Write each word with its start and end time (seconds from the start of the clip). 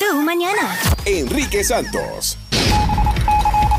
Tu 0.00 0.22
mañana. 0.22 0.78
Enrique 1.04 1.62
Santos. 1.62 2.38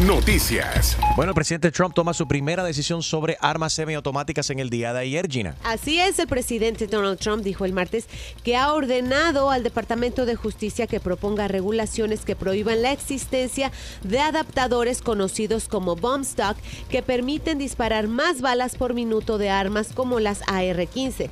Noticias. 0.05 0.95
Bueno, 1.15 1.31
el 1.31 1.35
presidente 1.35 1.71
Trump 1.71 1.95
toma 1.95 2.13
su 2.13 2.27
primera 2.27 2.63
decisión 2.63 3.01
sobre 3.01 3.37
armas 3.41 3.73
semiautomáticas 3.73 4.51
en 4.51 4.59
el 4.59 4.69
día 4.69 4.93
de 4.93 4.99
ayer, 4.99 5.27
Gina. 5.27 5.55
Así 5.63 5.99
es, 5.99 6.19
el 6.19 6.27
presidente 6.27 6.85
Donald 6.85 7.17
Trump 7.17 7.43
dijo 7.43 7.65
el 7.65 7.73
martes 7.73 8.05
que 8.43 8.55
ha 8.55 8.71
ordenado 8.71 9.49
al 9.49 9.63
Departamento 9.63 10.27
de 10.27 10.35
Justicia 10.35 10.85
que 10.85 10.99
proponga 10.99 11.47
regulaciones 11.47 12.23
que 12.23 12.35
prohíban 12.35 12.83
la 12.83 12.91
existencia 12.91 13.71
de 14.03 14.19
adaptadores 14.19 15.01
conocidos 15.01 15.67
como 15.67 15.95
bomb 15.95 16.21
stock 16.21 16.55
que 16.87 17.01
permiten 17.01 17.57
disparar 17.57 18.07
más 18.07 18.41
balas 18.41 18.75
por 18.75 18.93
minuto 18.93 19.39
de 19.39 19.49
armas 19.49 19.89
como 19.91 20.19
las 20.19 20.43
AR-15. 20.43 21.31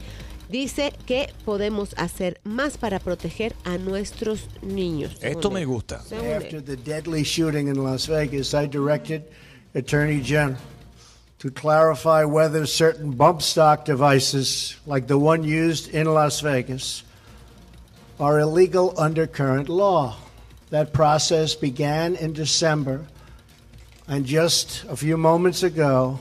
Dice 0.49 0.93
que 1.05 1.29
podemos 1.45 1.93
hacer 1.95 2.39
más 2.43 2.77
para 2.77 2.97
proteger 2.97 3.55
a 3.65 3.77
nuestros 3.77 4.47
niños. 4.63 5.15
Esto 5.21 5.51
me 5.51 5.63
gusta. 5.63 6.01
After 6.11 6.59
the 6.59 6.75
deadly 6.75 7.23
shooting 7.23 7.67
in 7.67 7.83
Las 7.83 8.07
Vegas, 8.07 8.55
I 8.55 8.65
directed 8.65 9.21
Attorney 9.75 10.21
General 10.21 10.57
to 11.37 11.51
clarify 11.51 12.25
whether 12.25 12.65
certain 12.65 13.11
bump 13.11 13.43
stock 13.43 13.85
devices, 13.85 14.75
like 14.87 15.05
the 15.05 15.19
one 15.19 15.43
used 15.43 15.93
in 15.93 16.07
Las 16.07 16.41
Vegas, 16.41 17.03
are 18.19 18.39
illegal 18.39 18.95
under 18.97 19.27
current 19.27 19.69
law. 19.69 20.17
That 20.71 20.93
process 20.93 21.53
began 21.53 22.15
in 22.15 22.33
December, 22.33 23.05
and 24.07 24.25
just 24.25 24.83
a 24.89 24.95
few 24.95 25.15
moments 25.15 25.61
ago, 25.61 26.19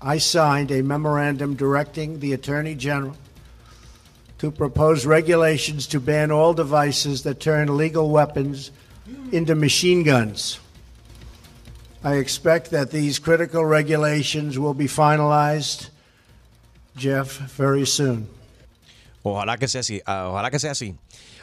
I 0.00 0.18
signed 0.18 0.70
a 0.70 0.82
memorandum 0.82 1.56
directing 1.56 2.20
the 2.20 2.32
Attorney 2.32 2.76
General 2.76 3.16
to 4.38 4.50
propose 4.50 5.06
regulations 5.06 5.86
to 5.88 6.00
ban 6.00 6.30
all 6.30 6.52
devices 6.54 7.22
that 7.22 7.40
turn 7.40 7.76
legal 7.76 8.10
weapons 8.10 8.70
into 9.32 9.54
machine 9.54 10.02
guns. 10.02 10.58
I 12.04 12.16
expect 12.16 12.70
that 12.70 12.90
these 12.90 13.18
critical 13.18 13.64
regulations 13.64 14.58
will 14.58 14.74
be 14.74 14.86
finalized, 14.86 15.88
Jeff, 16.96 17.38
very 17.56 17.86
soon. 17.86 18.28
Ojalá 19.24 19.58
que 19.58 19.66
sea 19.66 19.80
así. 19.80 20.00
ah, 20.06 20.28
ojalá 20.30 20.50
que 20.50 20.58
sea 20.60 20.70
así. 20.70 20.94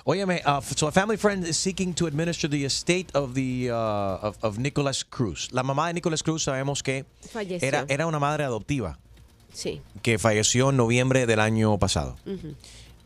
Óyeme, 0.06 0.42
uh, 0.46 0.62
so 0.62 0.88
a 0.88 0.92
family 0.92 1.18
friend 1.18 1.46
is 1.46 1.58
seeking 1.58 1.94
to 1.94 2.08
administer 2.08 2.48
the 2.50 2.64
estate 2.66 3.10
of 3.14 3.34
the 3.36 3.70
uh, 3.72 3.76
of, 4.22 4.38
of 4.44 4.58
Nicholas 4.58 5.04
Cruz. 5.04 5.50
La 5.52 5.64
mamá 5.64 5.88
de 5.88 5.94
Nicholas 5.94 6.22
Cruz 6.22 6.44
sabemos 6.44 6.82
que 6.84 7.06
Falleció. 7.32 7.68
era, 7.68 7.86
era 7.90 8.06
una 8.08 8.20
madre 8.20 8.44
adoptiva 8.44 8.98
Sí. 9.54 9.82
que 10.02 10.18
falleció 10.18 10.70
en 10.72 10.78
noviembre 10.78 11.26
del 11.26 11.40
año 11.40 11.78
pasado. 11.78 12.18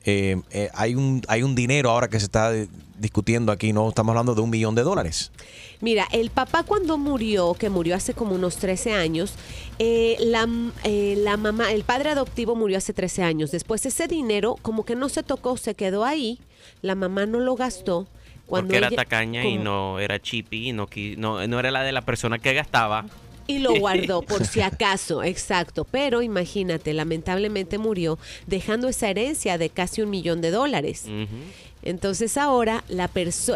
Eh, 0.09 0.38
eh, 0.52 0.69
hay 0.73 0.95
un 0.95 1.22
hay 1.27 1.44
un 1.44 1.53
dinero 1.53 1.89
ahora 1.89 2.08
que 2.08 2.17
se 2.17 2.25
está 2.27 2.53
discutiendo 2.97 3.52
aquí, 3.52 3.73
no 3.73 3.89
estamos 3.89 4.11
hablando 4.11 4.33
de 4.36 4.39
un 4.41 4.49
millón 4.49 4.73
de 4.73 4.83
dólares. 4.83 5.33
Mira, 5.81 6.08
el 6.14 6.30
papá 6.30 6.64
cuando 6.64 6.97
murió, 6.97 7.53
que 7.55 7.69
murió 7.69 7.94
hace 7.94 8.14
como 8.14 8.33
unos 8.33 8.55
13 8.55 8.94
años, 8.94 9.33
eh, 9.80 10.16
la, 10.22 10.47
eh, 10.86 11.16
la 11.17 11.36
mamá, 11.36 11.73
el 11.73 11.83
padre 11.83 12.11
adoptivo 12.11 12.55
murió 12.55 12.77
hace 12.77 12.94
13 12.94 13.22
años. 13.23 13.52
Después 13.52 13.86
ese 13.86 14.08
dinero 14.08 14.55
como 14.61 14.86
que 14.86 14.95
no 14.95 15.09
se 15.09 15.23
tocó, 15.23 15.58
se 15.58 15.75
quedó 15.75 16.05
ahí. 16.05 16.39
La 16.81 16.95
mamá 16.95 17.25
no 17.25 17.39
lo 17.39 17.55
gastó. 17.55 18.08
Cuando 18.45 18.67
porque 18.67 18.77
era 18.77 18.88
ella- 18.88 18.95
tacaña 18.95 19.44
y 19.45 19.58
no 19.58 19.99
era 19.99 20.21
chippy 20.21 20.69
y 20.69 20.71
no, 20.71 20.88
no, 21.17 21.45
no 21.45 21.59
era 21.59 21.69
la 21.69 21.83
de 21.83 21.92
la 21.92 22.02
persona 22.03 22.39
que 22.39 22.53
gastaba. 22.53 23.05
Y 23.48 23.59
lo 23.59 23.73
guardó 23.80 24.22
por 24.22 24.45
si 24.45 24.62
acaso, 24.62 25.23
exacto. 25.23 25.86
Pero 25.86 26.22
imagínate, 26.22 26.94
lamentablemente 26.94 27.78
murió 27.78 28.20
dejando 28.45 28.88
esa 28.88 29.09
herencia 29.09 29.58
de 29.58 29.70
casi 29.70 30.02
un 30.02 30.09
millón 30.09 30.42
de 30.42 30.52
dólares. 30.52 31.06
Entonces 31.84 32.38
ahora 32.38 32.84
la 32.89 33.09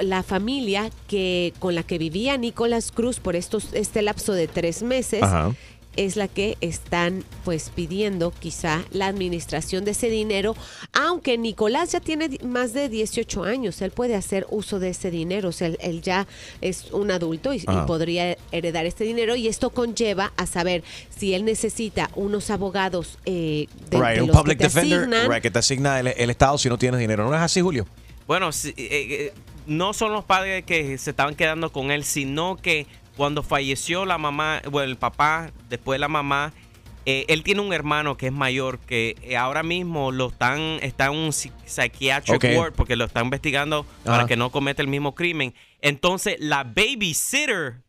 la 0.03 0.23
familia 0.23 0.89
que 1.07 1.53
con 1.59 1.75
la 1.75 1.83
que 1.83 1.97
vivía 1.97 2.37
Nicolás 2.37 2.91
Cruz 2.91 3.19
por 3.19 3.35
estos 3.35 3.73
este 3.73 4.01
lapso 4.01 4.31
de 4.33 4.47
tres 4.47 4.83
meses 4.83 5.23
Ajá. 5.23 5.53
Es 5.95 6.15
la 6.15 6.27
que 6.27 6.57
están 6.61 7.23
pues 7.43 7.71
pidiendo 7.73 8.31
quizá 8.31 8.83
la 8.91 9.07
administración 9.07 9.85
de 9.85 9.91
ese 9.91 10.09
dinero, 10.09 10.55
aunque 10.93 11.37
Nicolás 11.37 11.91
ya 11.91 11.99
tiene 11.99 12.37
más 12.43 12.73
de 12.73 12.89
18 12.89 13.43
años, 13.43 13.81
él 13.81 13.91
puede 13.91 14.15
hacer 14.15 14.45
uso 14.49 14.79
de 14.79 14.89
ese 14.89 15.11
dinero, 15.11 15.49
o 15.49 15.51
sea, 15.51 15.67
él, 15.67 15.77
él 15.81 16.01
ya 16.01 16.27
es 16.61 16.91
un 16.91 17.11
adulto 17.11 17.53
y, 17.53 17.61
podría 17.87 18.37
heredar 18.51 18.85
este 18.85 19.03
dinero 19.03 19.35
y 19.35 19.47
esto 19.47 19.69
conlleva 19.69 20.33
a 20.37 20.45
saber 20.45 20.83
si 21.09 21.33
él 21.33 21.45
necesita 21.45 22.09
unos 22.15 22.49
abogados 22.49 23.17
eh, 23.25 23.67
de, 23.89 23.97
right, 23.97 24.15
de 24.15 24.21
un 24.21 24.27
los 24.27 24.37
public 24.37 24.57
que 24.57 24.67
te 24.67 24.81
defender 24.81 24.99
asignan. 24.99 25.31
right, 25.31 25.41
que 25.41 25.51
te 25.51 25.59
asigna 25.59 25.99
el, 25.99 26.07
el 26.07 26.29
Estado 26.29 26.57
si 26.57 26.69
no 26.69 26.77
tienes 26.77 26.99
dinero. 26.99 27.27
¿No 27.27 27.35
es 27.35 27.41
así, 27.41 27.61
Julio? 27.61 27.87
Bueno, 28.27 28.51
sí, 28.51 28.69
eh, 28.77 29.07
eh, 29.09 29.33
no 29.67 29.93
son 29.93 30.13
los 30.13 30.23
padres 30.23 30.63
que 30.63 30.97
se 30.97 31.09
estaban 31.09 31.35
quedando 31.35 31.71
con 31.71 31.91
él, 31.91 32.03
sino 32.03 32.57
que 32.57 32.87
cuando 33.17 33.43
falleció 33.43 34.05
la 34.05 34.17
mamá, 34.17 34.61
bueno, 34.69 34.89
el 34.89 34.97
papá, 34.97 35.51
después 35.69 35.99
la 35.99 36.07
mamá, 36.07 36.53
eh, 37.05 37.25
él 37.29 37.43
tiene 37.43 37.61
un 37.61 37.73
hermano 37.73 38.15
que 38.15 38.27
es 38.27 38.31
mayor, 38.31 38.77
que 38.79 39.15
eh, 39.23 39.35
ahora 39.35 39.63
mismo 39.63 40.11
lo 40.11 40.27
están, 40.27 40.59
está 40.81 41.07
en 41.07 41.13
un 41.15 41.33
psychiatric 41.33 42.41
ward 42.57 42.73
porque 42.73 42.95
lo 42.95 43.05
están 43.05 43.25
investigando 43.25 43.85
para 44.03 44.27
que 44.27 44.35
no 44.37 44.51
cometa 44.51 44.81
el 44.81 44.87
mismo 44.87 45.15
crimen. 45.15 45.53
Entonces, 45.81 46.35
la 46.39 46.63
babysitter, 46.63 47.81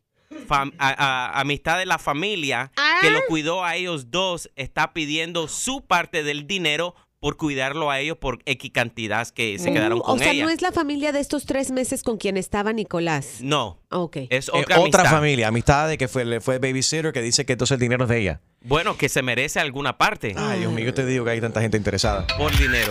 fam- 0.48 0.72
a- 0.78 0.94
a- 1.36 1.40
amistad 1.40 1.76
de 1.78 1.84
la 1.86 1.98
familia, 1.98 2.72
que 3.02 3.10
lo 3.10 3.20
cuidó 3.28 3.64
a 3.64 3.76
ellos 3.76 4.10
dos, 4.10 4.50
está 4.56 4.92
pidiendo 4.94 5.46
su 5.48 5.82
parte 5.86 6.22
del 6.22 6.46
dinero 6.46 6.94
por 7.22 7.36
cuidarlo 7.36 7.88
a 7.92 8.00
ellos 8.00 8.16
por 8.16 8.40
X 8.46 8.72
cantidad 8.74 9.28
que 9.28 9.56
se 9.60 9.72
quedaron 9.72 10.00
Uh, 10.00 10.02
con 10.02 10.16
o 10.16 10.18
sea, 10.18 10.32
ella. 10.32 10.42
no 10.44 10.50
es 10.50 10.60
la 10.60 10.72
familia 10.72 11.12
de 11.12 11.20
estos 11.20 11.46
tres 11.46 11.70
meses 11.70 12.02
con 12.02 12.16
quien 12.16 12.36
estaba 12.36 12.72
Nicolás. 12.72 13.36
No. 13.42 13.78
Ok. 13.90 14.16
Es 14.28 14.48
Eh, 14.48 14.64
otra, 14.76 15.04
familia, 15.04 15.46
amistad 15.46 15.86
de 15.88 15.96
que 15.98 16.08
fue, 16.08 16.24
le 16.24 16.40
fue 16.40 16.58
babysitter 16.58 17.12
que 17.12 17.22
dice 17.22 17.46
que 17.46 17.52
entonces 17.52 17.76
el 17.76 17.80
dinero 17.80 18.02
es 18.04 18.10
de 18.10 18.18
ella. 18.18 18.40
Bueno, 18.64 18.96
que 18.96 19.08
se 19.08 19.22
merece 19.22 19.60
alguna 19.60 19.98
parte. 19.98 20.34
Ay, 20.36 20.58
Dios 20.60 20.72
mío, 20.72 20.86
yo 20.86 20.94
te 20.94 21.06
digo 21.06 21.24
que 21.24 21.30
hay 21.30 21.40
tanta 21.40 21.60
gente 21.60 21.76
interesada. 21.76 22.26
Por 22.36 22.50
dinero. 22.58 22.90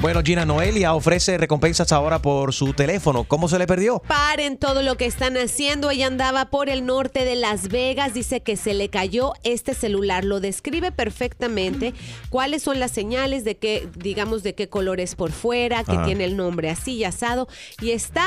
Bueno, 0.00 0.22
Gina 0.22 0.44
Noelia 0.44 0.94
ofrece 0.94 1.38
recompensas 1.38 1.92
ahora 1.92 2.20
por 2.20 2.52
su 2.52 2.72
teléfono. 2.72 3.24
¿Cómo 3.24 3.48
se 3.48 3.58
le 3.58 3.66
perdió? 3.66 4.00
Paren 4.00 4.56
todo 4.56 4.82
lo 4.82 4.96
que 4.96 5.06
están 5.06 5.36
haciendo. 5.36 5.90
Ella 5.90 6.06
andaba 6.06 6.46
por 6.50 6.68
el 6.68 6.86
norte 6.86 7.24
de 7.24 7.34
Las 7.34 7.68
Vegas. 7.68 8.14
Dice 8.14 8.40
que 8.40 8.56
se 8.56 8.74
le 8.74 8.88
cayó 8.88 9.32
este 9.42 9.74
celular. 9.74 10.24
Lo 10.24 10.40
describe 10.40 10.92
perfectamente. 10.92 11.94
¿Cuáles 12.28 12.62
son 12.62 12.80
las 12.80 12.90
señales 12.90 13.44
de 13.44 13.56
qué, 13.56 13.88
digamos, 13.96 14.42
de 14.42 14.54
qué 14.54 14.68
color 14.68 15.00
es 15.00 15.14
por 15.14 15.32
fuera, 15.32 15.84
que 15.84 15.92
Ajá. 15.92 16.04
tiene 16.04 16.24
el 16.24 16.36
nombre 16.36 16.70
así 16.70 16.94
y 16.94 17.04
asado? 17.04 17.48
Y 17.80 17.90
está, 17.90 18.26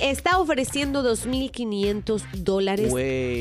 está 0.00 0.38
ofreciendo 0.38 1.02
2.500 1.02 2.22
dólares. 2.34 2.92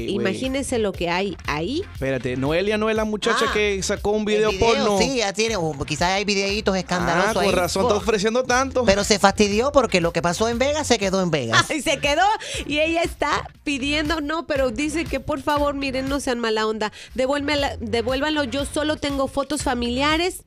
Imagínense 0.10 0.80
lo 0.80 0.92
que 0.92 1.10
hay 1.10 1.38
ahí. 1.48 1.84
Espérate, 1.94 2.36
Noelia 2.38 2.78
no 2.78 2.90
es 2.90 2.96
la 2.96 3.06
muchacha 3.06 3.46
Ah, 3.50 3.54
que 3.54 3.82
sacó 3.84 4.12
un 4.12 4.26
video, 4.26 4.52
porno. 4.60 4.98
Sí, 5.00 5.18
ya 5.18 5.34
tiene, 5.34 5.56
o 5.56 5.74
quizás 5.86 6.10
hay 6.10 6.26
videitos 6.26 6.76
ah, 6.76 6.80
escandalosos 6.80 7.34
con 7.34 7.44
ahí. 7.46 7.52
razón, 7.52 7.84
está 7.84 7.96
ofreciendo 7.96 8.44
tanto. 8.44 8.86
Pero 8.86 9.04
se 9.04 9.20
fastidió 9.20 9.72
porque 9.72 10.02
lo 10.02 10.12
que 10.14 10.22
pasó 10.22 10.50
en 10.50 10.60
Vegas 10.60 10.88
se 10.88 10.98
quedó 10.98 11.22
en 11.22 11.32
Vegas. 11.32 11.66
Y 11.72 11.82
se 11.82 12.00
quedó 12.00 12.24
y 12.66 12.80
ella 12.80 13.02
está 13.02 13.50
pidiendo, 13.64 14.20
no, 14.22 14.46
pero 14.46 14.72
dice 14.72 15.06
que 15.06 15.20
por 15.20 15.42
favor, 15.42 15.74
miren, 15.74 16.10
no 16.10 16.20
sean 16.20 16.40
mala 16.40 16.68
onda, 16.68 16.92
devuélvanlo, 17.16 18.44
yo 18.44 18.66
solo 18.66 18.98
tengo 18.98 19.28
fotos 19.28 19.64
familiares. 19.64 20.44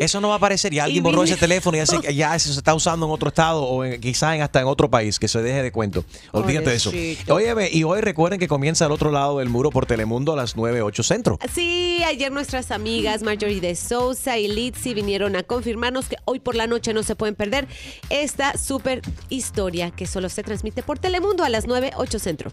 Eso 0.00 0.20
no 0.20 0.28
va 0.28 0.34
a 0.34 0.36
aparecer. 0.38 0.72
Ya 0.72 0.84
alguien 0.84 1.02
Y 1.02 1.04
borró 1.04 1.24
ese 1.24 1.36
teléfono 1.36 1.76
y 1.76 1.80
ya, 1.80 1.86
se, 1.86 2.14
ya 2.14 2.38
se 2.38 2.50
está 2.52 2.74
usando 2.74 3.06
en 3.06 3.12
otro 3.12 3.28
estado 3.28 3.62
o 3.62 3.84
en- 3.84 4.00
quizá 4.00 4.34
en- 4.36 4.42
hasta 4.42 4.60
en 4.60 4.66
otro 4.66 4.90
país. 4.90 5.18
Que 5.18 5.28
se 5.28 5.42
deje 5.42 5.62
de 5.62 5.72
cuento. 5.72 6.04
Olvídate 6.32 6.70
de 6.70 6.76
eso. 6.76 6.90
Oye, 7.28 7.54
ve, 7.54 7.70
y 7.72 7.84
hoy 7.84 8.00
recuerden 8.00 8.38
que 8.38 8.48
comienza 8.48 8.86
al 8.86 8.92
otro 8.92 9.10
lado 9.10 9.38
del 9.38 9.48
muro 9.48 9.70
por 9.70 9.86
Telemundo 9.86 10.32
a 10.32 10.36
las 10.36 10.56
9, 10.56 10.82
8 10.82 11.02
centro. 11.02 11.38
Sí, 11.52 12.02
ayer 12.06 12.30
nuestras 12.32 12.70
amigas 12.70 13.22
Marjorie 13.22 13.60
de 13.60 13.74
Sousa 13.74 14.38
y 14.38 14.48
Litzy 14.48 14.94
vinieron 14.94 15.36
a 15.36 15.42
confirmarnos 15.42 16.08
que 16.08 16.16
hoy 16.24 16.40
por 16.40 16.54
la 16.54 16.66
noche 16.66 16.92
no 16.94 17.02
se 17.02 17.16
pueden 17.16 17.34
perder 17.34 17.66
esta 18.10 18.56
super 18.56 19.02
historia 19.28 19.90
que 19.90 20.06
solo 20.06 20.28
se 20.28 20.42
transmite 20.42 20.82
por 20.82 20.98
Telemundo 20.98 21.44
a 21.44 21.48
las 21.48 21.66
9, 21.66 21.92
8 21.96 22.18
centro. 22.18 22.52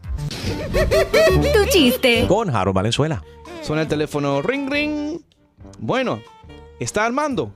Tu 1.54 1.66
chiste. 1.72 2.26
Con 2.28 2.56
Harold 2.56 2.76
Valenzuela. 2.76 3.24
Suena 3.62 3.84
el 3.84 3.88
teléfono, 3.88 4.42
ring, 4.42 4.70
ring. 4.72 5.22
Bueno, 5.80 6.22
¿está 6.80 7.06
armando? 7.06 7.52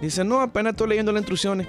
Dice, 0.00 0.24
no, 0.24 0.40
apenas 0.40 0.72
estoy 0.72 0.88
leyendo 0.88 1.12
las 1.12 1.20
instrucciones. 1.22 1.66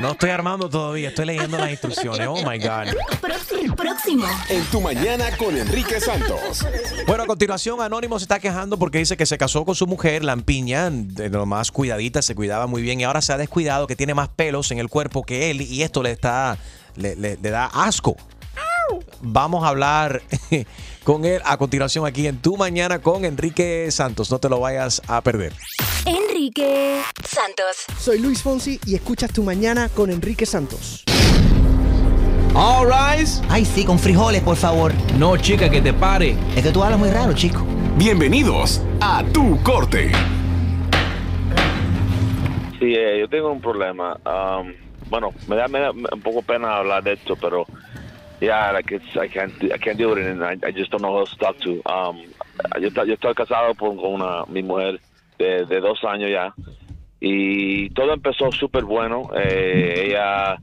No 0.00 0.12
estoy 0.12 0.30
armando 0.30 0.70
todavía, 0.70 1.10
estoy 1.10 1.26
leyendo 1.26 1.58
las 1.58 1.70
instrucciones. 1.70 2.26
Oh 2.26 2.36
my 2.48 2.58
God. 2.58 2.94
Próximo. 3.20 3.76
Próximo. 3.76 4.26
En 4.48 4.64
tu 4.66 4.80
mañana 4.80 5.36
con 5.36 5.54
Enrique 5.56 6.00
Santos. 6.00 6.66
Bueno, 7.06 7.24
a 7.24 7.26
continuación, 7.26 7.80
Anónimo 7.82 8.18
se 8.18 8.24
está 8.24 8.38
quejando 8.40 8.78
porque 8.78 8.96
dice 8.98 9.16
que 9.18 9.26
se 9.26 9.36
casó 9.36 9.64
con 9.66 9.74
su 9.74 9.86
mujer, 9.86 10.24
Lampiña, 10.24 10.88
de 10.90 11.28
lo 11.28 11.44
más 11.44 11.70
cuidadita, 11.70 12.22
se 12.22 12.34
cuidaba 12.34 12.66
muy 12.66 12.80
bien 12.80 13.00
y 13.00 13.04
ahora 13.04 13.20
se 13.20 13.34
ha 13.34 13.36
descuidado, 13.36 13.86
que 13.86 13.96
tiene 13.96 14.14
más 14.14 14.28
pelos 14.30 14.70
en 14.70 14.78
el 14.78 14.88
cuerpo 14.88 15.22
que 15.22 15.50
él 15.50 15.60
y 15.60 15.82
esto 15.82 16.02
le 16.02 16.12
está, 16.12 16.56
le, 16.96 17.14
le- 17.16 17.36
le 17.36 17.50
da 17.50 17.66
asco. 17.66 18.16
Vamos 19.20 19.64
a 19.64 19.68
hablar 19.68 20.22
con 21.04 21.24
él 21.24 21.40
a 21.44 21.56
continuación 21.56 22.06
aquí 22.06 22.26
en 22.26 22.38
Tu 22.38 22.56
Mañana 22.56 23.00
con 23.00 23.24
Enrique 23.24 23.90
Santos. 23.90 24.30
No 24.30 24.38
te 24.38 24.48
lo 24.48 24.60
vayas 24.60 25.02
a 25.08 25.20
perder. 25.22 25.52
Enrique 26.06 27.00
Santos. 27.24 27.84
Soy 27.98 28.18
Luis 28.18 28.42
Fonsi 28.42 28.80
y 28.86 28.94
escuchas 28.94 29.32
Tu 29.32 29.42
Mañana 29.42 29.88
con 29.88 30.10
Enrique 30.10 30.46
Santos. 30.46 31.04
All 32.54 32.88
rise. 32.88 33.42
Ay, 33.48 33.64
sí, 33.64 33.84
con 33.84 33.98
frijoles, 33.98 34.42
por 34.42 34.56
favor. 34.56 34.92
No, 35.18 35.36
chica, 35.36 35.70
que 35.70 35.80
te 35.80 35.92
pare. 35.92 36.36
Es 36.56 36.62
que 36.64 36.72
tú 36.72 36.82
hablas 36.82 36.98
muy 36.98 37.10
raro, 37.10 37.32
chico. 37.32 37.64
Bienvenidos 37.96 38.82
a 39.00 39.22
Tu 39.32 39.62
Corte. 39.62 40.10
Sí, 42.78 42.94
eh, 42.94 43.20
yo 43.20 43.28
tengo 43.28 43.52
un 43.52 43.60
problema. 43.60 44.18
Um, 44.24 44.72
bueno, 45.08 45.32
me 45.46 45.56
da, 45.56 45.68
me 45.68 45.78
da 45.80 45.90
un 45.90 46.22
poco 46.22 46.42
pena 46.42 46.78
hablar 46.78 47.04
de 47.04 47.12
esto, 47.12 47.36
pero 47.36 47.66
yeah, 48.40 48.72
like 48.72 48.90
it's, 48.92 49.16
I 49.16 49.28
can't, 49.28 49.52
I 49.72 49.78
can't 49.78 49.98
deal 49.98 50.10
with 50.10 50.18
it, 50.18 50.26
and 50.26 50.44
I, 50.44 50.56
I 50.62 50.70
just 50.70 50.90
don't 50.90 51.02
know 51.02 51.12
who 51.12 51.18
else 51.20 51.30
to 51.32 51.36
talk 51.38 51.58
to. 51.60 51.82
Um, 51.86 52.16
yo, 52.78 52.88
yo 52.88 53.14
estoy 53.16 53.34
casado 53.34 53.76
con 53.76 53.98
una 53.98 54.44
mi 54.48 54.62
mujer 54.62 54.98
de, 55.38 55.64
de 55.66 55.80
dos 55.80 56.02
años 56.04 56.30
ya, 56.30 56.52
y 57.20 57.90
todo 57.90 58.12
empezó 58.14 58.50
súper 58.52 58.84
bueno. 58.84 59.30
Eh, 59.36 60.06
ella 60.06 60.56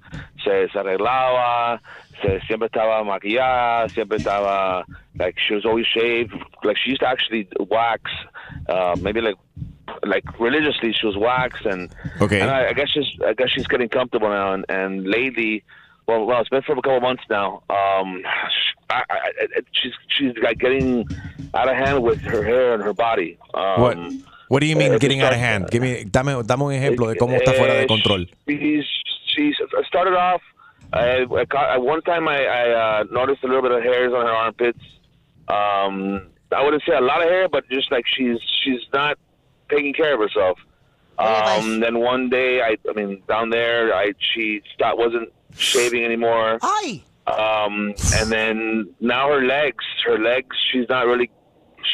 se, 0.44 0.68
se 0.70 0.80
arreglaba, 0.80 1.82
se, 2.22 2.40
siempre 2.42 2.66
estaba 2.68 3.04
maquillada, 3.04 3.90
siempre 3.90 4.18
estaba 4.18 4.84
like 5.20 5.38
she 5.40 5.54
was 5.54 5.66
always 5.66 5.86
shaved. 5.86 6.34
Like 6.64 6.78
she 6.78 6.92
used 6.92 7.02
to 7.02 7.08
actually 7.08 7.48
wax, 7.60 8.10
uh, 8.70 8.96
maybe 9.00 9.22
like 9.22 9.38
like 10.04 10.26
religiously 10.40 10.94
she 10.94 11.06
was 11.08 11.16
waxed 11.16 11.66
and 11.66 11.90
Okay. 12.22 12.42
and 12.42 12.52
I, 12.52 12.70
I 12.70 12.74
guess 12.74 12.90
she's 12.90 13.08
I 13.26 13.34
guess 13.34 13.50
she's 13.50 13.68
getting 13.68 13.90
comfortable 13.90 14.30
now 14.30 14.54
and, 14.54 14.66
and 14.70 15.08
lately 15.08 15.64
well 16.07 16.25
well 16.25 16.39
it's 16.42 16.50
been 16.50 16.62
for 16.62 16.74
a 16.74 16.75
couple 16.75 17.00
months 17.01 17.24
now 17.30 17.62
um 17.69 18.21
I, 18.89 19.04
I, 19.09 19.18
I, 19.42 19.45
she's 19.74 19.94
she's 20.07 20.33
like 20.42 20.57
getting 20.59 21.06
out 21.54 21.68
of 21.69 21.75
hand 21.75 22.01
with 22.04 22.19
her 22.21 22.44
hair 22.44 22.74
and 22.74 22.81
her 22.83 22.94
body 22.94 23.38
um, 23.54 23.81
What, 23.81 23.98
what 24.50 24.59
do 24.62 24.65
you 24.68 24.75
mean 24.77 24.94
eh, 24.94 24.98
getting 24.98 25.21
out 25.21 25.33
of 25.33 25.39
hand? 25.39 25.68
Give 25.69 25.81
me, 25.81 26.06
dame, 26.06 26.42
dame 26.44 26.62
un 26.62 26.71
ejemplo 26.71 27.07
de 27.09 27.15
cómo 27.19 27.36
está 27.36 27.51
fuera 27.54 27.74
de 27.74 27.83
Eh, 27.83 27.88
control. 27.88 28.25
She's, 28.48 28.86
she's 29.25 29.56
started 29.88 30.13
off. 30.13 30.42
I, 30.94 31.24
I 31.24 31.45
caught, 31.45 31.69
at 31.75 31.81
one 31.81 32.01
time 32.04 32.30
I, 32.30 32.45
I 32.45 32.71
uh, 33.01 33.04
noticed 33.12 33.44
a 33.44 33.48
little 33.48 33.62
bit 33.62 33.71
of 33.71 33.83
hairs 33.83 34.13
on 34.13 34.25
her 34.25 34.31
armpits. 34.31 34.80
Um, 35.50 36.27
I 36.56 36.63
wouldn't 36.63 36.83
say 36.88 36.94
a 36.95 37.01
lot 37.01 37.21
of 37.21 37.27
hair, 37.27 37.50
but 37.50 37.68
just 37.69 37.92
like 37.92 38.06
she's 38.07 38.38
she's 38.63 38.80
not 38.94 39.18
taking 39.69 39.94
care 39.94 40.13
of 40.13 40.21
herself. 40.21 40.59
Um, 41.19 41.81
then 41.81 42.00
one 42.00 42.30
day, 42.30 42.62
I 42.62 42.77
I 42.89 42.94
mean 42.94 43.21
down 43.27 43.50
there, 43.50 43.94
I 43.94 44.13
she 44.33 44.62
stopped 44.74 44.98
wasn't 44.98 45.33
shaving 45.56 46.04
anymore. 46.04 46.58
Ay. 46.62 47.04
Um, 47.28 47.94
and 48.20 48.32
then 48.32 48.88
now 49.02 49.28
her 49.30 49.42
legs, 49.46 49.84
her 50.06 50.18
legs, 50.18 50.56
she's 50.72 50.88
not 50.90 51.06
really 51.06 51.30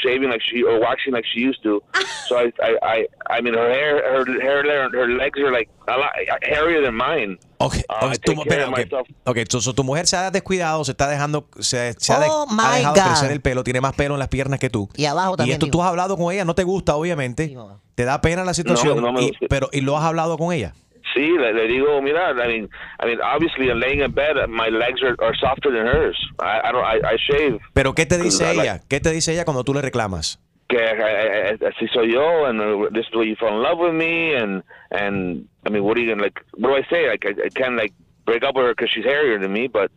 shaving 0.04 0.30
like 0.30 0.42
she 0.42 0.64
or 0.64 0.80
waxing 0.80 1.14
like 1.14 1.26
she 1.34 1.40
used 1.42 1.62
to. 1.64 1.82
so 2.28 2.38
I, 2.38 2.52
I, 2.62 2.78
I, 2.84 3.08
I 3.38 3.42
mean, 3.42 3.54
her 3.56 3.70
hair, 3.70 3.98
her 3.98 4.26
hair, 4.42 4.90
her 4.92 5.08
legs 5.08 5.40
are 5.40 5.52
like 5.52 5.70
a 5.88 5.98
lot 5.98 6.12
hairier 6.44 6.82
than 6.84 6.96
mine. 6.96 7.38
Ok, 7.60 7.78
Uh, 7.90 8.10
I 8.12 8.16
tu, 8.18 8.34
take 8.34 8.44
care 8.50 8.60
espera, 8.60 8.64
of 8.66 8.70
ok. 8.74 8.78
myself. 8.78 9.08
Ok, 9.26 9.38
entonces 9.38 9.74
tu 9.74 9.84
mujer 9.84 10.06
se 10.06 10.18
ha 10.18 10.30
descuidado, 10.30 10.84
se 10.84 10.92
está 10.92 11.08
dejando, 11.08 11.48
se, 11.60 11.94
se 11.98 12.14
ha, 12.14 12.20
de- 12.20 12.28
Oh, 12.30 12.46
ha 12.60 12.76
dejado 12.78 12.96
God. 12.96 13.04
crecer 13.08 13.32
el 13.32 13.42
pelo, 13.42 13.64
tiene 13.64 13.82
más 13.82 13.94
pelo 13.96 14.14
en 14.16 14.20
las 14.20 14.28
piernas 14.30 14.60
que 14.60 14.70
tú. 14.70 14.90
Y 14.96 15.06
abajo 15.06 15.34
Y 15.34 15.38
también. 15.38 15.56
esto 15.56 15.66
digo. 15.68 15.78
tú 15.78 15.82
has 15.84 15.90
hablado 15.90 16.18
con 16.18 16.32
ella, 16.34 16.46
no 16.46 16.54
te 16.56 16.64
gusta, 16.64 16.96
obviamente. 16.96 17.56
Te 17.96 18.06
da 18.06 18.22
pena 18.22 18.44
la 18.44 18.54
situación, 18.54 19.02
no 19.02 19.14
me 19.14 19.24
y- 19.24 19.32
pero 19.50 19.70
¿y 19.72 19.82
lo 19.82 19.98
has 19.98 20.04
hablado 20.04 20.38
con 20.38 20.52
ella? 20.54 20.74
Sí, 21.14 21.32
le, 21.38 21.54
le 21.54 21.68
digo, 21.68 22.02
mira, 22.02 22.32
I 22.32 22.48
mean, 22.48 22.70
I 23.00 23.06
mean, 23.06 23.20
obviously, 23.22 23.70
I'm 23.70 23.80
laying 23.80 24.02
in 24.02 24.12
bed, 24.14 24.36
my 24.48 24.70
legs 24.70 25.02
are, 25.04 25.16
are 25.20 25.36
softer 25.36 25.72
than 25.72 25.86
hers. 25.86 26.18
I, 26.40 26.62
I 26.64 26.72
don't, 26.72 26.86
I, 26.86 27.00
I 27.14 27.18
shave. 27.18 27.60
Pero 27.74 27.94
¿qué 27.94 28.06
te 28.06 28.18
dice 28.18 28.46
Like- 28.46 28.62
ella? 28.62 28.82
¿Qué 28.88 29.00
te 29.00 29.12
dice 29.12 29.34
ella 29.34 29.46
cuando 29.46 29.64
tú 29.64 29.74
le 29.74 29.82
reclamas? 29.82 30.40
que 30.70 30.78
I, 30.78 31.52
I, 31.52 31.66
así 31.68 31.88
soy 31.94 32.12
yo, 32.14 32.46
and 32.46 32.60
uh, 32.60 32.90
this 32.92 33.06
is 33.08 33.14
way 33.14 33.28
you 33.28 33.36
fall 33.36 33.50
in 33.50 33.62
love 33.62 33.78
with 33.80 33.94
me, 33.94 34.34
and 34.34 34.64
and 34.92 35.46
I 35.66 35.70
mean, 35.70 35.84
what 35.84 35.98
are 35.98 36.02
you 36.02 36.10
gonna 36.10 36.24
like? 36.24 36.40
What 36.58 36.70
do 36.70 36.76
I 36.76 36.84
say? 36.90 37.08
Like, 37.10 37.26
I, 37.26 37.32
I 37.46 37.50
can't 37.50 37.76
like 37.76 37.94
break 38.26 38.44
up 38.44 38.56
with 38.56 38.66
her 38.66 38.74
because 38.74 38.90
she's 38.90 39.06
hairier 39.06 39.38
than 39.40 39.52
me, 39.52 39.68
but 39.68 39.92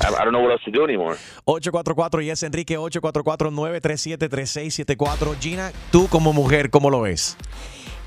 I, 0.00 0.08
I 0.08 0.24
don't 0.24 0.32
know 0.32 0.40
what 0.42 0.50
else 0.52 0.62
to 0.64 0.70
do 0.70 0.84
anymore. 0.84 1.16
844 1.44 2.22
y 2.22 2.30
es 2.30 2.42
Enrique 2.42 2.76
844-937-3674. 2.78 5.36
Gina, 5.40 5.72
tú 5.90 6.08
como 6.08 6.32
mujer, 6.32 6.70
¿cómo 6.70 6.90
lo 6.90 7.02
ves? 7.02 7.36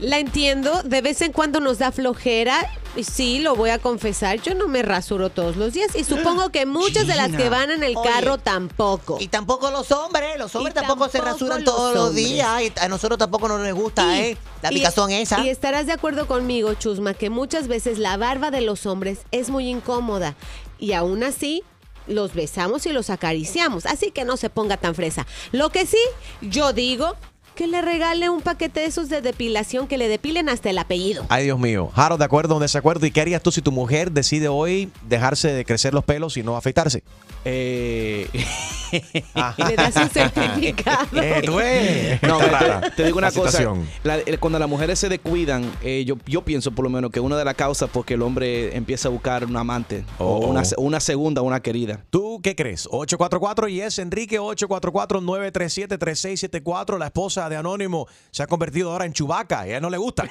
La 0.02 0.18
entiendo, 0.18 0.82
de 0.84 1.02
vez 1.02 1.22
en 1.22 1.32
cuando 1.32 1.60
nos 1.60 1.78
da 1.78 1.92
flojera. 1.92 2.68
y 2.98 3.04
Sí, 3.06 3.40
lo 3.40 3.56
voy 3.56 3.70
a 3.70 3.78
confesar, 3.80 4.42
yo 4.42 4.54
no 4.56 4.68
me 4.68 4.82
rasuro 4.82 5.30
todos 5.30 5.56
los 5.56 5.72
días 5.74 5.96
y 5.96 6.04
supongo 6.04 6.50
que 6.50 6.66
muchas 6.66 7.08
de 7.08 7.16
las 7.16 7.32
que 7.32 7.48
van 7.50 7.72
en 7.72 7.84
el 7.84 7.96
Oye. 7.96 8.10
carro 8.10 8.38
tampoco. 8.38 9.18
Y 9.22 9.28
tampoco 9.30 9.72
los 9.72 9.90
hombres, 9.94 10.38
los 10.40 10.54
hombres 10.56 10.74
Y 10.74 10.76
tampoco, 10.76 11.06
se 11.08 11.20
tampoco 11.20 11.34
rasuran 11.34 11.64
los 11.64 11.74
todos 11.74 11.94
los 11.96 12.08
hombres. 12.10 12.26
días. 12.28 12.62
Y 12.64 12.74
a 12.80 12.88
nosotros 12.90 13.18
tampoco 13.20 13.48
no 13.48 13.60
nos 13.60 13.74
gusta, 13.74 14.18
Y- 14.18 14.22
¿eh? 14.32 14.38
La 14.62 14.72
y- 14.72 14.76
picazón 14.76 15.12
esa. 15.12 15.40
Y 15.40 15.50
estarás 15.50 15.86
de 15.86 15.94
acuerdo 15.94 16.28
conmigo, 16.28 16.74
Chusma, 16.74 17.14
que 17.14 17.30
muchas 17.30 17.68
veces 17.70 17.98
la 18.00 18.18
barba 18.18 18.52
de 18.52 18.62
los 18.62 18.86
hombres 18.86 19.20
es 19.32 19.50
muy 19.50 19.70
incómoda 19.70 20.36
y 20.80 20.92
aún 20.94 21.24
así 21.24 21.64
los 22.08 22.34
besamos 22.34 22.86
y 22.88 22.92
los 22.92 23.10
acariciamos, 23.12 23.86
así 23.86 24.10
que 24.12 24.26
no 24.26 24.36
se 24.36 24.50
ponga 24.50 24.76
tan 24.78 24.96
fresa. 24.96 25.26
Lo 25.52 25.70
que 25.70 25.86
sí, 25.86 26.00
yo 26.42 26.74
digo 26.74 27.16
que 27.62 27.68
le 27.68 27.80
regale 27.84 28.28
un 28.28 28.42
paquete 28.42 28.80
de 28.80 28.86
esos 28.88 29.08
de 29.08 29.22
depilación 29.22 29.86
que 29.86 30.00
le 30.00 30.08
depilen 30.08 30.50
hasta 30.50 30.72
el 30.72 30.80
apellido. 30.80 31.28
Ay, 31.30 31.44
Dios 31.44 31.60
mío. 31.60 31.92
Harold, 31.94 32.18
¿de 32.18 32.26
acuerdo 32.26 32.56
o 32.56 32.60
desacuerdo? 32.60 33.06
¿Y 33.06 33.12
qué 33.12 33.22
harías 33.22 33.44
tú 33.44 33.52
si 33.52 33.62
tu 33.62 33.72
mujer 33.72 34.12
decide 34.12 34.48
hoy 34.48 34.90
dejarse 35.08 35.54
de 35.54 35.64
crecer 35.64 35.94
los 35.94 36.04
pelos 36.04 36.38
y 36.38 36.42
no 36.42 36.58
afeitarse? 36.58 37.04
Eh, 37.46 38.28
Y 38.92 39.64
le 39.64 39.76
das 39.76 39.96
un 39.96 40.10
certificado. 40.10 41.08
Eh. 41.22 42.20
No, 42.24 42.38
te- 42.40 42.92
te, 42.96 43.04
digo 43.06 43.18
una 43.18 43.28
la 43.30 43.34
cosa. 43.34 43.74
la- 44.04 44.16
el- 44.18 44.40
cuando 44.40 44.58
las 44.60 44.68
mujeres 44.70 45.00
se 45.00 45.10
descuidan, 45.10 45.70
eh, 45.84 46.04
yo, 46.06 46.16
yo 46.26 46.44
pienso 46.44 46.72
por 46.72 46.84
lo 46.84 46.90
menos 46.90 47.12
que 47.12 47.20
una 47.20 47.38
de 47.38 47.46
las 47.46 47.56
causas 47.56 47.90
porque 47.92 48.14
el 48.16 48.22
hombre 48.22 48.76
empieza 48.76 49.08
a 49.08 49.12
buscar 49.12 49.46
un 49.46 49.56
amante 49.58 50.06
Oh, 50.18 50.26
o 50.38 50.48
una, 50.48 50.64
oh. 50.78 50.82
una 50.82 51.00
segunda, 51.00 51.42
una 51.42 51.62
querida. 51.62 52.04
¿Tú 52.10 52.40
qué 52.44 52.56
crees? 52.56 52.88
844 52.92 53.68
y 53.68 53.82
es 53.82 54.00
Enrique 54.00 54.40
844-937-3674. 54.40 56.98
La 56.98 57.06
esposa 57.08 57.50
de 57.50 57.58
Anónimo 57.58 58.08
se 58.32 58.44
ha 58.44 58.48
convertido 58.48 58.92
ahora 58.92 59.06
en 59.06 59.14
Chubaca. 59.14 59.62
A 59.62 59.68
ella 59.68 59.80
no 59.80 59.90
le 59.90 59.98
gusta. 59.98 60.28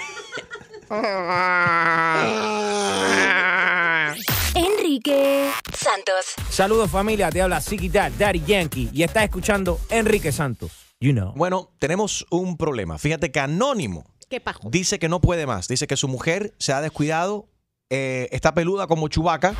Enrique 4.56 5.52
Santos. 5.72 6.34
Saludos 6.48 6.90
familia, 6.90 7.30
te 7.30 7.40
habla 7.40 7.60
Dad, 7.92 8.10
Daddy 8.18 8.42
Yankee 8.44 8.90
y 8.92 9.04
estás 9.04 9.22
escuchando 9.22 9.78
Enrique 9.88 10.32
Santos. 10.32 10.72
You 10.98 11.12
know. 11.12 11.32
Bueno, 11.36 11.70
tenemos 11.78 12.26
un 12.30 12.56
problema. 12.56 12.98
Fíjate 12.98 13.30
que 13.30 13.38
Anónimo 13.38 14.04
¿Qué 14.28 14.40
pajo? 14.40 14.68
dice 14.68 14.98
que 14.98 15.08
no 15.08 15.20
puede 15.20 15.46
más. 15.46 15.68
Dice 15.68 15.86
que 15.86 15.94
su 15.96 16.08
mujer 16.08 16.54
se 16.58 16.72
ha 16.72 16.80
descuidado, 16.80 17.46
eh, 17.88 18.28
está 18.32 18.52
peluda 18.52 18.88
como 18.88 19.06
Chubaca 19.06 19.54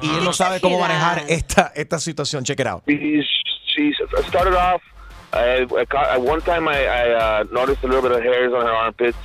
y 0.00 0.08
él 0.16 0.24
no 0.24 0.32
sabe 0.32 0.62
cómo 0.62 0.78
manejar 0.80 1.24
esta, 1.28 1.72
esta 1.74 1.98
situación. 1.98 2.42
Check 2.42 2.60
it 2.60 2.66
out. 2.66 2.82
She's, 2.86 3.26
she's 3.66 3.96
I 4.18 4.26
started 4.28 4.54
off. 4.54 4.80
At 5.34 6.20
one 6.22 6.40
time 6.40 6.68
I, 6.68 6.86
I 6.86 7.42
uh, 7.42 7.44
noticed 7.52 7.84
a 7.84 7.86
little 7.86 8.00
bit 8.00 8.12
of 8.12 8.22
hairs 8.22 8.52
on 8.54 8.62
her 8.62 8.72
armpits. 8.72 9.18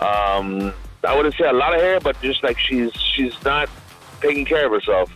Um, 0.00 0.72
I 1.04 1.16
wouldn't 1.16 1.34
say 1.36 1.46
a 1.46 1.52
lot 1.52 1.74
of 1.74 1.80
hair, 1.80 2.00
but 2.00 2.20
just 2.20 2.42
like 2.42 2.58
she's 2.58 2.92
she's 2.92 3.34
not 3.44 3.68
taking 4.20 4.44
care 4.44 4.66
of 4.66 4.72
herself. 4.72 5.10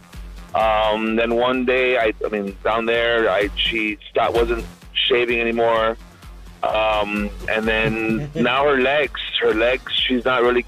Um, 0.55 1.17
then 1.17 1.35
one 1.37 1.65
day, 1.65 1.99
I, 1.99 2.13
I 2.25 2.29
mean, 2.29 2.57
down 2.65 2.87
there, 2.87 3.31
I 3.31 3.49
she 3.57 3.99
stopped 4.11 4.35
wasn't 4.35 4.65
shaving 4.93 5.41
anymore. 5.41 5.97
Um, 6.63 7.31
and 7.49 7.67
then 7.67 8.31
now 8.35 8.65
her 8.65 8.81
legs, 8.81 9.21
her 9.41 9.55
legs, 9.55 9.93
she's 9.93 10.25
not 10.25 10.43
really 10.43 10.65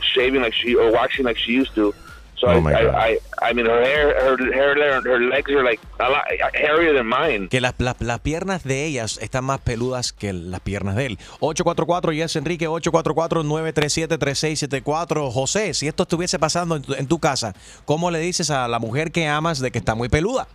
shaving 0.00 0.42
like 0.42 0.54
she 0.54 0.74
or 0.74 0.92
waxing 0.92 1.24
like 1.24 1.38
she 1.38 1.52
used 1.52 1.74
to. 1.74 1.94
So 2.42 2.48
Oh 2.48 2.56
I, 2.56 2.60
my 2.60 2.72
God. 2.72 2.94
I, 2.96 3.18
I, 3.40 3.50
I 3.50 3.54
mean, 3.54 3.66
her 3.66 3.80
hair, 3.84 4.16
her 4.20 4.36
hair, 4.52 4.74
there, 4.74 5.00
her 5.00 5.20
legs 5.20 5.48
are 5.52 5.62
like 5.62 5.78
a 6.00 6.08
lot 6.10 6.24
hairier 6.54 6.92
than 6.92 7.06
mine. 7.06 7.48
Que 7.48 7.60
las, 7.60 7.74
las- 7.78 8.00
las 8.00 8.18
piernas 8.18 8.64
de 8.64 8.84
ellas 8.84 9.16
están 9.22 9.44
más 9.44 9.60
peludas 9.60 10.12
que 10.12 10.32
las 10.32 10.58
piernas 10.60 10.96
de 10.96 11.06
él. 11.06 11.18
844 11.38 12.12
y 12.12 12.20
es 12.20 12.34
Enrique 12.34 12.66
844-937-3674. 12.68 15.30
José, 15.32 15.72
si 15.74 15.86
esto 15.88 16.02
estuviese 16.02 16.38
pasando 16.40 16.74
en 16.76 16.82
tu, 16.82 16.94
en 16.94 17.06
tu 17.06 17.18
casa, 17.20 17.54
¿cómo 17.84 18.10
le 18.10 18.18
dices 18.18 18.50
a 18.50 18.66
la 18.68 18.78
mujer 18.80 19.12
que 19.12 19.26
amas 19.28 19.60
de 19.60 19.70
que 19.70 19.78
está 19.78 19.94
muy 19.94 20.08
peluda 20.08 20.48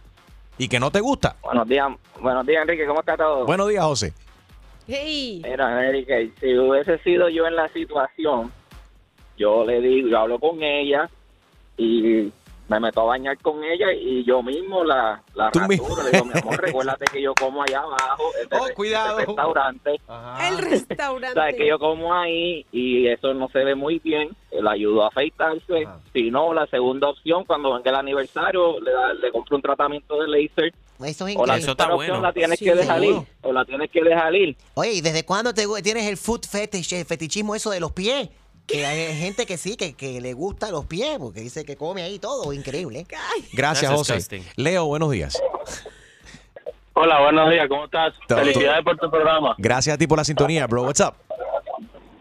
y 0.57 0.67
que 0.67 0.79
no 0.81 0.91
te 0.91 0.99
gusta? 0.99 1.37
Buenos 1.43 1.67
días, 1.69 1.87
buenos 2.21 2.45
días 2.45 2.63
Enrique, 2.63 2.85
¿cómo 2.85 2.99
está 2.99 3.15
todo? 3.15 3.45
Buenos 3.45 3.69
días, 3.69 3.83
José. 3.85 4.13
Hey. 4.87 5.41
Mira, 5.43 5.85
Enrique, 5.85 6.31
si 6.39 6.57
hubiese 6.57 6.97
sido 6.99 7.27
yo 7.29 7.45
en 7.47 7.55
la 7.55 7.67
situación, 7.69 8.51
yo 9.37 9.65
le 9.65 9.79
digo, 9.81 10.07
yo 10.09 10.17
hablo 10.19 10.39
con 10.39 10.61
ella 10.63 11.09
y 11.77 12.31
me 12.69 12.81
meto 12.81 12.99
a 12.99 13.05
bañar 13.05 13.37
con 13.37 13.63
ella 13.63 13.93
y 13.93 14.25
yo 14.25 14.43
mismo 14.43 14.83
la, 14.83 15.23
la 15.35 15.51
Tú 15.51 15.59
rasuro. 15.59 16.03
Le 16.03 16.11
digo, 16.11 16.25
mi 16.25 16.33
amor, 16.37 16.61
recuérdate 16.61 17.05
que 17.05 17.21
yo 17.21 17.33
como 17.33 17.63
allá 17.63 17.79
abajo. 17.79 18.23
Este, 18.41 18.57
Oh, 18.59 18.65
cuidado. 18.75 19.19
este 19.19 19.25
restaurante. 19.27 20.01
El 20.41 20.57
restaurante. 20.71 21.33
Sabes 21.39 21.55
que 21.55 21.65
yo 21.67 21.79
como 21.79 22.13
ahí 22.13 22.65
y 22.73 23.07
eso 23.07 23.33
no 23.33 23.47
se 23.49 23.59
ve 23.59 23.73
muy 23.75 23.99
bien. 23.99 24.31
Le 24.51 24.69
ayudo 24.69 25.03
a 25.05 25.07
afeitarse. 25.07 25.87
Si 26.11 26.29
no, 26.29 26.53
la 26.53 26.67
segunda 26.67 27.07
opción, 27.07 27.45
cuando 27.45 27.73
venga 27.73 27.89
el 27.91 27.95
aniversario, 27.95 28.81
le, 28.81 28.91
da- 28.91 29.13
le 29.13 29.31
compro 29.31 29.55
un 29.55 29.61
tratamiento 29.61 30.19
de 30.21 30.27
laser. 30.27 30.73
Eso 31.05 31.27
es 31.27 31.37
O 31.37 31.45
la 31.45 31.53
increíble. 31.59 31.75
tercera 31.75 31.95
opción 31.95 32.21
la 32.21 32.33
tienes 32.33 32.59
Sí, 32.59 32.65
que 32.65 32.75
dejar 32.75 33.01
ir. 33.03 33.15
O 33.43 33.53
la 33.53 33.63
tienes 33.63 33.89
que 33.91 34.03
dejar 34.03 34.35
ir. 34.35 34.57
Oye, 34.73 34.91
¿y 34.93 35.01
desde 35.01 35.23
cuándo 35.23 35.53
te 35.53 35.65
tienes 35.83 36.05
el 36.07 36.17
foot 36.17 36.45
fetish, 36.45 36.93
el 36.95 37.05
fetichismo 37.05 37.55
eso 37.55 37.69
de 37.69 37.79
los 37.79 37.91
pies? 37.93 38.29
Que 38.67 38.85
hay 38.85 39.15
gente 39.15 39.45
que 39.45 39.57
sí, 39.57 39.77
que, 39.77 39.93
que 39.93 40.19
le 40.19 40.33
gusta 40.33 40.69
los 40.71 40.85
pies, 40.85 41.17
porque 41.19 41.39
dice 41.39 41.63
que 41.63 41.77
come 41.77 42.01
ahí 42.03 42.19
todo, 42.19 42.51
increíble. 42.51 43.05
Gracias, 43.53 43.89
José. 43.89 44.15
disgusting. 44.15 44.43
Leo, 44.57 44.85
buenos 44.87 45.09
días. 45.09 45.41
Hola, 46.93 47.21
buenos 47.21 47.49
días, 47.49 47.67
¿cómo 47.69 47.85
estás? 47.85 48.13
Todo. 48.27 48.39
Felicidades 48.39 48.83
por 48.83 48.97
tu 48.97 49.09
programa. 49.09 49.55
Gracias 49.57 49.95
a 49.95 49.97
ti 49.97 50.05
por 50.05 50.17
la 50.17 50.25
sintonía, 50.25 50.67
bro. 50.67 50.83
What's 50.83 50.99
up? 50.99 51.13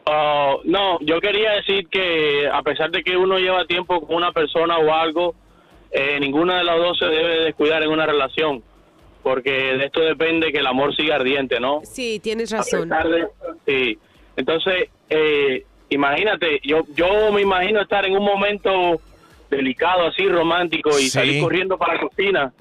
Oh, 0.04 0.60
no, 0.64 1.00
yo 1.00 1.20
quería 1.20 1.50
decir 1.52 1.88
que 1.88 2.46
a 2.52 2.62
pesar 2.62 2.92
de 2.92 3.02
que 3.02 3.16
uno 3.16 3.38
lleva 3.38 3.66
tiempo 3.66 4.06
con 4.06 4.14
una 4.14 4.30
persona 4.30 4.78
o 4.78 4.92
algo, 4.94 5.34
eh, 5.90 6.20
ninguna 6.20 6.58
de 6.58 6.64
las 6.64 6.76
dos 6.78 6.96
se 6.98 7.06
debe 7.06 7.40
descuidar 7.44 7.82
en 7.82 7.90
una 7.90 8.06
relación, 8.06 8.62
porque 9.24 9.50
de 9.50 9.86
esto 9.86 10.00
depende 10.00 10.52
que 10.52 10.58
el 10.58 10.66
amor 10.68 10.94
siga 10.94 11.16
ardiente, 11.16 11.58
¿no? 11.58 11.80
Sí, 11.82 12.20
tienes 12.22 12.52
razón. 12.52 12.88
pesar 12.88 13.08
de- 13.08 13.26
sí. 13.66 13.98
Entonces, 14.36 14.90
eh, 15.10 15.64
imagínate, 15.88 16.60
yo, 16.64 16.82
yo 16.94 17.32
me 17.32 17.42
imagino 17.42 17.80
estar 17.80 18.04
en 18.06 18.16
un 18.16 18.24
momento 18.24 19.00
delicado, 19.50 20.06
así 20.06 20.26
romántico, 20.28 20.90
y 20.98 21.04
Sí. 21.04 21.10
salir 21.10 21.40
corriendo 21.42 21.78
para 21.78 21.94
la 21.94 22.00
cocina 22.00 22.52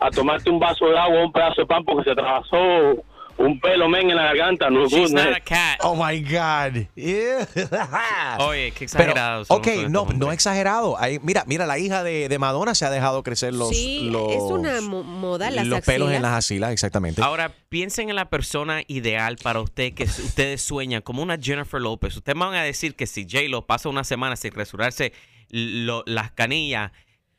a 0.00 0.10
tomarte 0.10 0.50
un 0.50 0.58
vaso 0.58 0.88
de 0.88 0.98
agua 0.98 1.20
o 1.20 1.24
un 1.24 1.32
pedazo 1.32 1.60
de 1.62 1.66
pan 1.66 1.84
porque 1.84 2.04
se 2.04 2.10
atravesó 2.10 3.04
un 3.42 3.60
pelo 3.60 3.88
men 3.88 4.08
en 4.10 4.16
la 4.16 4.24
garganta. 4.24 4.70
No, 4.70 4.86
She's 4.86 4.92
good, 4.98 5.10
not 5.12 5.24
man. 5.24 5.34
a 5.34 5.40
cat. 5.40 5.78
Oh 5.82 5.94
my 5.94 6.20
God. 6.22 6.86
Oye, 8.40 8.70
qué 8.72 8.86
Pero, 8.86 9.10
exagerados. 9.10 9.48
son 9.48 9.58
ok, 9.58 9.66
no, 9.88 10.06
no 10.14 10.32
exagerado. 10.32 10.98
Ahí, 10.98 11.18
mira, 11.22 11.44
mira, 11.46 11.66
la 11.66 11.78
hija 11.78 12.02
de, 12.02 12.28
de 12.28 12.38
Madonna 12.38 12.74
se 12.74 12.84
ha 12.84 12.90
dejado 12.90 13.22
crecer 13.22 13.52
los, 13.54 13.68
sí, 13.70 14.08
los, 14.10 14.30
es 14.32 14.42
una 14.42 14.80
mo- 14.80 15.02
moda 15.02 15.50
las 15.50 15.66
los 15.66 15.80
pelos 15.82 16.10
en 16.12 16.22
las 16.22 16.32
axilas, 16.32 16.72
exactamente. 16.72 17.22
Ahora, 17.22 17.52
piensen 17.68 18.10
en 18.10 18.16
la 18.16 18.26
persona 18.30 18.82
ideal 18.86 19.36
para 19.42 19.60
usted 19.60 19.92
que 19.94 20.04
ustedes 20.04 20.62
sueñan, 20.62 21.02
como 21.02 21.22
una 21.22 21.36
Jennifer 21.40 21.80
López. 21.80 22.16
Ustedes 22.16 22.36
me 22.36 22.44
van 22.44 22.54
a 22.54 22.62
decir 22.62 22.94
que 22.94 23.06
si 23.06 23.24
J-Lo 23.30 23.66
pasa 23.66 23.88
una 23.88 24.04
semana 24.04 24.36
sin 24.36 24.52
rasurarse 24.52 25.12
lo- 25.50 26.04
las 26.06 26.30
canillas, 26.32 26.92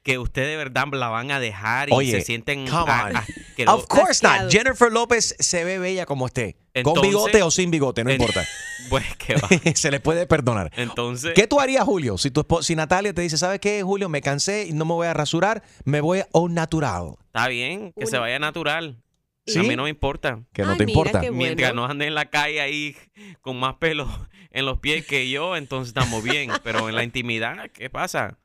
que 0.04 0.18
usted 0.20 0.46
de 0.46 0.58
verdad 0.58 0.86
la 0.92 1.08
van 1.10 1.32
a 1.32 1.40
dejar 1.40 1.90
y 1.90 1.94
Oye, 1.94 2.12
se 2.12 2.22
sienten 2.22 2.68
come 2.68 2.92
a- 2.92 3.06
on. 3.06 3.16
asquerosos. 3.18 3.82
Of 3.84 3.88
course 3.88 4.22
not. 4.28 4.52
Jennifer 4.52 4.92
López 4.92 5.36
se 5.40 5.64
ve 5.64 5.80
bella 5.80 6.06
como 6.06 6.28
esté. 6.28 6.54
con 6.54 6.62
Entonces- 6.74 7.04
bigote 7.10 7.42
o 7.44 7.52
sin 7.52 7.72
bigote, 7.72 8.04
no 8.04 8.10
en- 8.10 8.20
importa. 8.22 8.46
Pues 8.90 9.06
que 9.16 9.36
va. 9.36 9.48
se 9.76 9.92
le 9.92 10.02
puede 10.02 10.28
perdonar. 10.28 10.70
Entonces, 10.76 11.32
¿Qué 11.34 11.48
tú 11.48 11.62
harías, 11.62 11.86
Julio? 11.86 12.18
Si, 12.18 12.32
tu 12.32 12.42
espo- 12.42 12.62
si 12.62 12.76
Natalia 12.76 13.14
te 13.14 13.22
dice, 13.22 13.38
¿sabes 13.38 13.60
qué, 13.62 13.82
Julio? 13.82 14.10
Me 14.10 14.22
cansé 14.22 14.66
y 14.68 14.74
no 14.74 14.84
me 14.84 14.94
voy 14.94 15.08
a 15.08 15.14
rasurar, 15.14 15.64
me 15.86 16.02
voy 16.02 16.20
a 16.20 16.28
un 16.34 16.54
natural. 16.54 17.16
está 17.28 17.48
bien, 17.48 17.94
que 17.98 18.06
se 18.08 18.18
vaya 18.18 18.38
natural. 18.40 19.02
¿Sí? 19.46 19.60
A 19.60 19.64
mí 19.64 19.76
no 19.78 19.84
me 19.84 19.90
importa. 19.90 20.42
Que 20.54 20.64
no 20.64 20.72
Ay, 20.72 20.78
te 20.78 20.86
mira 20.86 20.92
importa. 21.00 21.22
qué 21.22 21.30
bueno. 21.30 21.38
Mientras 21.46 21.74
no 21.74 21.86
ande 21.86 22.08
en 22.08 22.16
la 22.16 22.26
calle 22.30 22.60
ahí 22.62 22.96
con 23.42 23.58
más 23.58 23.76
pelo 23.76 24.08
en 24.52 24.66
los 24.66 24.80
pies 24.80 25.06
que 25.06 25.30
yo, 25.30 25.56
entonces 25.56 25.88
estamos 25.90 26.22
bien. 26.24 26.52
Pero 26.64 26.88
en 26.90 26.96
la 26.96 27.04
intimidad, 27.04 27.70
¿qué 27.74 27.90
pasa? 27.90 28.38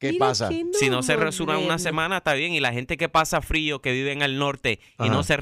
¿Qué 0.00 0.12
Mira 0.12 0.28
pasa? 0.28 0.48
qué 0.48 0.64
Si 0.72 0.88
no 0.88 1.02
se 1.02 1.14
rasuran 1.14 1.58
una 1.58 1.78
semana, 1.78 2.16
está 2.16 2.32
bien. 2.32 2.54
Y 2.54 2.60
la 2.60 2.72
gente 2.72 2.96
que 2.96 3.10
pasa 3.10 3.42
frío, 3.42 3.82
que 3.82 3.92
vive 3.92 4.12
en 4.12 4.22
el 4.22 4.38
norte 4.38 4.80
y 4.98 5.10
no 5.10 5.22
se 5.22 5.36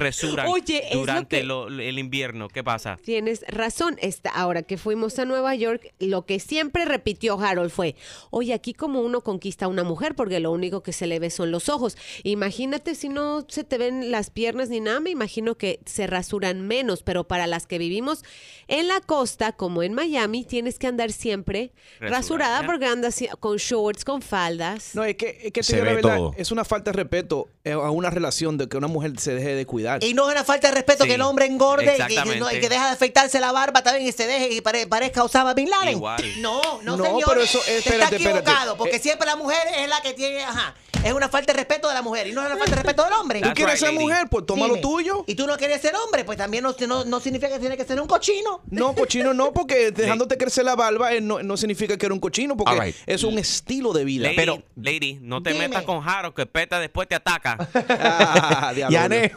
lo 0.93 0.99
durante 0.99 1.37
que- 1.39 1.43
lo- 1.45 1.67
el 1.69 1.97
invierno, 1.97 2.49
¿qué 2.49 2.61
pasa? 2.61 2.97
Tienes 3.01 3.45
razón. 3.47 3.95
Esta, 4.01 4.29
ahora 4.31 4.61
que 4.63 4.77
fuimos 4.77 5.17
a 5.17 5.23
Nueva 5.23 5.55
York, 5.55 5.93
lo 5.99 6.25
que 6.25 6.41
siempre 6.41 6.83
repitió 6.83 7.39
Harold 7.39 7.71
fue, 7.71 7.95
oye, 8.31 8.53
aquí 8.53 8.73
como 8.73 8.99
uno 8.99 9.21
conquista 9.21 9.63
a 9.63 9.67
una 9.69 9.85
mujer, 9.85 10.13
porque 10.13 10.41
lo 10.41 10.51
único 10.51 10.83
que 10.83 10.91
se 10.91 11.07
le 11.07 11.19
ve 11.19 11.29
son 11.29 11.51
los 11.51 11.69
ojos. 11.69 11.95
Imagínate 12.23 12.95
si 12.95 13.07
no 13.07 13.45
se 13.47 13.63
te 13.63 13.77
ven 13.77 14.11
las 14.11 14.29
piernas 14.29 14.67
ni 14.69 14.81
nada, 14.81 14.99
me 14.99 15.09
imagino 15.09 15.55
que 15.55 15.79
se 15.85 16.05
rasuran 16.05 16.67
menos, 16.67 17.01
pero 17.01 17.23
para 17.27 17.47
las 17.47 17.65
que 17.65 17.77
vivimos 17.77 18.25
en 18.67 18.89
la 18.89 18.99
costa, 18.99 19.53
como 19.53 19.83
en 19.83 19.93
Miami, 19.93 20.43
tienes 20.43 20.77
que 20.79 20.87
andar 20.87 21.13
siempre 21.13 21.71
Rasurada. 22.01 22.17
rasurada 22.19 22.65
porque 22.65 22.85
andas 22.87 23.23
con 23.39 23.55
shorts, 23.57 24.03
con 24.03 24.21
faldas. 24.49 24.95
No, 24.95 25.03
es 25.03 25.15
que, 25.15 25.29
es 25.43 25.51
que 25.51 25.61
te 25.61 25.63
Se 25.63 25.73
digo 25.73 25.85
la 25.85 25.91
ve 25.91 25.95
verdad, 25.97 26.17
todo. 26.17 26.33
es 26.37 26.51
una 26.51 26.65
falta 26.65 26.91
de 26.91 26.97
respeto 26.97 27.47
a 27.73 27.91
una 27.91 28.09
relación 28.09 28.57
de 28.57 28.67
que 28.67 28.77
una 28.77 28.87
mujer 28.87 29.13
se 29.19 29.33
deje 29.33 29.55
de 29.55 29.65
cuidar. 29.65 30.03
Y 30.03 30.13
no 30.13 30.27
es 30.29 30.35
una 30.35 30.43
falta 30.43 30.67
de 30.69 30.75
respeto 30.75 31.03
Sí, 31.03 31.09
que 31.09 31.15
el 31.15 31.21
hombre 31.21 31.45
engorde 31.45 31.95
y 32.09 32.15
que, 32.15 32.35
no- 32.39 32.51
y 32.51 32.59
que 32.59 32.69
deja 32.69 32.87
de 32.87 32.91
afeitarse 32.93 33.39
la 33.39 33.51
barba 33.51 33.81
también 33.83 34.07
y 34.07 34.11
se 34.11 34.27
deje 34.27 34.53
y 34.53 34.61
pare- 34.61 34.87
parezca 34.87 35.23
Osama 35.23 35.53
Bin 35.53 35.69
Laden. 35.69 35.89
Igual. 35.97 36.23
No, 36.39 36.61
no, 36.83 36.97
No, 36.97 37.03
señor. 37.05 37.23
pero 37.27 37.41
eso- 37.41 37.59
Está 37.59 37.71
espérate, 37.73 38.15
espérate. 38.17 38.39
equivocado, 38.39 38.77
porque 38.77 38.95
Eh, 38.97 38.99
siempre 38.99 39.25
la 39.27 39.35
mujer 39.35 39.59
es 39.77 39.89
la 39.89 40.01
que 40.01 40.13
tiene, 40.13 40.43
ajá, 40.43 40.73
es 41.03 41.13
una 41.13 41.29
falta 41.29 41.53
de 41.53 41.57
respeto 41.59 41.87
de 41.87 41.93
la 41.93 42.01
mujer 42.01 42.27
y 42.27 42.31
no 42.33 42.41
es 42.41 42.47
una 42.47 42.57
falta 42.57 42.71
de 42.71 42.81
respeto 42.81 43.03
del 43.03 43.13
hombre. 43.13 43.41
¿Tú 43.41 43.49
quieres 43.53 43.75
right, 43.75 43.79
ser 43.85 43.93
lady. 43.93 44.03
mujer? 44.05 44.27
Pues 44.29 44.45
toma 44.45 44.67
lo 44.67 44.79
tuyo. 44.79 45.23
Y 45.27 45.35
tú 45.35 45.47
no 45.47 45.57
quieres 45.57 45.81
ser 45.81 45.95
hombre, 45.95 46.25
pues 46.25 46.37
también 46.37 46.63
no, 46.63 46.75
no, 46.87 47.03
no 47.05 47.19
significa 47.19 47.49
que 47.53 47.59
tiene 47.59 47.77
que 47.77 47.85
ser 47.85 47.99
un 48.01 48.07
cochino. 48.07 48.61
No, 48.69 48.93
cochino 48.95 49.33
no, 49.33 49.51
porque 49.53 49.91
dejándote 49.91 50.37
crecer 50.37 50.65
la 50.65 50.75
barba 50.75 51.13
eh, 51.13 51.21
no, 51.21 51.41
no 51.43 51.55
significa 51.57 51.97
que 51.97 52.05
eres 52.05 52.13
un 52.15 52.19
cochino, 52.19 52.57
porque 52.57 52.79
right. 52.79 52.95
es 53.05 53.23
un 53.23 53.37
estilo 53.39 53.93
de 53.93 54.03
vida. 54.03 54.23
Lady, 54.25 54.35
pero- 54.35 54.63
lady, 54.75 55.19
no 55.21 55.41
te 55.43 55.51
Dime. 55.53 55.67
metas 55.69 55.83
con 55.83 56.01
Jaro, 56.01 56.33
que 56.33 56.45
peta 56.45 56.79
después 56.79 57.07
te 57.07 57.15
ataca. 57.15 57.57
Ah, 57.99 58.71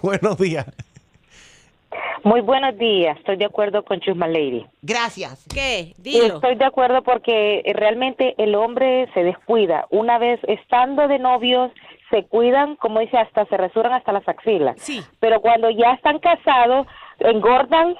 buenos 0.02 0.38
días. 0.38 0.66
Muy 2.24 2.40
buenos 2.40 2.78
días, 2.78 3.18
estoy 3.18 3.36
de 3.36 3.46
acuerdo 3.46 3.84
con 3.84 3.98
Chusma 4.00 4.28
Lady. 4.28 4.64
Gracias. 4.80 5.44
¿Qué? 5.52 5.92
Dilo. 5.98 6.36
Estoy 6.36 6.54
de 6.54 6.64
acuerdo 6.64 7.02
porque 7.02 7.62
eh, 7.64 7.72
realmente 7.74 8.34
el 8.38 8.54
hombre 8.54 9.08
se 9.12 9.24
descuida. 9.24 9.86
Una 9.90 10.18
vez 10.18 10.38
estando 10.46 11.08
de 11.08 11.18
novios, 11.18 11.72
se 12.10 12.24
cuidan, 12.24 12.76
como 12.76 13.00
dice, 13.00 13.18
hasta 13.18 13.44
se 13.46 13.56
resuran 13.56 13.92
hasta 13.92 14.12
las 14.12 14.26
axilas. 14.28 14.76
Sí. 14.78 15.02
Pero 15.18 15.40
cuando 15.40 15.68
ya 15.70 15.94
están 15.94 16.20
casados, 16.20 16.86
engordan, 17.18 17.96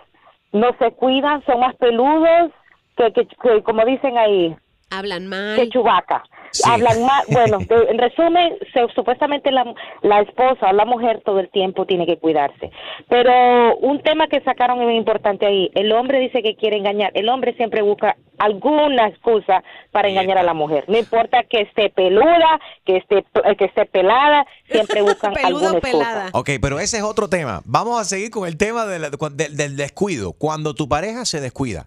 no 0.52 0.68
se 0.78 0.92
cuidan, 0.92 1.44
son 1.44 1.58
más 1.60 1.74
peludos 1.76 2.52
que, 2.96 3.12
que, 3.12 3.26
que, 3.26 3.62
como 3.64 3.84
dicen 3.84 4.16
ahí, 4.18 4.54
Hablan 4.90 5.26
mal. 5.26 5.56
que 5.56 5.68
chubaca. 5.68 6.22
Sí. 6.52 6.62
Hablan 6.70 7.02
más, 7.04 7.26
bueno, 7.28 7.58
de- 7.58 7.90
en 7.90 7.98
resumen, 7.98 8.54
se- 8.72 8.86
supuestamente 8.94 9.50
la, 9.50 9.64
la 10.02 10.20
esposa 10.20 10.68
o 10.70 10.72
la 10.72 10.84
mujer 10.84 11.22
todo 11.24 11.40
el 11.40 11.50
tiempo 11.50 11.86
tiene 11.86 12.06
que 12.06 12.18
cuidarse. 12.18 12.70
Pero 13.08 13.76
un 13.78 14.00
tema 14.02 14.26
que 14.28 14.40
sacaron 14.42 14.78
es 14.80 14.84
muy 14.86 14.96
importante 14.96 15.46
ahí, 15.46 15.70
el 15.74 15.92
hombre 15.92 16.18
dice 16.20 16.42
que 16.42 16.56
quiere 16.56 16.76
engañar, 16.76 17.10
el 17.14 17.28
hombre 17.28 17.54
siempre 17.54 17.82
busca 17.82 18.16
alguna 18.38 19.08
excusa 19.08 19.62
para 19.92 20.08
engañar 20.08 20.38
a 20.38 20.42
la 20.42 20.54
mujer, 20.54 20.84
no 20.88 20.98
importa 20.98 21.44
que 21.44 21.60
esté 21.62 21.90
peluda, 21.90 22.60
que 22.84 22.96
esté, 22.98 23.24
que 23.58 23.64
esté 23.64 23.86
pelada, 23.86 24.46
siempre 24.70 25.02
buscan 25.02 25.32
Peluda 25.34 25.46
alguna 25.68 25.78
excusa. 25.78 26.30
Ok, 26.32 26.50
pero 26.60 26.80
ese 26.80 26.96
es 26.98 27.02
otro 27.02 27.28
tema. 27.28 27.60
Vamos 27.64 28.00
a 28.00 28.04
seguir 28.04 28.30
con 28.30 28.46
el 28.48 28.56
tema 28.56 28.84
de 28.86 28.98
la- 28.98 29.10
del 29.10 29.76
descuido. 29.76 30.32
Cuando 30.32 30.74
tu 30.74 30.88
pareja 30.88 31.24
se 31.24 31.40
descuida, 31.40 31.86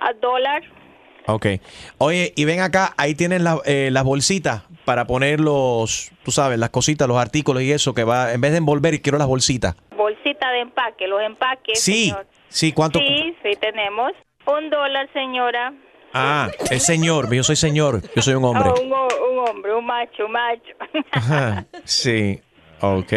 A 0.00 0.12
dólar. 0.20 0.62
Ok. 1.26 1.46
Oye, 1.98 2.32
y 2.36 2.44
ven 2.44 2.60
acá, 2.60 2.94
ahí 2.96 3.14
tienen 3.16 3.42
la- 3.44 3.60
eh, 3.64 3.88
las 3.90 4.04
bolsitas 4.04 4.62
para 4.90 5.04
poner 5.06 5.38
los, 5.38 6.10
tú 6.24 6.32
sabes, 6.32 6.58
las 6.58 6.70
cositas, 6.70 7.06
los 7.06 7.16
artículos 7.16 7.62
y 7.62 7.70
eso 7.70 7.94
que 7.94 8.02
va, 8.02 8.32
en 8.32 8.40
vez 8.40 8.50
de 8.50 8.58
envolver, 8.58 9.00
quiero 9.00 9.18
las 9.18 9.28
bolsitas. 9.28 9.76
Bolsita. 9.96 10.50
de 10.50 10.62
empaque, 10.62 11.06
los 11.06 11.22
empaques. 11.22 11.80
Sí, 11.80 12.06
señor. 12.08 12.26
sí, 12.48 12.72
¿cuánto? 12.72 12.98
Sí, 12.98 13.36
sí, 13.40 13.50
tenemos. 13.60 14.10
Un 14.46 14.68
dólar, 14.68 15.08
señora. 15.12 15.72
Ah, 16.12 16.48
el 16.72 16.80
señor, 16.80 17.32
yo 17.32 17.44
soy 17.44 17.54
señor, 17.54 18.02
yo 18.16 18.20
soy 18.20 18.34
un 18.34 18.44
hombre. 18.44 18.70
Oh, 18.70 18.80
un, 18.82 18.92
ho- 18.92 19.08
un 19.30 19.48
hombre, 19.48 19.72
un 19.76 19.86
macho, 19.86 20.26
un 20.26 20.32
macho. 20.32 20.72
Ajá, 21.12 21.64
sí, 21.84 22.40
ok. 22.80 23.12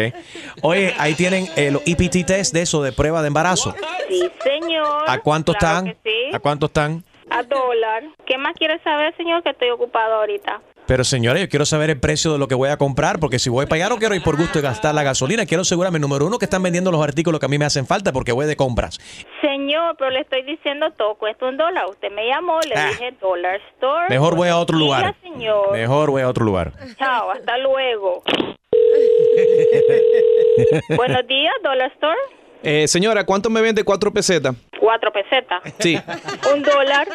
Oye, 0.62 0.94
ahí 0.98 1.14
tienen 1.14 1.48
los 1.72 1.82
EPT 1.86 2.24
test 2.24 2.54
de 2.54 2.62
eso, 2.62 2.84
de 2.84 2.92
prueba 2.92 3.20
de 3.20 3.26
embarazo. 3.26 3.74
Sí, 4.08 4.30
señor. 4.44 5.06
¿A 5.08 5.18
cuánto 5.18 5.54
Claro 5.54 5.88
están? 5.88 5.96
sí. 6.04 6.30
¿A 6.32 6.38
cuánto 6.38 6.66
están? 6.66 7.02
A 7.30 7.42
dólar. 7.42 8.04
¿Qué 8.26 8.38
más 8.38 8.54
quiere 8.54 8.78
saber, 8.84 9.12
señor? 9.16 9.42
Que 9.42 9.50
estoy 9.50 9.70
ocupado 9.70 10.14
ahorita. 10.20 10.60
Pero 10.86 11.02
señores, 11.02 11.42
yo 11.42 11.48
quiero 11.48 11.64
saber 11.64 11.88
el 11.90 11.98
precio 11.98 12.32
de 12.32 12.38
lo 12.38 12.46
que 12.46 12.54
voy 12.54 12.68
a 12.68 12.76
comprar, 12.76 13.18
porque 13.18 13.38
si 13.38 13.48
voy 13.48 13.64
para 13.64 13.76
allá 13.84 13.88
no 13.88 13.98
quiero 13.98 14.14
ir 14.14 14.22
por 14.22 14.36
gusto 14.36 14.58
de 14.58 14.62
gastar 14.62 14.94
la 14.94 15.02
gasolina, 15.02 15.46
quiero 15.46 15.62
asegurarme, 15.62 15.98
número 15.98 16.26
uno, 16.26 16.38
que 16.38 16.44
están 16.44 16.62
vendiendo 16.62 16.92
los 16.92 17.02
artículos 17.02 17.40
que 17.40 17.46
a 17.46 17.48
mí 17.48 17.56
me 17.58 17.64
hacen 17.64 17.86
falta 17.86 18.12
porque 18.12 18.32
voy 18.32 18.46
de 18.46 18.54
compras. 18.56 18.98
Señor, 19.40 19.96
pero 19.98 20.10
le 20.10 20.20
estoy 20.20 20.42
diciendo 20.42 20.90
todo 20.96 21.14
cuesta 21.14 21.46
un 21.46 21.56
dólar. 21.56 21.86
Usted 21.88 22.12
me 22.12 22.26
llamó, 22.28 22.60
le 22.68 22.74
Ah. 22.76 22.88
dije 22.88 23.14
Dollar 23.20 23.60
Store. 23.74 24.06
Mejor 24.10 24.36
voy 24.36 24.48
a 24.48 24.58
otro 24.58 24.76
Diga, 24.76 24.86
lugar. 24.98 25.14
señor. 25.22 25.72
Mejor 25.72 26.10
voy 26.10 26.22
a 26.22 26.28
otro 26.28 26.44
lugar. 26.44 26.72
Chao, 26.98 27.30
hasta 27.30 27.56
luego. 27.58 28.22
Buenos 30.96 31.26
días, 31.26 31.54
Dollar 31.62 31.90
Store. 31.92 32.18
Eh, 32.66 32.88
señora, 32.88 33.24
¿cuánto 33.24 33.50
me 33.50 33.60
vende 33.60 33.84
cuatro 33.84 34.10
pesetas? 34.10 34.54
Cuatro 34.80 35.12
pesetas. 35.12 35.62
Sí. 35.80 36.00
Un 36.54 36.62
dólar. 36.62 37.06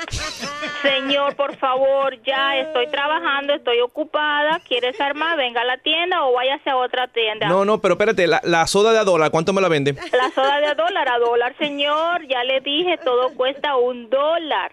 Señor, 0.84 1.36
por 1.36 1.58
favor, 1.58 2.22
ya 2.24 2.58
estoy 2.58 2.88
trabajando, 2.88 3.53
estoy 3.56 3.79
ocupada. 3.82 4.62
¿Quieres 4.68 5.00
armar? 5.01 5.38
Venga 5.38 5.62
a 5.62 5.65
la 5.65 5.77
tienda 5.77 6.24
o 6.25 6.34
váyase 6.34 6.70
a 6.70 6.77
otra 6.77 7.08
tienda. 7.08 7.48
No, 7.48 7.65
no, 7.65 7.82
pero 7.82 7.96
espérate, 7.96 8.27
la, 8.27 8.41
la 8.44 8.68
soda 8.68 8.94
de 8.94 9.00
a 9.00 9.03
dólar, 9.03 9.32
¿cuánto 9.32 9.51
me 9.51 9.62
la 9.62 9.70
vende? 9.70 9.96
La 10.12 10.29
soda 10.36 10.60
de 10.60 10.68
a 10.68 10.75
dólar 10.75 11.10
a 11.10 11.18
dólar, 11.18 11.56
señor. 11.58 12.27
Ya 12.27 12.44
le 12.44 12.62
dije, 12.62 12.98
todo 13.03 13.34
cuesta 13.36 13.75
un 13.75 14.10
dólar. 14.10 14.72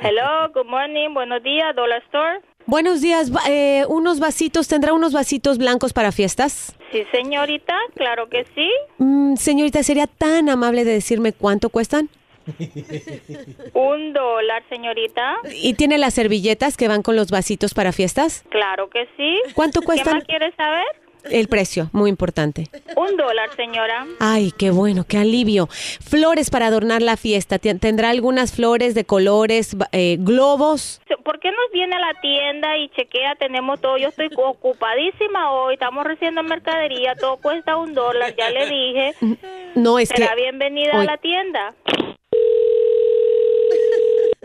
Hello, 0.00 0.50
good 0.54 0.66
morning, 0.66 1.12
buenos 1.12 1.42
días, 1.42 1.76
Dollar 1.76 2.02
Store. 2.06 2.40
Buenos 2.66 3.00
días, 3.00 3.32
eh, 3.48 3.84
unos 3.88 4.20
vasitos, 4.20 4.68
¿tendrá 4.68 4.92
unos 4.92 5.12
vasitos 5.12 5.58
blancos 5.58 5.92
para 5.92 6.12
fiestas? 6.12 6.74
Sí, 6.90 7.04
señorita, 7.12 7.76
claro 7.94 8.28
que 8.28 8.44
sí. 8.54 8.68
Mm, 8.98 9.36
señorita, 9.36 9.82
¿sería 9.82 10.06
tan 10.06 10.48
amable 10.48 10.84
de 10.84 10.92
decirme 10.92 11.32
cuánto 11.32 11.70
cuestan? 11.70 12.08
Un 13.74 14.12
dólar, 14.12 14.62
señorita. 14.68 15.36
¿Y 15.54 15.74
tiene 15.74 15.98
las 15.98 16.14
servilletas 16.14 16.76
que 16.76 16.88
van 16.88 17.02
con 17.02 17.14
los 17.16 17.30
vasitos 17.30 17.74
para 17.74 17.92
fiestas? 17.92 18.44
Claro 18.48 18.88
que 18.90 19.06
sí. 19.16 19.40
¿Cuánto 19.54 19.80
¿Qué 19.80 19.86
cuestan? 19.86 20.14
más 20.14 20.24
quieres 20.24 20.54
saber? 20.56 20.84
El 21.24 21.48
precio, 21.48 21.90
muy 21.92 22.08
importante. 22.08 22.68
Un 22.96 23.16
dólar, 23.16 23.54
señora. 23.54 24.06
Ay, 24.20 24.52
qué 24.56 24.70
bueno, 24.70 25.04
qué 25.06 25.18
alivio. 25.18 25.66
Flores 25.66 26.48
para 26.48 26.68
adornar 26.68 27.02
la 27.02 27.18
fiesta. 27.18 27.58
¿Tendrá 27.58 28.08
algunas 28.08 28.52
flores 28.52 28.94
de 28.94 29.04
colores, 29.04 29.76
eh, 29.92 30.16
globos? 30.18 31.02
¿Por 31.30 31.38
qué 31.38 31.52
nos 31.52 31.70
viene 31.72 31.94
a 31.94 32.00
la 32.00 32.14
tienda 32.20 32.76
y 32.76 32.88
chequea? 32.88 33.36
Tenemos 33.36 33.80
todo. 33.80 33.96
Yo 33.96 34.08
estoy 34.08 34.30
ocupadísima 34.36 35.52
hoy. 35.52 35.74
Estamos 35.74 36.04
recibiendo 36.04 36.42
mercadería. 36.42 37.14
Todo 37.14 37.36
cuesta 37.36 37.76
un 37.76 37.94
dólar. 37.94 38.34
Ya 38.36 38.50
le 38.50 38.66
dije. 38.66 39.14
No, 39.76 40.00
es 40.00 40.08
que... 40.10 40.16
Será 40.16 40.34
bienvenida 40.34 41.00
a 41.00 41.04
la 41.04 41.16
tienda. 41.18 41.72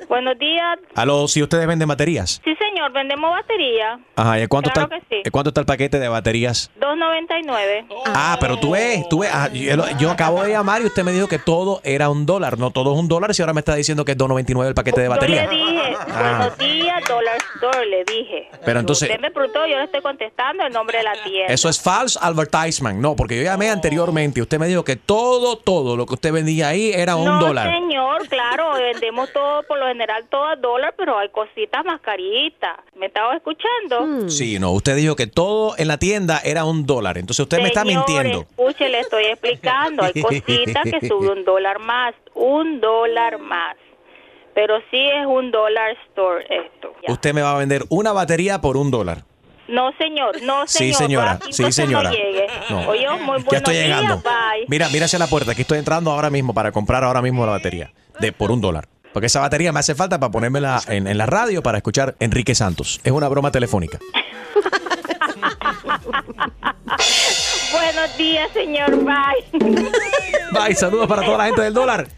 Buenos 0.08 0.38
días. 0.38 0.78
Aló, 0.96 1.28
si 1.28 1.42
ustedes 1.42 1.68
venden 1.68 1.88
baterías. 1.88 2.42
Sí, 2.44 2.56
señor. 2.56 2.92
Vendemos 2.92 3.32
batería. 3.32 4.00
Ajá, 4.16 4.40
¿y 4.40 4.48
cuánto, 4.48 4.70
Claro 4.70 4.90
está, 4.96 5.08
que 5.10 5.24
sí. 5.24 5.30
cuánto 5.32 5.50
está 5.50 5.62
el 5.62 5.66
paquete 5.66 5.98
de 6.00 6.08
baterías? 6.08 6.70
2.99. 6.80 7.86
Ah, 8.06 8.38
pero 8.40 8.58
tú 8.58 8.72
ves, 8.72 9.08
tú 9.10 9.20
ves, 9.20 9.32
ah, 9.34 9.50
yo, 9.52 9.76
yo 9.98 10.12
acabo 10.12 10.44
de 10.44 10.52
llamar 10.52 10.82
y 10.82 10.86
usted 10.86 11.04
me 11.04 11.12
dijo 11.12 11.28
que 11.28 11.40
todo 11.40 11.82
era 11.84 12.10
un 12.10 12.26
dólar, 12.26 12.58
no 12.60 12.70
todo 12.72 12.94
es 12.94 13.00
un 13.00 13.08
dólar, 13.08 13.34
si 13.34 13.42
ahora 13.42 13.54
me 13.54 13.60
está 13.62 13.76
diciendo 13.76 14.06
que 14.06 14.12
es 14.12 14.18
2.99 14.18 14.68
el 14.68 14.74
paquete 14.76 15.02
de 15.02 15.08
Yo 15.08 15.12
batería. 15.12 15.48
le 15.48 15.56
dije, 15.56 15.96
Ah. 16.12 16.38
buenos 16.38 16.58
días, 16.60 17.04
Dollar 17.08 17.38
Store, 17.56 17.86
le 17.88 18.04
dije. 18.06 18.50
Pero 18.64 18.80
entonces- 18.80 19.10
Usted 19.10 19.22
me 19.22 19.32
preguntó, 19.32 19.66
yo 19.66 19.78
le 19.78 19.84
estoy 19.86 20.02
contestando 20.02 20.64
el 20.66 20.72
nombre 20.74 21.00
de 21.00 21.04
la 21.04 21.14
tienda. 21.24 21.54
Eso 21.54 21.70
es 21.70 21.82
false 21.82 22.20
advertisement, 22.22 23.00
no, 23.02 23.16
porque 23.16 23.36
yo 23.38 23.44
llamé 23.44 23.70
anteriormente 23.70 24.40
y 24.40 24.44
usted 24.44 24.60
me 24.60 24.68
dijo 24.68 24.84
que 24.84 24.96
todo, 24.96 25.58
todo 25.58 25.98
lo 25.98 26.06
que 26.06 26.14
usted 26.14 26.32
vendía 26.32 26.68
ahí 26.70 26.92
era 26.94 27.16
un 27.16 27.26
no, 27.26 27.40
dólar. 27.40 27.72
señor, 27.74 28.28
claro, 28.28 28.74
vendemos 28.74 29.32
todo, 29.34 29.64
por 29.64 29.80
lo 29.80 29.86
general 29.96 30.26
todo 30.30 30.46
a 30.46 30.56
dólar, 30.56 30.94
pero 30.98 31.18
hay 31.18 31.30
cositas 31.30 31.84
más 31.86 32.00
caritas. 32.02 32.78
¿Me 32.96 33.08
estaba 33.08 33.36
escuchando? 33.36 34.30
Sí, 34.30 34.60
no, 34.60 34.72
usted 34.72 34.96
dijo 34.96 35.16
que 35.16 35.28
todo 35.28 35.76
en 35.78 35.88
la 35.88 35.98
tienda 35.98 36.40
era 36.44 36.66
un 36.66 36.86
dólar, 36.86 37.18
entonces 37.18 37.42
usted 37.44 37.60
me 37.60 37.68
está 37.68 37.84
mintiendo. 37.86 38.42
Escuche, 38.42 38.90
le 38.90 39.00
estoy 39.00 39.26
explicando. 39.26 40.04
Hay 40.04 40.14
cositas 40.22 40.84
que 40.84 41.08
sube 41.08 41.30
un 41.32 41.44
dólar 41.46 41.80
más, 41.80 42.14
un 42.34 42.80
dólar 42.82 43.40
más. 43.40 43.76
Pero 44.54 44.78
sí 44.90 44.98
es 45.10 45.26
un 45.26 45.52
dólar 45.52 45.98
store 46.10 46.46
esto. 46.50 46.94
Usted 47.10 47.34
me 47.34 47.42
va 47.42 47.56
a 47.56 47.58
vender 47.58 47.84
una 47.90 48.14
batería 48.14 48.62
por 48.62 48.78
un 48.78 48.90
dólar. 48.90 49.24
No, 49.68 49.92
señor, 49.98 50.42
no, 50.44 50.68
Sí, 50.68 50.94
señor. 50.94 50.98
señora, 50.98 51.32
Aquí 51.32 51.52
sí, 51.52 51.72
señora. 51.72 52.10
No 52.12 52.16
llegue. 52.16 52.48
No. 52.70 52.88
Oye, 52.88 53.10
muy 53.10 53.18
buenos 53.26 53.46
Ya 53.52 53.58
estoy 53.58 53.74
días, 53.76 53.86
llegando. 53.88 54.22
bye. 54.22 54.66
Mira, 54.68 54.88
mira 54.90 55.06
hacia 55.06 55.18
la 55.20 55.28
puerta, 55.28 55.52
aquí 55.54 55.62
estoy 55.64 55.80
entrando 55.80 56.12
ahora 56.12 56.30
mismo 56.30 56.54
para 56.54 56.72
comprar 56.72 57.04
ahora 57.04 57.22
mismo 57.22 57.46
la 57.46 57.54
batería 57.54 57.92
de 58.20 58.32
por 58.32 58.52
un 58.52 58.62
dólar. 58.62 58.88
Porque 59.16 59.28
esa 59.28 59.40
batería 59.40 59.72
me 59.72 59.80
hace 59.80 59.96
falta 59.96 60.20
para 60.20 60.30
ponérmela 60.30 60.82
en, 60.90 61.08
en 61.08 61.18
la 61.18 61.26
radio 61.26 61.64
para 61.64 61.78
escuchar 61.78 62.18
Enrique 62.20 62.54
Santos. 62.54 63.00
Es 63.02 63.14
una 63.14 63.30
broma 63.30 63.50
telefónica. 63.50 63.98
Buenos 67.72 68.18
días, 68.18 68.52
señor. 68.52 68.94
Bye. 69.06 69.46
Bye, 70.52 70.76
saludos 70.76 71.08
para 71.08 71.24
toda 71.24 71.38
la 71.38 71.46
gente 71.46 71.62
del 71.62 71.74
dólar. 71.74 72.10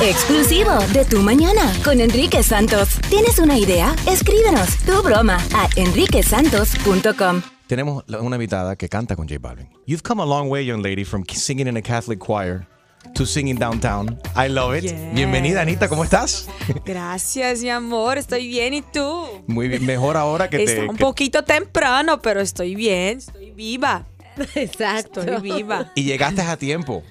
Exclusivo 0.00 0.78
de 0.94 1.04
Tu 1.04 1.20
Mañana 1.20 1.74
con 1.84 2.00
Enrique 2.00 2.42
Santos. 2.42 2.98
¿Tienes 3.10 3.38
una 3.38 3.58
idea? 3.58 3.94
Escríbenos 4.08 4.78
tu 4.86 5.02
broma 5.02 5.36
a 5.54 5.68
enriquesantos.com. 5.76 7.42
Tenemos 7.66 8.02
una 8.08 8.36
invitada 8.36 8.76
que 8.76 8.88
canta 8.88 9.14
con 9.14 9.28
J 9.28 9.38
Balvin. 9.38 9.68
You've 9.86 10.02
come 10.02 10.22
a 10.22 10.26
long 10.26 10.48
way, 10.48 10.64
young 10.64 10.80
lady, 10.80 11.04
from 11.04 11.26
singing 11.28 11.66
in 11.66 11.76
a 11.76 11.82
Catholic 11.82 12.18
choir 12.18 12.66
to 13.14 13.26
singing 13.26 13.56
downtown. 13.58 14.18
I 14.36 14.48
love 14.48 14.76
it. 14.76 14.92
Bienvenida, 15.14 15.60
Anita, 15.62 15.88
¿cómo 15.88 16.04
estás? 16.04 16.46
Gracias, 16.84 17.60
mi 17.60 17.70
amor. 17.70 18.18
Estoy 18.18 18.46
bien. 18.46 18.74
¿Y 18.74 18.82
tú? 18.82 19.26
Muy 19.46 19.68
bien, 19.68 19.84
mejor 19.86 20.16
ahora 20.16 20.48
que 20.48 20.62
Está 20.62 20.82
te... 20.82 20.88
un 20.88 20.96
que- 20.96 21.04
poquito 21.04 21.44
temprano, 21.44 22.20
pero 22.22 22.40
estoy 22.40 22.74
bien. 22.74 23.18
Estoy 23.18 23.50
viva. 23.52 24.06
Exacto. 24.54 25.20
Estoy 25.22 25.40
viva. 25.40 25.92
Y 25.94 26.04
llegaste 26.04 26.42
a 26.42 26.56
tiempo. 26.56 27.02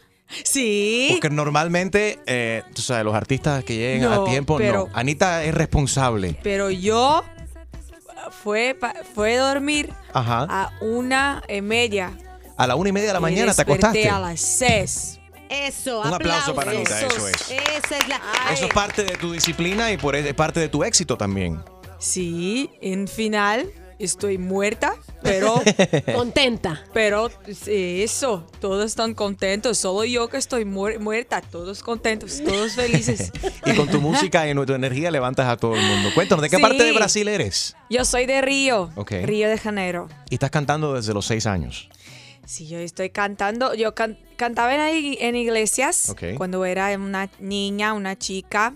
Sí. 0.43 1.09
Porque 1.13 1.29
normalmente, 1.29 2.19
eh, 2.27 2.61
tú 2.73 2.81
sabes, 2.81 3.03
los 3.03 3.15
artistas 3.15 3.63
que 3.63 3.75
lleguen 3.75 4.01
No, 4.03 4.25
a 4.25 4.29
tiempo, 4.29 4.57
pero- 4.57 4.87
no. 4.87 4.95
Anita 4.97 5.43
es 5.43 5.53
responsable. 5.53 6.37
Pero 6.43 6.69
yo 6.69 7.23
fue, 8.43 8.77
fue 9.15 9.37
dormir 9.37 9.91
Ajá. 10.13 10.45
a 10.49 10.71
una 10.81 11.43
y 11.49 11.61
media. 11.61 12.11
A 12.57 12.67
la 12.67 12.75
una 12.75 12.89
y 12.89 12.91
media 12.91 13.07
de 13.07 13.13
la 13.13 13.19
mañana 13.19 13.53
te 13.53 13.61
acostaste. 13.61 14.09
a 14.09 14.19
las 14.19 14.39
seis. 14.39 15.18
Eso, 15.49 16.01
Un 16.01 16.13
aplauso 16.13 16.53
para 16.53 16.71
Anita, 16.71 16.99
eso 17.01 17.27
es. 17.27 17.35
Esa 17.51 17.97
es 17.97 18.07
la... 18.07 18.21
Eso 18.53 18.65
es 18.67 18.73
parte 18.73 19.03
de 19.03 19.17
tu 19.17 19.31
disciplina 19.31 19.91
y 19.91 19.97
por 19.97 20.15
es 20.15 20.33
parte 20.33 20.59
de 20.59 20.69
tu 20.69 20.83
éxito 20.83 21.17
también. 21.17 21.59
Sí, 21.97 22.69
en 22.81 23.07
final 23.07 23.69
estoy 23.97 24.37
muerta, 24.37 24.93
pero 25.21 25.61
contenta. 26.15 26.85
Pero 26.93 27.29
sí, 27.47 28.01
eso, 28.03 28.45
todos 28.61 28.85
están 28.85 29.13
contentos, 29.13 29.77
solo 29.79 30.05
yo 30.05 30.29
que 30.29 30.37
estoy 30.37 30.63
muer- 30.63 30.99
muerta, 30.99 31.41
todos 31.41 31.83
contentos, 31.83 32.41
todos 32.45 32.73
felices. 32.73 33.31
Y 33.65 33.75
con 33.75 33.89
tu 33.89 33.99
música 33.99 34.47
y 34.49 34.53
tu 34.65 34.73
energía 34.73 35.11
levantas 35.11 35.47
a 35.47 35.57
todo 35.57 35.75
el 35.75 35.81
mundo. 35.81 36.09
Cuéntanos, 36.15 36.41
¿de 36.43 36.49
qué 36.49 36.55
Sí. 36.57 36.61
parte 36.61 36.83
de 36.83 36.93
Brasil 36.93 37.27
eres? 37.27 37.75
Yo 37.89 38.05
soy 38.05 38.25
de 38.25 38.41
Río, 38.41 38.89
Ok. 38.95 39.11
Río 39.23 39.49
de 39.49 39.57
Janeiro. 39.57 40.07
Y 40.29 40.35
estás 40.35 40.51
cantando 40.51 40.93
desde 40.93 41.13
los 41.13 41.25
seis 41.25 41.45
años. 41.45 41.89
Sí, 42.45 42.67
yo 42.67 42.79
estoy 42.79 43.09
cantando, 43.11 43.73
yo 43.75 43.93
can- 43.95 44.17
cantaba 44.35 44.73
en, 44.91 45.15
en 45.19 45.35
iglesias 45.35 46.09
Ok. 46.09 46.23
cuando 46.37 46.65
era 46.65 46.95
una 46.97 47.29
niña, 47.39 47.93
una 47.93 48.17
chica. 48.17 48.73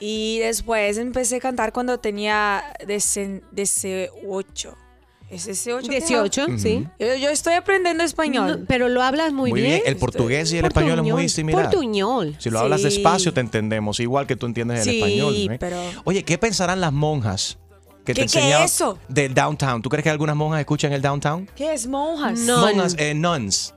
Y 0.00 0.38
después 0.38 0.96
empecé 0.98 1.36
a 1.36 1.40
cantar 1.40 1.72
cuando 1.72 1.98
tenía 1.98 2.62
18. 3.52 4.76
¿Es 5.30 5.44
18? 5.44 5.88
18, 5.90 6.46
sí. 6.58 6.86
Yo, 6.98 7.14
yo 7.16 7.28
estoy 7.28 7.52
aprendiendo 7.54 8.02
español. 8.02 8.60
No, 8.60 8.66
pero 8.66 8.88
lo 8.88 9.02
hablas 9.02 9.32
muy, 9.32 9.50
Muy 9.50 9.60
bien. 9.60 9.82
El 9.84 9.96
portugués 9.96 10.50
y 10.52 10.58
el 10.58 10.64
español 10.64 11.00
es 11.00 11.12
muy 11.12 11.28
similar. 11.28 11.64
Portuñol. 11.64 12.34
Si 12.38 12.48
lo 12.48 12.60
hablas 12.60 12.82
despacio 12.82 13.34
te 13.34 13.40
entendemos, 13.40 14.00
igual 14.00 14.26
que 14.26 14.36
tú 14.36 14.46
entiendes 14.46 14.86
el 14.86 14.92
Sí, 14.92 14.98
español. 15.00 15.34
¿eh? 15.36 15.56
pero- 15.60 15.82
Oye, 16.04 16.22
¿qué 16.24 16.38
pensarán 16.38 16.80
las 16.80 16.92
monjas 16.94 17.58
que 18.14 18.26
te 18.26 18.26
¿Qué- 18.40 18.64
es 18.64 18.72
eso? 18.72 18.98
del 19.08 19.34
downtown? 19.34 19.82
¿Tú 19.82 19.88
crees 19.88 20.02
que 20.04 20.10
algunas 20.10 20.34
monjas 20.36 20.60
escuchan 20.60 20.92
el 20.92 21.02
downtown? 21.02 21.48
¿Qué 21.56 21.72
es 21.72 21.86
monjas? 21.86 22.38
Monjas, 22.40 22.94
eh, 22.98 23.14
nuns, 23.14 23.74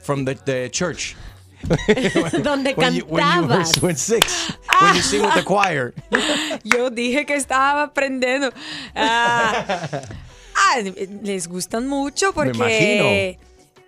from 0.00 0.24
the, 0.24 0.34
the 0.34 0.70
church. 0.70 1.14
Donde 2.42 2.74
When 2.76 2.94
you- 2.94 3.04
when 3.06 3.06
you 3.06 3.06
were- 3.06 3.22
cantabas. 3.22 3.78
when 3.82 3.96
six, 3.96 4.52
when 4.82 4.94
you 4.96 5.02
sing 5.02 5.22
with 5.22 5.34
the 5.34 5.42
choir. 5.44 5.94
Yo 6.64 6.90
dije 6.90 7.24
que 7.26 7.34
estaba 7.36 7.84
aprendiendo. 7.84 8.50
Ah, 8.94 9.86
Ah, 10.56 10.78
les 11.22 11.48
gustan 11.48 11.88
mucho 11.88 12.32
porque 12.32 13.38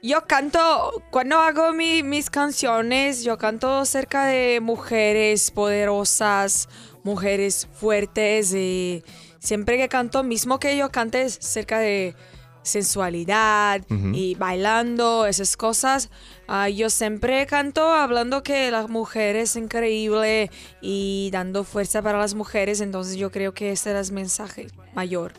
yo 0.02 0.20
canto, 0.26 1.02
cuando 1.10 1.38
hago 1.38 1.72
mi- 1.72 2.02
mis 2.02 2.28
canciones, 2.28 3.22
yo 3.22 3.38
canto 3.38 3.78
acerca 3.78 4.24
de 4.26 4.60
mujeres 4.60 5.50
poderosas, 5.52 6.68
mujeres 7.04 7.68
fuertes 7.72 8.52
y 8.52 9.04
siempre 9.46 9.76
que 9.78 9.88
canto, 9.88 10.22
mismo 10.24 10.58
que 10.58 10.76
yo 10.76 10.90
cante 10.90 11.22
es 11.22 11.38
acerca 11.38 11.78
de 11.78 12.14
sensualidad 12.62 13.80
Ujú. 13.90 14.10
y 14.12 14.34
bailando, 14.34 15.24
esas 15.26 15.56
cosas, 15.56 16.10
ah, 16.48 16.68
yo 16.68 16.90
siempre 16.90 17.46
canto 17.46 17.92
hablando 17.92 18.42
que 18.42 18.70
la 18.70 18.86
mujer 18.88 19.36
es 19.36 19.54
increíble 19.56 20.50
y 20.80 21.30
dando 21.32 21.64
fuerza 21.64 22.02
para 22.02 22.18
las 22.18 22.34
mujeres, 22.34 22.80
entonces 22.80 23.16
yo 23.16 23.30
creo 23.30 23.54
que 23.54 23.70
ese 23.72 23.90
era 23.90 24.00
el 24.00 24.12
mensaje 24.12 24.66
mayor. 24.94 25.32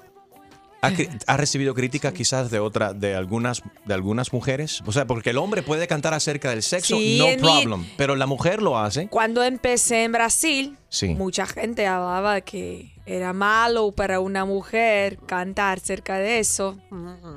¿Ha, 0.81 0.91
ha 1.25 1.37
recibido 1.37 1.73
críticas 1.73 2.13
quizás 2.13 2.49
de 2.51 2.59
otra, 2.59 2.93
de 2.93 3.15
algunas, 3.15 3.61
de 3.85 3.93
algunas 3.93 4.31
mujeres? 4.31 4.81
O 4.85 4.91
sea, 4.91 5.05
porque 5.05 5.31
el 5.31 5.37
hombre 5.37 5.63
puede 5.63 5.87
cantar 5.87 6.13
acerca 6.13 6.49
del 6.51 6.63
sexo, 6.63 6.95
Sí, 6.95 7.17
no 7.19 7.25
en 7.27 7.41
mi- 7.41 7.47
problem, 7.61 7.85
pero 7.97 8.15
la 8.15 8.25
mujer 8.27 8.61
lo 8.61 8.77
hace. 8.77 9.07
Cuando 9.09 9.43
empecé 9.43 10.03
en 10.03 10.11
Brasil, 10.13 10.77
Sí. 10.89 11.09
mucha 11.09 11.45
gente 11.45 11.87
hablaba 11.87 12.41
que 12.41 12.95
era 13.07 13.33
malo 13.33 13.91
para 13.93 14.19
una 14.19 14.45
mujer 14.45 15.17
cantar 15.25 15.79
cerca 15.79 16.19
de 16.19 16.39
eso. 16.39 16.77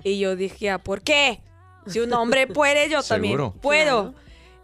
Y 0.05 0.19
yo 0.19 0.37
dije, 0.37 0.69
"Ah, 0.71 0.79
¿por 0.79 1.01
qué? 1.03 1.41
Si 1.87 2.01
un 2.01 2.13
hombre 2.13 2.47
puede, 2.47 2.91
yo 2.91 3.03
también 3.03 3.35
Seguro. 3.39 3.55
puedo. 3.61 4.15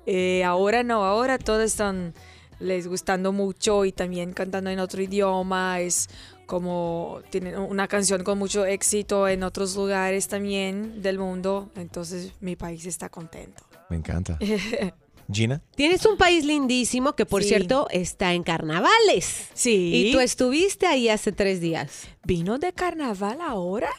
Eh, 0.05 0.45
ahora 0.45 0.83
no, 0.83 1.05
ahora 1.05 1.39
todos 1.39 1.63
están 1.65 2.13
les 2.59 2.87
gustando 2.89 3.33
mucho 3.33 3.85
y 3.85 3.93
también 3.93 4.33
cantando 4.33 4.71
en 4.71 4.79
otro 4.81 5.01
idioma. 5.03 5.81
Es 5.81 6.09
como 6.47 7.21
tienen 7.31 7.59
una 7.59 7.89
canción 7.89 8.23
con 8.23 8.39
mucho 8.39 8.65
éxito 8.67 9.27
en 9.29 9.43
otros 9.43 9.75
lugares 9.77 10.29
también 10.29 11.03
del 11.03 11.19
mundo. 11.19 11.71
Entonces 11.77 12.33
mi 12.41 12.57
país 12.57 12.85
está 12.87 13.09
contento. 13.09 13.63
Me 13.91 13.97
encanta. 13.97 14.39
Gina. 15.31 15.61
Tienes 15.75 16.07
un 16.07 16.17
país 16.17 16.45
lindísimo 16.45 17.15
que, 17.15 17.27
por 17.27 17.43
Sí. 17.43 17.49
cierto, 17.49 17.89
está 17.91 18.33
en 18.35 18.43
carnavales. 18.43 19.49
Sí. 19.55 19.93
Y 19.95 20.13
tú 20.13 20.21
estuviste 20.21 20.87
ahí 20.87 21.09
hace 21.09 21.33
tres 21.33 21.61
días. 21.61 22.09
¿Vino 22.25 22.59
de 22.59 22.73
carnaval 22.73 23.39
ahora? 23.41 23.91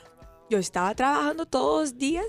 Yo 0.49 0.57
estaba 0.57 0.95
trabajando 0.95 1.45
todos 1.45 1.81
los 1.89 1.97
días. 1.97 2.25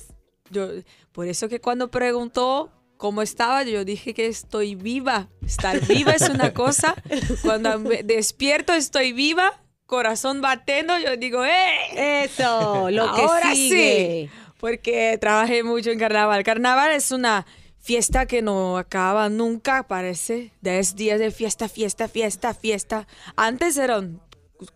Yo, 0.51 0.69
por 1.13 1.29
eso 1.29 1.49
que 1.49 1.61
cuando 1.61 1.91
preguntó 1.91 2.73
cómo 2.97 3.23
estaba, 3.23 3.63
yo 3.63 3.85
dije 3.85 4.15
que 4.15 4.27
estoy 4.27 4.75
viva. 4.75 5.29
Estar 5.47 5.81
viva 5.87 6.13
es 6.13 6.29
una 6.29 6.53
cosa. 6.53 6.97
Cuando 7.43 7.79
me 7.79 8.03
despierto 8.03 8.73
estoy 8.73 9.13
viva, 9.13 9.63
corazón 9.87 10.41
batiendo, 10.41 10.99
yo 10.99 11.17
digo, 11.17 11.45
¡eh! 11.45 12.25
Eso, 12.25 12.91
lo 12.91 13.15
que 13.15 13.23
Ahora 13.23 13.55
sigue. 13.55 14.29
sí. 14.33 14.39
Porque 14.59 15.17
trabajé 15.21 15.63
mucho 15.63 15.91
en 15.91 16.01
carnaval. 16.01 16.43
Carnaval 16.43 16.91
es 16.91 17.13
una 17.13 17.47
fiesta 17.89 18.27
que 18.27 18.43
no 18.43 18.77
acaba 18.77 19.31
nunca, 19.31 19.89
parece. 19.89 20.53
Diez 20.61 20.95
días 20.95 21.19
de 21.19 21.31
fiesta, 21.31 21.71
fiesta, 21.71 22.07
fiesta, 22.07 22.53
fiesta. 22.53 23.07
Antes 23.35 23.79
eran 23.79 24.21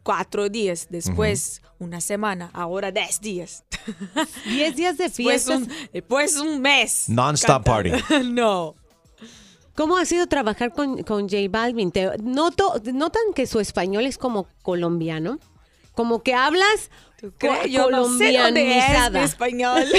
cuatro 0.02 0.48
días, 0.48 0.86
después 0.88 1.60
una 1.78 2.00
semana, 2.00 2.48
ahora 2.54 2.90
diez 2.90 3.20
días. 3.20 3.64
Diez 4.46 4.76
días 4.76 4.96
de 4.96 5.04
Después 5.10 5.46
un, 5.48 5.68
después 5.92 6.36
un 6.36 6.62
mes. 6.62 7.10
Non-stop 7.10 7.64
party. 7.64 7.90
no. 8.24 8.76
¿Cómo 9.74 9.98
ha 9.98 10.06
sido 10.06 10.26
trabajar 10.26 10.72
con, 10.72 11.02
con 11.02 11.28
J 11.28 11.36
Balvin? 11.50 11.92
Te 11.92 12.16
noto, 12.22 12.80
¿Notan 12.94 13.34
que 13.34 13.46
su 13.46 13.60
español 13.60 14.06
es 14.06 14.16
como 14.16 14.46
colombiano? 14.62 15.38
Como 15.94 16.22
que 16.22 16.34
hablas 16.34 16.90
Yo 17.68 17.90
no 17.90 18.08
sé 18.18 18.34
es 18.34 19.14
español. 19.30 19.84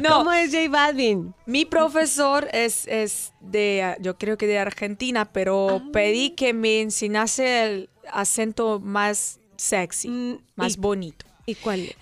No. 0.00 0.18
¿Cómo 0.18 0.32
es 0.32 0.52
J 0.52 0.68
Balvin? 0.70 1.34
Mi 1.46 1.64
profesor 1.64 2.48
es, 2.52 2.86
es 2.86 3.32
de, 3.40 3.82
ah, 3.82 3.96
yo 4.00 4.16
creo 4.16 4.38
que 4.38 4.46
de 4.46 4.58
Argentina, 4.58 5.26
pero 5.32 5.82
pedí 5.92 6.30
que 6.30 6.52
me 6.52 6.80
enseñase 6.80 7.64
el 7.64 7.90
acento 8.12 8.80
más 8.80 9.40
sexy, 9.56 10.40
más 10.54 10.76
bonito. 10.76 11.26
Mm, 11.26 11.42
¿Y 11.50 11.54
cuál? 11.56 11.96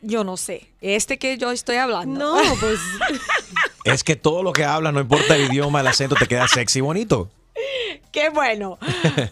yo 0.00 0.24
no 0.24 0.36
sé. 0.36 0.68
Este 0.80 1.18
que 1.18 1.36
yo 1.38 1.50
estoy 1.50 1.76
hablando. 1.76 2.18
No, 2.18 2.54
pues. 2.60 2.78
Es 3.84 4.04
que 4.04 4.16
todo 4.16 4.42
lo 4.42 4.52
que 4.52 4.64
hablas, 4.64 4.92
no 4.92 5.00
importa 5.00 5.34
el 5.34 5.50
idioma, 5.50 5.80
el 5.80 5.86
acento, 5.86 6.14
te 6.14 6.26
queda 6.26 6.46
sexy 6.46 6.80
y 6.80 6.82
bonito. 6.82 7.30
Qué 8.12 8.30
bueno. 8.30 8.78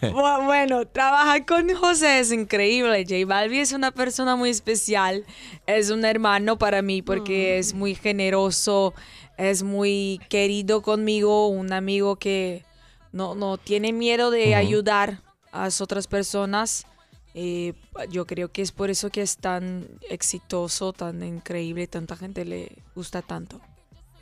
Bu- 0.01 0.45
bueno, 0.45 0.85
trabajar 0.85 1.45
con 1.45 1.73
José 1.73 2.19
es 2.19 2.31
increíble. 2.31 3.03
J 3.07 3.25
Balvin 3.25 3.59
es 3.61 3.71
una 3.71 3.91
persona 3.91 4.35
muy 4.35 4.49
especial. 4.49 5.25
Es 5.65 5.89
un 5.89 6.05
hermano 6.05 6.57
para 6.57 6.81
mí 6.81 7.01
porque 7.01 7.57
es 7.57 7.73
muy 7.73 7.95
generoso, 7.95 8.93
es 9.37 9.63
muy 9.63 10.19
querido 10.29 10.81
conmigo, 10.81 11.47
un 11.47 11.73
amigo 11.73 12.15
que 12.15 12.63
no, 13.11 13.35
no 13.35 13.57
tiene 13.57 13.93
miedo 13.93 14.31
de 14.31 14.55
ayudar 14.55 15.21
a 15.51 15.63
las 15.65 15.81
otras 15.81 16.07
personas. 16.07 16.85
Eh, 17.33 17.73
yo 18.09 18.25
creo 18.25 18.51
que 18.51 18.63
es 18.63 18.71
por 18.71 18.89
eso 18.89 19.09
que 19.11 19.21
es 19.21 19.37
tan 19.37 19.87
exitoso, 20.09 20.91
tan 20.91 21.21
increíble, 21.21 21.85
tanta 21.87 22.15
gente 22.17 22.45
le 22.45 22.71
gusta 22.95 23.21
tanto. 23.21 23.61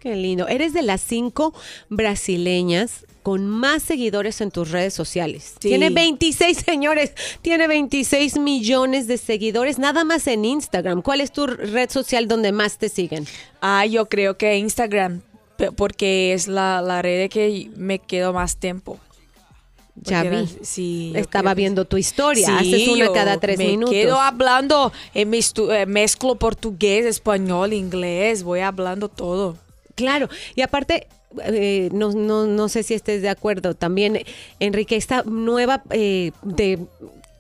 Qué 0.01 0.15
lindo. 0.15 0.47
Eres 0.47 0.73
de 0.73 0.81
las 0.81 1.01
cinco 1.01 1.53
brasileñas 1.89 3.04
con 3.25 3.47
más 3.47 3.81
seguidores 3.81 4.39
en 4.41 4.51
tus 4.51 4.69
redes 4.69 4.93
sociales. 4.93 5.53
Sí. 5.59 5.69
Tiene 5.69 5.89
26, 5.89 6.57
señores. 6.63 7.11
Tiene 7.41 7.65
26 7.67 8.38
millones 8.38 9.07
de 9.07 9.17
seguidores 9.17 9.79
nada 9.79 10.03
más 10.03 10.27
en 10.27 10.45
Instagram. 10.45 11.01
¿Cuál 11.01 11.21
es 11.21 11.31
tu 11.31 11.47
red 11.47 11.89
social 11.89 12.27
donde 12.27 12.51
más 12.51 12.77
te 12.77 12.88
siguen? 12.88 13.25
Ah, 13.61 13.83
yo 13.88 14.05
creo 14.05 14.38
que 14.38 14.57
Instagram, 14.57 15.21
porque 15.75 16.33
es 16.33 16.47
la, 16.47 16.83
la 16.83 17.01
red 17.01 17.27
que 17.31 17.71
me 17.75 17.97
quedo 17.97 18.31
más 18.31 18.57
tiempo. 18.57 18.99
Ya 19.95 20.21
vi. 20.21 20.27
era- 20.27 20.45
sí, 20.61 21.11
Estaba 21.15 21.51
que- 21.55 21.61
viendo 21.61 21.85
tu 21.85 21.97
historia. 21.97 22.45
Sí, 22.59 22.75
Haces 22.75 22.88
una 22.89 23.05
yo 23.05 23.13
cada 23.13 23.39
tres 23.39 23.57
me 23.57 23.65
minutos. 23.69 23.89
quedo 23.91 24.19
hablando, 24.21 24.93
eh, 25.15 25.25
mezclo, 25.25 25.73
eh, 25.73 25.88
mezclo 25.88 26.35
portugués, 26.35 27.07
español, 27.07 27.73
inglés, 27.73 28.43
voy 28.43 28.59
hablando 28.59 29.09
todo. 29.09 29.57
Claro, 29.95 30.29
y 30.55 30.61
aparte, 30.61 31.07
eh, 31.43 31.89
no, 31.91 32.11
no, 32.11 32.45
no 32.45 32.69
sé 32.69 32.83
si 32.83 32.93
estés 32.93 33.21
de 33.21 33.29
acuerdo 33.29 33.73
también, 33.75 34.19
Enrique, 34.59 34.95
esta 34.95 35.23
nueva 35.23 35.83
eh, 35.89 36.31
de 36.43 36.79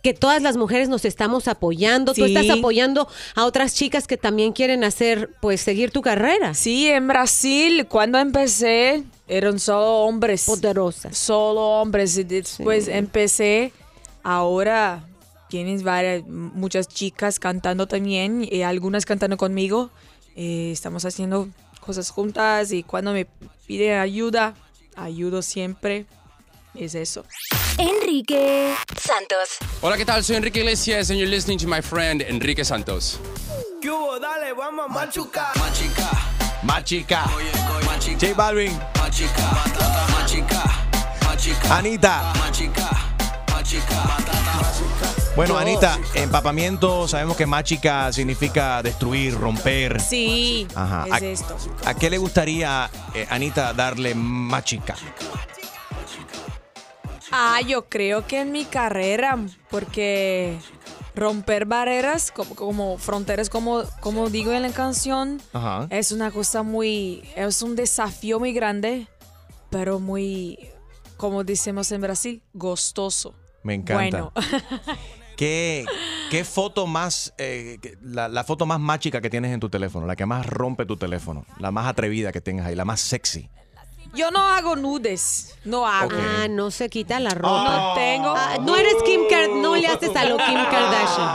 que 0.05 0.13
todas 0.13 0.43
las 0.43 0.55
mujeres 0.55 0.87
nos 0.87 1.03
estamos 1.03 1.47
apoyando, 1.47 2.13
tú 2.13 2.25
estás 2.25 2.47
apoyando 2.51 3.07
a 3.33 3.43
otras 3.43 3.73
chicas 3.73 4.05
que 4.05 4.17
también 4.17 4.53
quieren 4.53 4.83
hacer, 4.83 5.31
pues, 5.41 5.61
seguir 5.61 5.89
tu 5.89 6.03
carrera. 6.03 6.53
Sí, 6.53 6.87
en 6.87 7.07
Brasil, 7.07 7.87
cuando 7.87 8.19
empecé, 8.19 9.01
eran 9.27 9.57
solo 9.57 10.01
hombres. 10.01 10.45
Poderosas. 10.45 11.17
Solo 11.17 11.81
hombres. 11.81 12.15
Y 12.19 12.23
después 12.23 12.87
empecé, 12.87 13.73
ahora 14.21 15.07
tienes 15.49 15.81
varias, 15.81 16.23
muchas 16.27 16.87
chicas 16.87 17.39
cantando 17.39 17.87
también, 17.87 18.47
y 18.47 18.61
algunas 18.61 19.07
cantando 19.07 19.37
conmigo. 19.37 19.89
Eh, 20.35 20.69
estamos 20.71 21.03
haciendo 21.05 21.47
cosas 21.85 22.09
juntas 22.09 22.71
y 22.71 22.83
cuando 22.83 23.13
me 23.13 23.27
piden 23.67 23.99
ayuda, 23.99 24.55
ayudo 24.95 25.41
siempre. 25.41 26.05
Es 26.73 26.93
eso. 26.95 27.23
Enrique 27.77 28.75
Santos. 28.99 29.57
Hola, 29.81 29.95
¿qué 29.95 30.05
tal? 30.05 30.23
Soy 30.23 30.35
Enrique 30.35 30.59
Iglesias 30.59 31.09
and 31.09 31.19
you're 31.19 31.29
listening 31.29 31.57
to 31.57 31.67
my 31.67 31.81
friend 31.81 32.21
Enrique 32.21 32.65
Santos. 32.65 33.19
¿Qué 33.81 33.89
hubo? 33.89 34.19
Dale, 34.19 34.53
vamos 34.53 34.85
a 34.85 34.89
machucar. 34.89 35.55
Machica. 36.63 37.23
J 38.19 38.33
Balvin. 38.35 38.77
Anita. 41.69 42.33
Bueno, 45.35 45.57
Anita, 45.57 45.99
empapamiento, 46.13 47.09
sabemos 47.09 47.35
que 47.35 47.45
machica 47.45 48.11
significa 48.13 48.81
destruir, 48.81 49.37
romper. 49.37 49.99
Sí, 49.99 50.65
Ajá. 50.73 51.05
es 51.07 51.11
¿A, 51.11 51.17
esto. 51.25 51.57
a 51.85 51.93
qué 51.93 52.09
le 52.09 52.17
gustaría, 52.17 52.89
eh, 53.13 53.27
Anita, 53.29 53.73
darle 53.73 54.15
machica? 54.15 54.95
Ah, 57.31 57.59
yo 57.67 57.89
creo 57.89 58.25
que 58.25 58.39
en 58.39 58.53
mi 58.53 58.63
carrera, 58.63 59.37
porque 59.69 60.57
romper 61.15 61.65
barreras, 61.65 62.31
como, 62.31 62.55
como 62.55 62.97
fronteras, 62.97 63.49
como, 63.49 63.83
como 63.99 64.29
digo 64.29 64.53
en 64.53 64.61
la 64.61 64.69
canción, 64.71 65.41
Ajá. 65.51 65.87
es 65.89 66.13
una 66.13 66.31
cosa 66.31 66.63
muy, 66.63 67.29
es 67.35 67.61
un 67.61 67.75
desafío 67.75 68.39
muy 68.39 68.53
grande, 68.53 69.07
pero 69.69 69.99
muy, 69.99 70.59
como 71.17 71.43
decimos 71.43 71.91
en 71.91 71.99
Brasil, 71.99 72.41
gostoso. 72.53 73.35
Me 73.63 73.73
encanta. 73.73 73.95
Bueno, 73.95 74.31
¿Qué, 75.35 75.85
qué 76.31 76.43
foto 76.43 76.87
más, 76.87 77.33
eh, 77.37 77.77
la, 78.01 78.27
la 78.27 78.43
foto 78.43 78.65
más 78.65 78.79
mágica 78.79 79.21
que 79.21 79.29
tienes 79.29 79.51
en 79.51 79.59
tu 79.59 79.69
teléfono? 79.69 80.07
La 80.07 80.15
que 80.15 80.25
más 80.25 80.45
rompe 80.45 80.85
tu 80.85 80.97
teléfono. 80.97 81.45
La 81.59 81.71
más 81.71 81.87
atrevida 81.87 82.31
que 82.31 82.41
tengas 82.41 82.67
ahí, 82.67 82.75
la 82.75 82.85
más 82.85 82.99
sexy. 83.01 83.49
Yo 84.15 84.31
no 84.31 84.39
hago 84.39 84.75
nudes, 84.75 85.55
no 85.65 85.85
hago. 85.87 86.11
Ah, 86.15 86.47
no 86.49 86.71
se 86.71 86.89
quita 86.89 87.19
la 87.19 87.31
ropa. 87.31 87.49
No 87.49 87.93
tengo. 87.95 88.33
Ah, 88.35 88.57
no 88.61 88.75
eres 88.75 88.95
Kim 89.05 89.21
Kardashian, 89.29 89.61
no 89.61 89.75
le 89.75 89.87
haces 89.87 90.15
a 90.15 90.25
lo 90.25 90.37
Kim 90.37 90.55
Kardashian. 90.55 91.27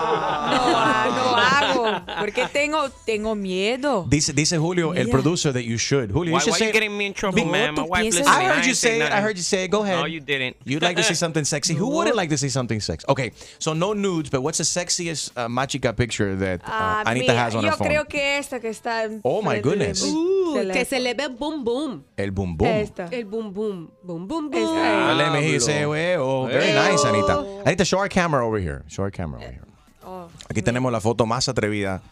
No, 0.51 0.73
ah, 0.77 1.07
no 1.15 1.37
hago 1.37 2.21
porque 2.21 2.47
tengo, 2.53 2.89
tengo 3.05 3.35
miedo. 3.35 4.07
Dice, 4.09 4.33
dice 4.33 4.59
Julio, 4.59 4.95
el 4.95 5.07
Mira. 5.07 5.13
producer, 5.13 5.53
that 5.53 5.63
you 5.65 5.79
should. 5.79 6.11
Julio, 6.11 6.33
Why, 6.33 6.39
you 6.39 6.41
should 6.41 6.53
why 6.53 6.59
say 6.59 6.65
you 6.67 6.71
it. 6.71 6.73
getting 6.75 6.97
me 6.97 7.07
in 7.07 7.15
trouble, 7.15 7.37
Be- 7.45 7.51
man? 7.51 7.75
My 7.75 7.83
wife 7.83 8.05
piensas- 8.05 8.21
listening. 8.21 8.29
I 8.29 8.45
heard 8.45 8.57
ain't 8.59 8.67
you 8.67 8.75
say 8.75 8.89
saying 8.89 9.01
it. 9.01 9.05
I 9.05 9.09
nothing. 9.11 9.25
heard 9.25 9.37
you 9.37 9.43
say 9.43 9.65
it. 9.65 9.69
Go 9.71 9.83
ahead. 9.83 9.99
No, 9.99 10.05
you 10.07 10.21
didn't. 10.21 10.57
You'd 10.65 10.83
like 10.83 10.97
to 10.97 11.03
see 11.03 11.15
something 11.15 11.45
sexy. 11.45 11.75
Who 11.75 11.89
wouldn't 11.89 12.17
like 12.17 12.31
to 12.31 12.39
see 12.39 12.49
something 12.49 12.81
sexy? 12.81 13.07
Okay, 13.09 13.33
so 13.59 13.73
no 13.75 13.93
nudes, 13.93 14.31
but 14.31 14.43
what's 14.43 14.59
the 14.59 14.65
sexiest 14.65 15.31
uh, 15.37 15.49
Machica 15.49 15.95
picture 15.97 16.37
that 16.37 16.61
uh, 16.63 16.69
Ah, 16.71 17.03
Anita 17.07 17.33
mira, 17.33 17.45
has 17.45 17.55
on 17.55 17.65
yo 17.65 17.71
her 17.71 17.77
phone? 17.77 17.89
creo 17.89 18.09
que 18.09 18.39
esta 18.39 18.61
que 18.61 18.71
está 18.71 19.09
Oh, 19.25 19.43
my 19.43 19.57
de 19.57 19.61
goodness. 19.63 20.03
Uh, 20.03 20.71
que 20.73 20.85
se 20.85 20.99
le 21.01 21.15
ve 21.15 21.29
boom 21.29 21.65
boom. 21.65 22.05
El 22.17 22.31
boom 22.31 22.57
boom. 22.57 22.70
Esta. 22.79 23.07
El 23.11 23.25
boom 23.25 23.53
boom. 23.53 23.91
Boom 24.03 24.27
boom 24.29 24.51
boom. 24.51 24.77
Let 25.19 25.31
me 25.33 25.53
you 25.53 25.61
say, 25.61 25.85
oh, 25.87 26.47
very 26.47 26.73
nice, 26.73 27.05
Anita. 27.07 27.45
Anita, 27.65 27.85
show 27.85 27.99
our 28.01 28.09
camera 28.09 28.45
over 28.47 28.61
here. 28.61 28.83
Show 28.89 29.05
our 29.05 29.13
camera 29.13 29.39
over 29.41 29.53
here. 29.53 29.65
Oh. 30.05 30.29
Aquí 30.49 30.63
tenemos 30.63 30.91
la 30.93 31.01
foto 31.01 31.27
más 31.27 31.49
atrevida. 31.49 32.03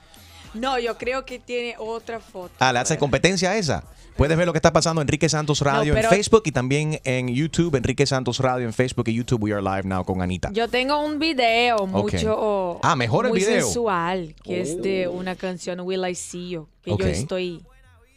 No, 0.55 0.79
yo 0.79 0.97
creo 0.97 1.25
que 1.27 1.38
tiene 1.38 1.75
otra 1.79 2.21
foto. 2.21 2.55
Ah, 2.59 2.73
¿le 2.73 2.79
hace 2.79 2.97
competencia 2.97 3.51
a 3.51 3.57
esa? 3.59 3.85
Puedes 4.16 4.37
ver 4.37 4.47
lo 4.47 4.53
que 4.53 4.59
está 4.59 4.73
pasando 4.73 5.01
en 5.01 5.07
Enrique 5.07 5.29
Santos 5.29 5.61
Radio 5.61 5.92
No, 5.94 6.01
en 6.01 6.07
Facebook 6.07 6.42
y 6.47 6.51
también 6.53 7.01
en 7.05 7.29
YouTube. 7.29 7.77
Enrique 7.77 8.05
Santos 8.07 8.40
Radio 8.40 8.66
en 8.66 8.73
Facebook 8.73 9.07
y 9.09 9.14
YouTube. 9.14 9.42
We 9.44 9.53
are 9.53 9.62
live 9.62 9.83
now 9.85 10.05
con 10.05 10.23
Anita. 10.23 10.51
Yo 10.53 10.66
tengo 10.68 10.99
un 11.05 11.18
video 11.18 11.87
mucho 11.87 12.81
Ah, 12.83 12.97
mejor 12.97 13.27
el 13.27 13.33
muy 13.33 13.40
video. 13.40 13.62
sensual, 13.62 14.35
que 14.42 14.61
es 14.62 14.81
de 14.83 15.07
una 15.07 15.37
canción 15.37 15.81
Will 15.81 16.05
I 16.09 16.14
See 16.14 16.49
You, 16.51 16.68
que 16.83 16.92
Ok. 16.92 17.01
yo 17.03 17.07
estoy 17.09 17.62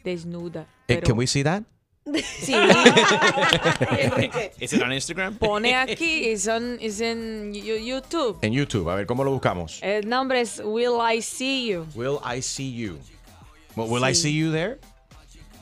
desnuda. 0.02 0.62
Eh, 0.62 0.66
Pero 0.96 1.02
Can 1.02 1.18
we 1.18 1.26
see 1.26 1.44
that? 1.44 1.62
Sí, 2.04 2.54
Is 4.60 4.72
it 4.72 4.82
on 4.82 4.92
Instagram? 4.92 5.36
pone 5.38 5.74
aquí, 5.74 6.28
es, 6.30 6.48
es 6.80 7.00
en 7.00 7.52
YouTube. 7.54 8.38
En 8.42 8.52
YouTube. 8.52 8.88
A 8.90 8.96
ver, 8.96 9.06
¿cómo 9.06 9.24
lo 9.24 9.30
buscamos? 9.30 9.78
El 9.82 10.08
nombre 10.08 10.40
es 10.40 10.60
Will 10.64 10.98
I 11.00 11.22
See 11.22 11.68
You. 11.68 11.86
Will 11.94 12.18
I 12.24 12.42
see 12.42 12.72
you? 12.74 12.98
Well, 13.76 13.88
will 13.88 14.04
I 14.04 14.14
see 14.14 14.36
you 14.36 14.50
there? 14.52 14.78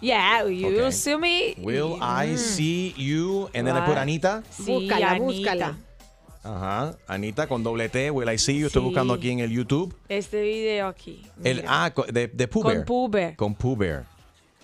Yeah, 0.00 0.44
you 0.48 0.68
Okay. 0.68 0.92
see 0.92 1.16
me. 1.16 1.54
Will 1.58 1.96
I 2.00 2.28
Mm. 2.32 2.36
see 2.38 2.94
you? 2.96 3.50
And 3.54 3.66
then 3.68 3.76
I 3.76 3.80
put. 3.86 3.98
Anita. 3.98 4.42
Sí, 4.50 4.64
Búscala, 4.64 5.10
Anita. 5.10 5.24
búscala. 5.24 5.76
Ajá. 6.42 6.96
Anita 7.06 7.46
con 7.46 7.62
doble 7.62 7.90
T. 7.90 8.10
Will 8.10 8.28
I 8.30 8.38
see 8.38 8.58
you? 8.60 8.66
Estoy 8.68 8.80
Sí. 8.80 8.86
buscando 8.86 9.12
aquí 9.12 9.30
en 9.30 9.40
el 9.40 9.50
YouTube. 9.50 9.94
Este 10.08 10.40
video 10.40 10.86
aquí. 10.88 11.20
El, 11.44 11.62
ah, 11.68 11.92
de, 12.10 12.28
de 12.28 12.48
Pooh 12.48 12.62
Con 12.62 13.10
Bear. 13.10 13.36
Con. 13.36 13.56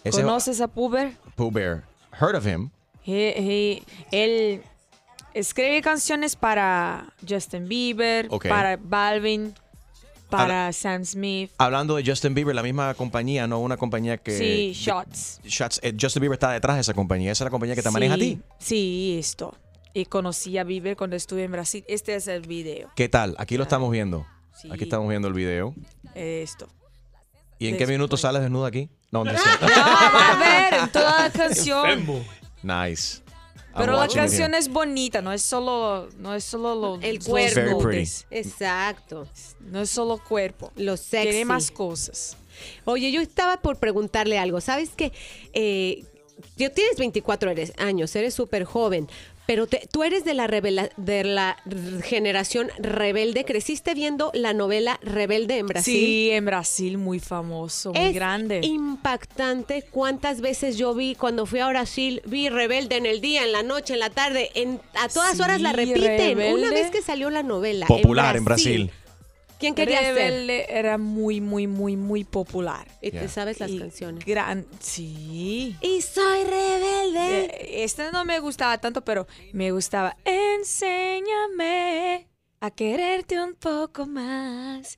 Ese- 0.02 0.22
¿Conoces 0.22 0.60
a 0.62 0.68
Pooh 0.68 0.88
Bear? 0.88 1.12
Pooh 1.36 1.50
Bear. 1.50 1.84
Heard 2.20 2.34
of 2.34 2.46
him. 2.46 2.70
He- 3.06 3.34
he- 3.36 3.82
él 4.10 4.62
escribe 5.34 5.80
canciones 5.82 6.34
para 6.34 7.12
Justin 7.28 7.68
Bieber, 7.68 8.28
para 8.48 8.76
Balvin, 8.76 9.54
para 10.30 10.72
Sam 10.72 11.04
Smith. 11.04 11.50
Hablando 11.58 11.94
de 11.96 12.04
Justin 12.04 12.34
Bieber, 12.34 12.54
la 12.54 12.62
misma 12.62 12.94
compañía, 12.94 13.46
¿no? 13.46 13.60
Una 13.60 13.76
compañía 13.76 14.16
que... 14.16 14.36
sí, 14.36 14.72
Shots. 14.74 15.40
Shots- 15.44 15.78
eh, 15.82 15.94
Justin 16.00 16.22
Bieber 16.22 16.34
está 16.36 16.50
detrás 16.50 16.76
de 16.76 16.80
esa 16.80 16.94
compañía. 16.94 17.30
Esa 17.30 17.44
es 17.44 17.46
la 17.46 17.50
compañía 17.50 17.76
que 17.76 17.82
te 17.82 17.90
maneja 17.90 18.14
a 18.14 18.18
ti. 18.18 18.40
Sí, 18.58 19.16
esto. 19.20 19.54
Y 19.94 20.06
conocí 20.06 20.58
a 20.58 20.64
Bieber 20.64 20.96
cuando 20.96 21.16
estuve 21.16 21.44
en 21.44 21.52
Brasil. 21.52 21.84
Este 21.86 22.16
es 22.16 22.26
el 22.28 22.42
video. 22.42 22.90
¿Qué 22.96 23.08
tal? 23.08 23.34
Aquí 23.38 23.56
lo 23.56 23.62
estamos 23.62 23.90
viendo. 23.90 24.26
Sí. 24.60 24.68
Aquí 24.72 24.84
estamos 24.84 25.08
viendo 25.08 25.28
el 25.28 25.34
video. 25.34 25.74
Esto. 26.14 26.66
¿Y 27.58 27.68
en 27.68 27.76
qué 27.78 27.86
minuto 27.86 28.16
sales 28.16 28.42
desnuda 28.42 28.68
aquí? 28.68 28.90
No, 29.10 29.24
no 29.24 29.30
sé. 29.32 29.38
No, 29.60 29.68
a 29.68 30.36
ver, 30.38 30.80
en 30.82 30.92
toda 30.92 31.22
la 31.22 31.30
canción. 31.30 32.04
Nice. 32.62 33.22
Pero 33.76 33.92
la 33.92 34.08
canción 34.08 34.54
es 34.54 34.68
bonita, 34.68 35.20
no 35.20 35.32
es 35.32 35.42
solo, 35.42 36.08
no 36.18 36.34
es 36.34 36.44
solo 36.44 36.74
lo, 36.74 36.98
El 37.02 37.22
cuerpo. 37.22 37.54
Very 37.54 37.74
pretty. 37.74 37.98
nudes. 37.98 38.26
Exacto. 38.30 39.28
No 39.60 39.82
es 39.82 39.90
solo 39.90 40.18
cuerpo. 40.18 40.72
Lo 40.76 40.96
sexy. 40.96 41.28
Tiene 41.28 41.44
más 41.44 41.70
cosas. 41.70 42.36
Oye, 42.86 43.12
yo 43.12 43.20
estaba 43.20 43.58
por 43.60 43.76
preguntarle 43.76 44.38
algo. 44.38 44.62
¿Sabes 44.62 44.90
qué? 44.96 45.12
Eh, 45.52 46.04
yo 46.56 46.70
tienes 46.72 46.96
24 46.96 47.50
eres- 47.50 47.74
años, 47.76 48.16
eres 48.16 48.32
súper 48.32 48.64
joven, 48.64 49.08
pero 49.46 49.66
te- 49.66 49.86
tú 49.92 50.02
eres 50.02 50.24
de 50.24 50.34
la, 50.34 50.46
revela- 50.48 50.90
de 50.96 51.24
la 51.24 51.56
generación 52.02 52.68
rebelde. 52.78 53.44
¿Creciste 53.44 53.94
viendo 53.94 54.30
la 54.34 54.52
novela 54.52 54.98
Rebelde 55.02 55.58
en 55.58 55.66
Brasil? 55.66 55.94
Sí, 55.94 56.30
en 56.32 56.44
Brasil 56.44 56.98
muy 56.98 57.20
famoso, 57.20 57.92
muy 57.92 58.06
es 58.06 58.14
grande. 58.14 58.60
impactante 58.64 59.82
cuántas 59.90 60.40
veces 60.40 60.76
yo 60.76 60.94
vi 60.94 61.14
cuando 61.14 61.46
fui 61.46 61.60
a 61.60 61.68
Brasil, 61.68 62.22
vi 62.26 62.48
Rebelde 62.48 62.96
en 62.96 63.06
el 63.06 63.20
día, 63.20 63.44
en 63.44 63.52
la 63.52 63.62
noche, 63.62 63.94
en 63.94 64.00
la 64.00 64.10
tarde, 64.10 64.50
en, 64.54 64.80
a 64.94 65.08
todas 65.08 65.36
Sí, 65.36 65.42
horas 65.42 65.60
la 65.60 65.72
repiten. 65.72 66.38
Una 66.52 66.70
vez 66.70 66.90
que 66.90 67.02
salió 67.02 67.30
la 67.30 67.42
novela. 67.42 67.86
Popular 67.86 68.36
en 68.36 68.44
Brasil. 68.44 68.90
¿Quién 69.58 69.74
quería 69.74 70.00
ser? 70.00 70.14
Rebelde 70.14 70.66
era 70.68 70.98
muy, 70.98 71.40
muy, 71.40 71.66
muy, 71.66 71.96
muy 71.96 72.24
popular. 72.24 72.86
Y 73.00 73.10
te 73.10 73.28
sabes 73.28 73.58
las 73.60 73.70
Y 73.70 73.78
canciones. 73.78 74.24
Gran, 74.24 74.66
sí. 74.80 75.76
Y 75.80 76.02
soy 76.02 76.44
rebelde. 76.44 77.44
Eh, 77.46 77.84
Este 77.84 78.10
no 78.12 78.24
me 78.24 78.38
gustaba 78.40 78.78
tanto, 78.78 79.02
pero 79.02 79.26
me 79.52 79.70
gustaba. 79.72 80.16
Enséñame 80.24 82.26
a 82.60 82.70
quererte 82.70 83.40
un 83.42 83.54
poco 83.54 84.06
más. 84.06 84.96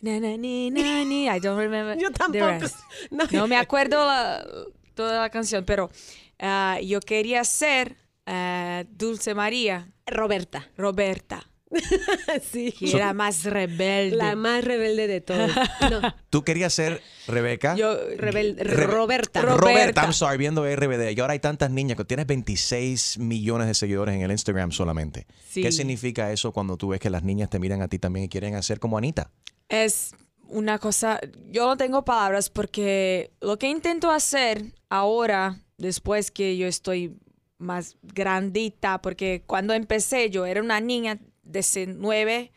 Na, 0.00 0.18
na, 0.20 0.36
ni, 0.36 0.70
na, 0.70 1.04
ni. 1.04 1.26
I 1.28 1.40
don't 1.40 1.58
remember. 1.58 1.96
Yo 1.98 2.08
the 2.10 2.14
tampoco. 2.18 2.46
rest. 2.46 2.76
No. 3.10 3.24
No 3.30 3.46
me 3.46 3.56
acuerdo 3.56 4.04
la- 4.06 4.46
toda 4.94 5.20
la 5.20 5.30
canción, 5.30 5.64
pero 5.64 5.90
ah, 6.38 6.78
yo 6.82 7.00
quería 7.00 7.44
ser 7.44 7.96
ah, 8.26 8.84
Dulce 8.90 9.34
María. 9.34 9.92
Roberta. 10.06 10.68
Roberta. 10.76 11.46
sí. 12.52 12.74
Era 12.80 13.12
más 13.12 13.44
rebelde. 13.44 14.16
La 14.16 14.34
más 14.36 14.64
rebelde 14.64 15.06
de 15.06 15.20
todos. 15.20 15.50
No, 15.90 16.14
¿Tú 16.30 16.42
querías 16.42 16.72
ser 16.72 17.00
Rebeca? 17.26 17.76
Yo, 17.76 17.96
rebelde. 18.16 18.64
Re- 18.64 18.86
Roberta. 18.86 19.42
Ro- 19.42 19.56
Roberta, 19.56 19.70
Roberta. 19.72 20.02
I'm 20.02 20.12
sorry, 20.12 20.36
viendo 20.38 20.64
RBD. 20.64 21.10
Y 21.16 21.20
ahora 21.20 21.32
hay 21.34 21.38
tantas 21.38 21.70
niñas 21.70 21.96
que 21.96 22.04
tienes 22.04 22.26
26 22.26 23.18
millones 23.18 23.66
de 23.68 23.74
seguidores 23.74 24.14
en 24.14 24.22
el 24.22 24.30
Instagram 24.30 24.72
solamente. 24.72 25.26
Sí. 25.48 25.62
¿Qué 25.62 25.72
significa 25.72 26.32
eso 26.32 26.52
cuando 26.52 26.76
tú 26.76 26.88
ves 26.88 27.00
que 27.00 27.10
las 27.10 27.22
niñas 27.22 27.50
te 27.50 27.58
miran 27.58 27.82
a 27.82 27.88
ti 27.88 27.98
también 27.98 28.24
y 28.24 28.28
quieren 28.28 28.54
hacer 28.54 28.78
como 28.80 28.98
Anita? 28.98 29.30
es 29.68 30.12
una 30.48 30.80
cosa, 30.80 31.20
yo 31.52 31.64
no 31.66 31.76
tengo 31.76 32.04
palabras 32.04 32.50
porque 32.50 33.30
lo 33.40 33.56
que 33.56 33.68
intento 33.68 34.10
hacer 34.10 34.64
ahora, 34.88 35.60
después 35.78 36.32
que 36.32 36.56
yo 36.56 36.66
estoy 36.66 37.16
más 37.58 37.96
grandita, 38.02 39.00
porque 39.00 39.44
cuando 39.46 39.74
empecé 39.74 40.28
yo 40.28 40.46
era 40.46 40.60
una 40.60 40.80
niña 40.80 41.20
de 41.50 41.58
ese 41.60 41.86
nueve 41.86 42.52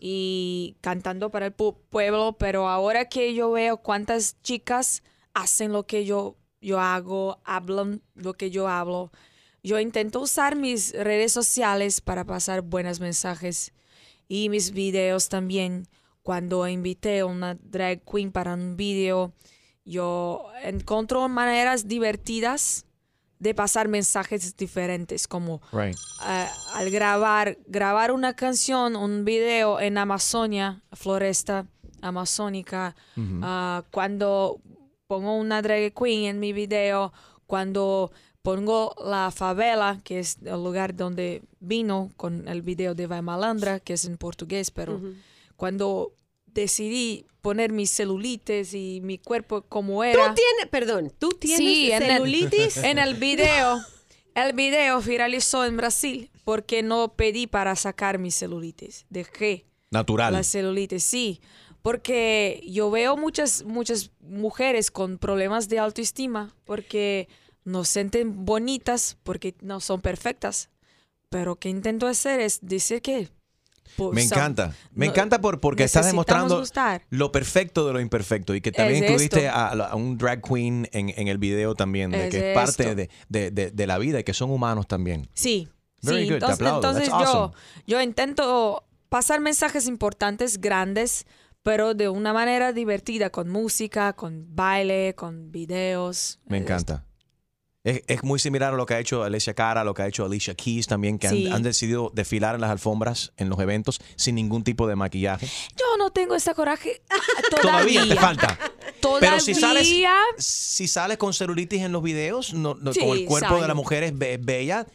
y 0.00 0.76
cantando 0.80 1.30
para 1.30 1.46
el 1.46 1.56
pu- 1.56 1.76
pueblo, 1.88 2.36
pero 2.38 2.68
ahora 2.68 3.08
que 3.08 3.32
yo 3.34 3.50
veo 3.52 3.76
cuántas 3.78 4.40
chicas 4.42 5.02
hacen 5.34 5.72
lo 5.72 5.86
que 5.86 6.04
yo, 6.04 6.36
yo 6.60 6.80
hago, 6.80 7.40
hablan 7.44 8.02
lo 8.14 8.34
que 8.34 8.50
yo 8.50 8.66
hablo, 8.68 9.12
yo 9.62 9.78
intento 9.78 10.20
usar 10.20 10.56
mis 10.56 10.92
redes 10.92 11.32
sociales 11.32 12.00
para 12.00 12.24
pasar 12.24 12.62
buenos 12.62 12.98
mensajes 12.98 13.72
y 14.28 14.48
mis 14.48 14.72
videos 14.72 15.28
también. 15.28 15.86
Cuando 16.22 16.66
invité 16.68 17.20
a 17.20 17.26
una 17.26 17.54
drag 17.54 18.02
queen 18.04 18.32
para 18.32 18.54
un 18.54 18.76
video, 18.76 19.32
yo 19.84 20.46
encuentro 20.62 21.28
maneras 21.28 21.86
divertidas 21.88 22.86
de 23.42 23.54
pasar 23.54 23.88
mensajes 23.88 24.56
diferentes, 24.56 25.26
como 25.26 25.60
Right. 25.72 25.96
ah, 26.20 26.48
al 26.74 26.90
grabar, 26.90 27.58
grabar 27.66 28.12
una 28.12 28.34
canción, 28.34 28.94
un 28.94 29.24
video 29.24 29.80
en 29.80 29.98
Amazonia, 29.98 30.80
floresta 30.92 31.66
amazónica, 32.00 32.94
ah, 33.42 33.82
cuando 33.90 34.60
pongo 35.08 35.36
una 35.36 35.60
drag 35.60 35.92
queen 35.92 36.24
en 36.26 36.38
mi 36.38 36.52
video, 36.52 37.12
cuando 37.46 38.12
pongo 38.42 38.94
la 39.04 39.30
favela, 39.32 40.00
que 40.04 40.20
es 40.20 40.38
el 40.44 40.62
lugar 40.62 40.94
donde 40.94 41.42
vino 41.58 42.10
con 42.16 42.46
el 42.46 42.62
video 42.62 42.94
de 42.94 43.08
Vai 43.08 43.22
Malandra, 43.22 43.80
que 43.80 43.94
es 43.94 44.04
en 44.04 44.16
portugués, 44.18 44.70
pero 44.70 45.00
cuando 45.56 46.12
decidí 46.54 47.26
poner 47.40 47.72
mis 47.72 47.90
celulites 47.90 48.72
y 48.74 49.00
mi 49.02 49.18
cuerpo 49.18 49.62
como 49.62 50.04
era. 50.04 50.28
Tú 50.28 50.34
tienes, 50.34 50.66
perdón, 50.70 51.12
tú 51.18 51.30
tienes 51.30 51.58
Sí, 51.58 51.90
en 51.90 52.02
el- 52.02 52.08
celulitis. 52.12 52.76
En 52.84 52.98
el 52.98 53.14
video, 53.14 53.80
el 54.34 54.52
video 54.52 55.00
viralizó 55.00 55.64
en 55.64 55.76
Brasil 55.76 56.30
porque 56.44 56.82
no 56.82 57.14
pedí 57.14 57.46
para 57.46 57.74
sacar 57.76 58.18
mis 58.18 58.34
celulites. 58.36 59.06
Dejé 59.10 59.66
Natural. 59.90 60.32
la 60.32 60.42
celulitis, 60.44 61.02
sí. 61.02 61.40
Porque 61.82 62.62
yo 62.66 62.90
veo 62.92 63.16
muchas, 63.16 63.64
muchas 63.64 64.12
mujeres 64.20 64.90
con 64.92 65.18
problemas 65.18 65.68
de 65.68 65.80
autoestima 65.80 66.54
porque 66.64 67.28
no 67.64 67.84
se 67.84 67.94
sienten 67.94 68.44
bonitas 68.44 69.18
porque 69.24 69.56
no 69.60 69.80
son 69.80 70.00
perfectas. 70.00 70.70
Pero 71.28 71.56
que 71.56 71.68
intento 71.70 72.06
hacer 72.06 72.40
es 72.40 72.60
decir 72.62 73.02
que... 73.02 73.28
pues, 73.96 74.14
Me 74.14 74.22
encanta. 74.22 74.74
Me 74.92 75.06
no- 75.06 75.12
encanta 75.12 75.40
por, 75.40 75.60
porque 75.60 75.84
estás 75.84 76.06
demostrando 76.06 76.58
gustar. 76.58 77.02
lo 77.10 77.32
perfecto 77.32 77.86
de 77.86 77.92
lo 77.92 78.00
imperfecto 78.00 78.54
y 78.54 78.60
que 78.60 78.72
también 78.72 79.04
Es 79.04 79.10
incluiste 79.10 79.48
a, 79.48 79.68
a 79.68 79.94
un 79.94 80.18
drag 80.18 80.42
queen 80.42 80.88
en, 80.92 81.10
en 81.16 81.28
el 81.28 81.38
video 81.38 81.74
también, 81.74 82.10
de 82.10 82.24
Es 82.26 82.30
que 82.30 82.50
es 82.50 82.54
parte 82.54 82.94
de, 82.94 83.10
de- 83.28 83.50
de- 83.50 83.70
de 83.70 83.86
la 83.86 83.98
vida 83.98 84.20
y 84.20 84.24
que 84.24 84.34
son 84.34 84.50
humanos 84.50 84.86
también. 84.86 85.28
Sí. 85.34 85.68
Very 86.02 86.22
sí, 86.22 86.28
good, 86.28 86.34
entonces, 86.34 86.66
entonces 86.66 87.08
yo, 87.08 87.52
yo 87.86 88.00
intento 88.02 88.84
pasar 89.08 89.40
mensajes 89.40 89.86
importantes, 89.86 90.60
grandes, 90.60 91.26
pero 91.62 91.94
de 91.94 92.08
una 92.08 92.32
manera 92.32 92.72
divertida, 92.72 93.30
con 93.30 93.48
música, 93.48 94.12
con 94.14 94.46
baile, 94.56 95.14
con 95.14 95.52
videos. 95.52 96.40
Me 96.46 96.58
encanta. 96.58 97.04
Es, 97.84 98.02
es 98.06 98.22
muy 98.22 98.38
similar 98.38 98.72
a 98.74 98.76
lo 98.76 98.86
que 98.86 98.94
ha 98.94 99.00
hecho 99.00 99.24
Alicia 99.24 99.54
Cara, 99.54 99.82
lo 99.82 99.92
que 99.92 100.02
ha 100.02 100.06
hecho 100.06 100.24
Alicia 100.24 100.54
Keys 100.54 100.86
también, 100.86 101.18
que 101.18 101.26
han- 101.26 101.34
Sí. 101.34 101.48
han, 101.50 101.62
decidido 101.64 102.12
desfilar 102.14 102.54
en 102.54 102.60
las 102.60 102.70
alfombras, 102.70 103.32
en 103.36 103.48
los 103.48 103.58
eventos, 103.58 104.00
sin 104.16 104.36
ningún 104.36 104.62
tipo 104.62 104.86
de 104.86 104.94
maquillaje. 104.94 105.46
Yo 105.76 105.96
no 105.98 106.10
tengo 106.10 106.36
ese 106.36 106.54
coraje 106.54 107.02
todavía. 107.50 107.60
Todavía 108.02 108.08
te 108.08 108.16
falta. 108.20 108.58
Todavía. 109.00 109.30
Pero 109.30 109.40
si 109.40 109.54
sales, 109.54 109.92
si 110.38 110.86
sales 110.86 111.16
con 111.18 111.32
celulitis 111.34 111.80
en 111.82 111.90
los 111.90 112.04
videos, 112.04 112.54
no, 112.54 112.74
no- 112.74 112.92
Sí, 112.92 113.00
con 113.00 113.18
el 113.18 113.24
cuerpo 113.26 113.60
de 113.60 113.66
la 113.66 113.74
mujer 113.74 114.04
es, 114.04 114.16
be- 114.16 114.36
bella, 114.38 114.86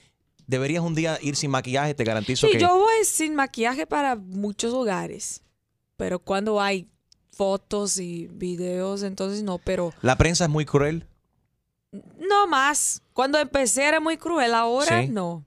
deberías 0.46 0.82
un 0.82 0.96
día 0.96 1.20
ir 1.22 1.36
sin 1.36 1.52
maquillaje, 1.52 1.94
te 1.94 2.06
garantizo 2.06 2.48
Sí, 2.48 2.54
que... 2.54 2.60
yo 2.60 2.70
voy 2.78 3.04
sin 3.04 3.36
maquillaje 3.36 3.86
para 3.86 4.16
muchos 4.16 4.72
lugares, 4.72 5.42
pero 5.98 6.20
cuando 6.20 6.62
hay 6.62 6.88
fotos 7.36 7.98
y 7.98 8.28
videos, 8.32 9.04
entonces 9.04 9.44
no, 9.44 9.58
pero 9.58 9.94
La 10.02 10.18
prensa 10.18 10.46
es 10.46 10.50
muy 10.50 10.64
cruel. 10.64 11.06
No 11.92 12.48
más. 12.48 13.02
Cuando 13.14 13.40
empecé 13.40 13.84
era 13.86 14.00
muy 14.00 14.18
cruel, 14.18 14.54
ahora 14.54 15.02
Sí. 15.04 15.10
no. 15.10 15.44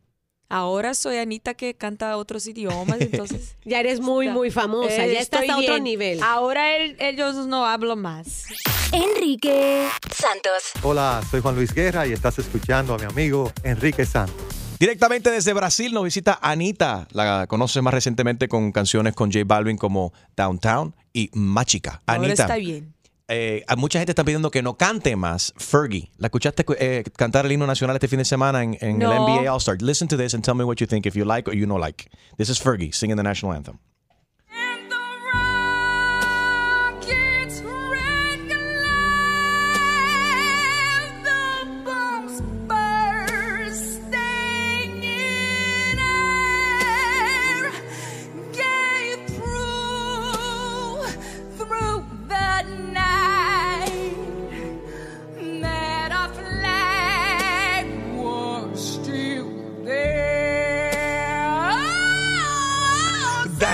Ahora 0.53 0.94
soy 0.94 1.18
Anita 1.18 1.55
que 1.55 1.74
canta 1.74 2.16
otros 2.16 2.44
idiomas, 2.48 3.00
entonces... 3.00 3.57
Ya 3.64 3.79
eres 3.79 4.00
muy, 4.00 4.29
muy 4.29 4.50
famosa, 4.50 5.05
Eh, 5.07 5.12
ya 5.14 5.20
estás 5.20 5.48
a 5.48 5.57
otro 5.59 5.79
nivel. 5.79 6.20
Ahora 6.24 6.76
el- 6.76 6.96
ellos 7.00 7.37
no 7.46 7.64
hablan 7.66 8.00
más. 8.00 8.46
Enrique 8.92 9.87
Santos. 10.12 10.72
Hola, 10.83 11.20
soy 11.31 11.40
Juan 11.40 11.55
Luis 11.55 11.72
Guerra 11.72 12.07
y 12.09 12.12
estás 12.12 12.38
escuchando 12.40 12.94
a 12.94 12.98
mi 12.98 13.05
amigo 13.05 13.53
Enrique 13.62 14.05
Santos. 14.05 14.35
Directamente 14.81 15.31
desde 15.31 15.53
Brasil 15.53 15.92
nos 15.92 16.03
visita 16.05 16.38
Anita. 16.42 17.07
La 17.12 17.46
conoces 17.46 17.81
más 17.83 17.94
recientemente 17.94 18.48
con 18.48 18.72
canciones 18.72 19.14
con 19.14 19.31
J 19.31 19.44
Balvin 19.46 19.76
como 19.76 20.12
Downtown 20.37 20.96
y 21.12 21.31
Machica. 21.35 22.03
Ahora 22.07 22.24
Anita, 22.24 22.42
está 22.42 22.57
bien. 22.57 22.92
Eh, 23.30 23.64
mucha 23.76 23.98
gente 23.98 24.12
está 24.12 24.24
pidiendo 24.24 24.50
que 24.50 24.62
no 24.62 24.76
cante 24.76 25.16
más 25.16 25.54
Fergie. 25.56 26.10
¿La 26.18 26.26
escuchaste 26.26 26.64
eh, 26.78 27.04
cantar 27.16 27.46
el 27.46 27.52
himno 27.52 27.66
nacional 27.66 27.96
este 27.96 28.08
fin 28.08 28.18
de 28.18 28.24
semana 28.24 28.62
en, 28.62 28.76
en 28.80 28.98
No. 28.98 29.12
el 29.12 29.18
NBA 29.20 29.52
All-Star? 29.52 29.80
Listen 29.80 30.08
to 30.08 30.16
this 30.16 30.34
and 30.34 30.44
tell 30.44 30.54
me 30.54 30.64
what 30.64 30.76
you 30.76 30.86
think, 30.86 31.06
if 31.06 31.14
you 31.14 31.24
like 31.24 31.48
or 31.48 31.54
you 31.54 31.66
no 31.66 31.76
like. 31.76 32.10
This 32.36 32.48
is 32.50 32.60
Fergie 32.62 32.92
singing 32.92 33.16
the 33.16 33.22
national 33.22 33.54
anthem. 33.54 33.78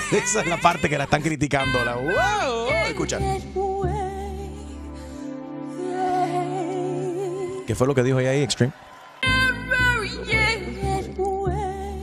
Esa 0.13 0.41
es 0.41 0.47
la 0.47 0.57
parte 0.61 0.89
que 0.89 0.99
la 0.99 1.05
están 1.05 1.23
criticando. 1.23 1.85
La, 1.85 1.95
wow, 1.95 2.69
escucha. 2.89 3.19
¿Qué 7.67 7.75
fue 7.75 7.87
lo 7.87 7.95
que 7.95 8.03
dijo 8.03 8.21
ella 8.21 8.31
ahí, 8.31 8.43
Extreme? 8.43 8.73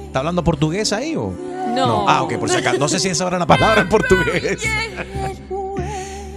¿Está 0.06 0.20
hablando 0.20 0.44
portugués 0.44 0.94
ahí 0.94 1.16
o? 1.16 1.34
No. 1.74 2.08
Ah, 2.08 2.22
ok, 2.24 2.36
por 2.38 2.50
si 2.50 2.58
acaso. 2.58 2.78
No 2.78 2.88
sé 2.88 3.00
si 3.00 3.10
esa 3.10 3.26
era 3.26 3.38
una 3.38 3.48
palabra 3.48 3.82
en 3.82 3.90
portugués. 3.90 4.62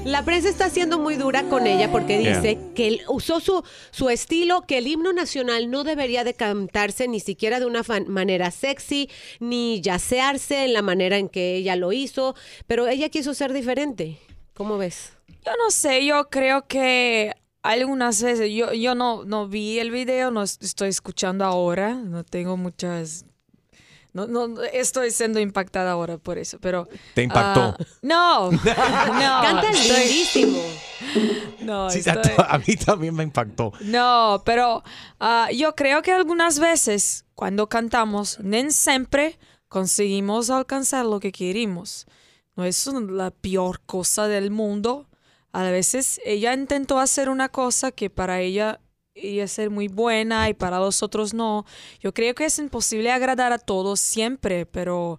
La 0.06 0.24
prensa 0.24 0.48
está 0.48 0.70
siendo 0.70 1.00
muy 1.00 1.16
dura 1.16 1.42
con 1.48 1.66
ella 1.66 1.90
porque 1.90 2.22
Yeah. 2.22 2.36
dice 2.40 2.58
que 2.76 2.86
él 2.86 3.00
usó 3.08 3.40
su, 3.40 3.64
su 3.90 4.08
estilo, 4.08 4.62
que 4.62 4.78
el 4.78 4.86
himno 4.86 5.12
nacional 5.12 5.68
no 5.68 5.82
debería 5.82 6.22
de 6.22 6.32
cantarse 6.32 7.08
ni 7.08 7.18
siquiera 7.18 7.58
de 7.58 7.66
una 7.66 7.82
manera 8.06 8.52
sexy, 8.52 9.10
ni 9.40 9.80
yacearse 9.80 10.64
en 10.64 10.74
la 10.74 10.82
manera 10.82 11.18
en 11.18 11.28
que 11.28 11.56
ella 11.56 11.74
lo 11.74 11.92
hizo, 11.92 12.36
pero 12.68 12.86
ella 12.86 13.08
quiso 13.08 13.34
ser 13.34 13.52
diferente. 13.52 14.18
¿Cómo 14.54 14.78
ves? 14.78 15.10
Yo 15.44 15.52
no 15.58 15.70
sé, 15.70 16.04
yo 16.06 16.28
creo 16.30 16.66
que 16.68 17.32
algunas 17.62 18.22
veces, 18.22 18.50
yo, 18.54 18.72
yo 18.72 18.94
no, 18.94 19.24
no 19.24 19.48
vi 19.48 19.80
el 19.80 19.90
video, 19.90 20.30
no 20.30 20.44
es- 20.44 20.58
estoy 20.62 20.88
escuchando 20.88 21.44
ahora, 21.44 21.94
no 21.94 22.22
tengo 22.22 22.56
muchas... 22.56 23.24
No, 24.16 24.26
no, 24.26 24.48
no 24.48 24.62
estoy 24.62 25.10
siendo 25.10 25.38
impactada 25.38 25.90
ahora 25.92 26.16
por 26.16 26.38
eso, 26.38 26.58
pero... 26.60 26.88
¿Te 27.14 27.22
impactó? 27.22 27.60
ah, 27.60 27.76
no, 28.02 28.50
no. 28.50 28.58
Canta 29.42 29.70
estoy- 29.70 29.98
lindísimo. 30.06 30.58
No, 31.60 31.90
Sí, 31.90 31.98
estoy- 31.98 32.32
a, 32.38 32.54
a 32.54 32.58
mí 32.58 32.76
también 32.76 33.14
me 33.14 33.22
impactó. 33.24 33.72
No, 33.80 34.42
pero 34.44 34.82
ah, 35.20 35.48
yo 35.54 35.74
creo 35.74 36.00
que 36.00 36.12
algunas 36.12 36.58
veces 36.58 37.24
cuando 37.34 37.68
cantamos, 37.68 38.38
no 38.40 38.70
siempre 38.70 39.38
conseguimos 39.68 40.48
alcanzar 40.48 41.04
lo 41.04 41.20
que 41.20 41.32
queremos. 41.32 42.06
No 42.54 42.64
es 42.64 42.86
la 42.86 43.30
peor 43.30 43.80
cosa 43.84 44.28
del 44.28 44.50
mundo. 44.50 45.06
A 45.52 45.64
veces 45.64 46.20
ella 46.24 46.54
intentó 46.54 46.98
hacer 46.98 47.28
una 47.28 47.48
cosa 47.50 47.90
que 47.90 48.10
para 48.10 48.40
ella 48.40 48.80
a 49.42 49.48
ser 49.48 49.70
muy 49.70 49.88
buena 49.88 50.48
y 50.48 50.54
para 50.54 50.78
los 50.78 51.02
otros 51.02 51.34
no. 51.34 51.64
Yo 52.00 52.12
creo 52.12 52.34
que 52.34 52.44
es 52.44 52.58
imposible 52.58 53.10
agradar 53.10 53.52
a 53.52 53.58
todos 53.58 54.00
siempre, 54.00 54.66
pero 54.66 55.18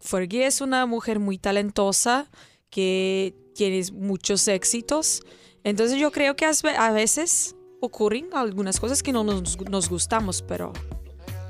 Fergie 0.00 0.46
es 0.46 0.60
una 0.60 0.86
mujer 0.86 1.18
muy 1.18 1.38
talentosa 1.38 2.30
que 2.70 3.34
tiene 3.54 3.82
muchos 3.92 4.46
éxitos. 4.48 5.22
Entonces 5.64 5.98
yo 5.98 6.10
creo 6.10 6.36
que 6.36 6.46
a 6.46 6.90
veces 6.92 7.54
ocurren 7.80 8.28
algunas 8.32 8.78
cosas 8.80 9.02
que 9.02 9.12
no 9.12 9.24
nos, 9.24 9.60
nos 9.68 9.88
gustamos, 9.88 10.42
pero 10.42 10.72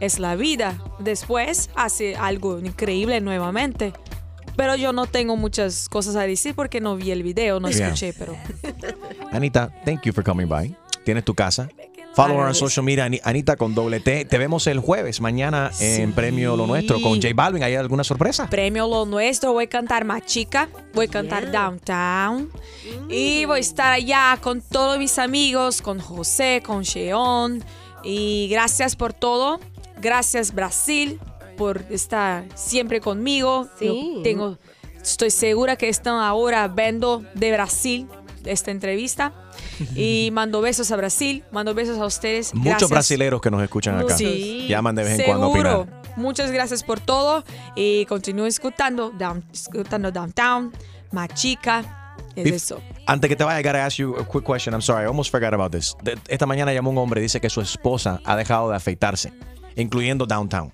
es 0.00 0.18
la 0.18 0.34
vida. 0.36 0.82
Después 0.98 1.70
hace 1.74 2.16
algo 2.16 2.58
increíble 2.58 3.20
nuevamente. 3.20 3.92
Pero 4.56 4.76
yo 4.76 4.92
no 4.92 5.06
tengo 5.06 5.36
muchas 5.36 5.88
cosas 5.88 6.14
a 6.14 6.22
decir 6.26 6.54
porque 6.54 6.80
no 6.80 6.94
vi 6.96 7.10
el 7.10 7.22
video, 7.22 7.58
no 7.58 7.70
Yeah. 7.70 7.86
escuché, 7.88 8.12
pero... 8.12 8.36
Anita, 9.32 9.72
thank 9.86 10.02
you 10.02 10.12
for 10.12 10.22
coming 10.22 10.46
by. 10.46 10.76
Tienes 11.04 11.24
tu 11.24 11.34
casa. 11.34 11.68
Follow 12.14 12.36
her 12.36 12.42
on 12.46 12.54
social 12.54 12.84
media, 12.84 13.06
Ani- 13.06 13.20
Anita 13.24 13.56
con 13.56 13.74
doble 13.74 13.98
T. 13.98 14.26
Te 14.26 14.36
vemos 14.36 14.66
el 14.66 14.80
jueves, 14.80 15.22
mañana 15.22 15.70
en 15.80 16.12
Premio 16.12 16.56
Lo 16.56 16.66
Nuestro 16.66 17.00
con 17.00 17.14
J 17.22 17.28
Balvin. 17.34 17.62
¿Hay 17.62 17.74
alguna 17.74 18.04
sorpresa? 18.04 18.50
Premio 18.50 18.86
Lo 18.86 19.06
Nuestro, 19.06 19.54
voy 19.54 19.64
a 19.64 19.68
cantar 19.68 20.04
Machica, 20.04 20.68
voy 20.92 21.06
a 21.06 21.08
cantar 21.08 21.50
Downtown 21.50 22.50
y 23.08 23.46
voy 23.46 23.56
a 23.56 23.60
estar 23.60 23.92
allá 23.94 24.38
con 24.42 24.60
todos 24.60 24.98
mis 24.98 25.18
amigos, 25.18 25.80
con 25.80 26.00
José, 26.00 26.62
con 26.64 26.82
Sheon 26.82 27.64
y 28.04 28.48
gracias 28.50 28.94
por 28.94 29.14
todo. 29.14 29.58
Gracias 29.98 30.52
Brasil 30.52 31.18
por 31.56 31.82
estar 31.88 32.44
siempre 32.54 33.00
conmigo. 33.00 33.68
Sí. 33.78 33.86
Yo 34.16 34.22
tengo, 34.22 34.58
estoy 35.00 35.30
segura 35.30 35.76
que 35.76 35.88
están 35.88 36.16
ahora 36.16 36.68
viendo 36.68 37.24
de 37.34 37.52
Brasil 37.52 38.06
esta 38.44 38.70
entrevista 38.70 39.32
y 39.96 40.30
mando 40.32 40.60
besos 40.60 40.90
a 40.90 40.96
Brasil, 40.96 41.44
mando 41.52 41.74
besos 41.74 41.98
a 41.98 42.06
ustedes. 42.06 42.54
Muchos 42.54 42.64
Gracias. 42.72 42.90
brasileros 42.90 43.40
que 43.40 43.50
nos 43.50 43.62
escuchan 43.62 43.98
acá. 43.98 44.16
Sí. 44.16 44.66
Llaman 44.68 44.94
de 44.94 45.04
vez 45.04 45.18
en 45.18 45.26
cuando 45.26 45.46
a 45.46 45.52
Seguro. 45.52 45.80
opinar. 45.80 46.02
Muchas 46.16 46.50
gracias 46.50 46.82
por 46.82 47.00
todo 47.00 47.42
y 47.74 48.04
continúe 48.06 48.44
escuchando, 48.46 49.10
down, 49.10 49.42
escuchando 49.52 50.12
Downtown, 50.12 50.72
Machica. 51.10 51.98
Es 52.36 52.46
eso. 52.50 52.80
Antes 53.06 53.28
que 53.28 53.36
te 53.36 53.44
vaya, 53.44 53.60
I 53.60 53.62
gotta 53.62 53.84
ask 53.84 53.96
you 53.98 54.14
a 54.18 54.24
quick 54.26 54.44
question. 54.44 54.74
I'm 54.74 54.80
sorry, 54.82 55.04
I 55.04 55.06
almost 55.06 55.30
forgot 55.30 55.52
about 55.54 55.72
this. 55.72 55.94
De- 56.02 56.18
Esta 56.28 56.46
mañana 56.46 56.72
llamó 56.72 56.90
un 56.90 56.98
hombre 56.98 57.20
y 57.20 57.22
dice 57.24 57.40
que 57.40 57.50
su 57.50 57.60
esposa 57.60 58.20
ha 58.24 58.36
dejado 58.36 58.70
de 58.70 58.76
afeitarse, 58.76 59.32
incluyendo 59.76 60.26
Downtown. 60.26 60.72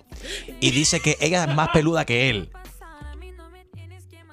Y 0.61 0.71
dice 0.73 1.01
que 1.01 1.17
ella 1.21 1.45
es 1.45 1.55
más 1.55 1.69
peluda 1.71 2.05
que 2.05 2.31
él. 2.31 2.51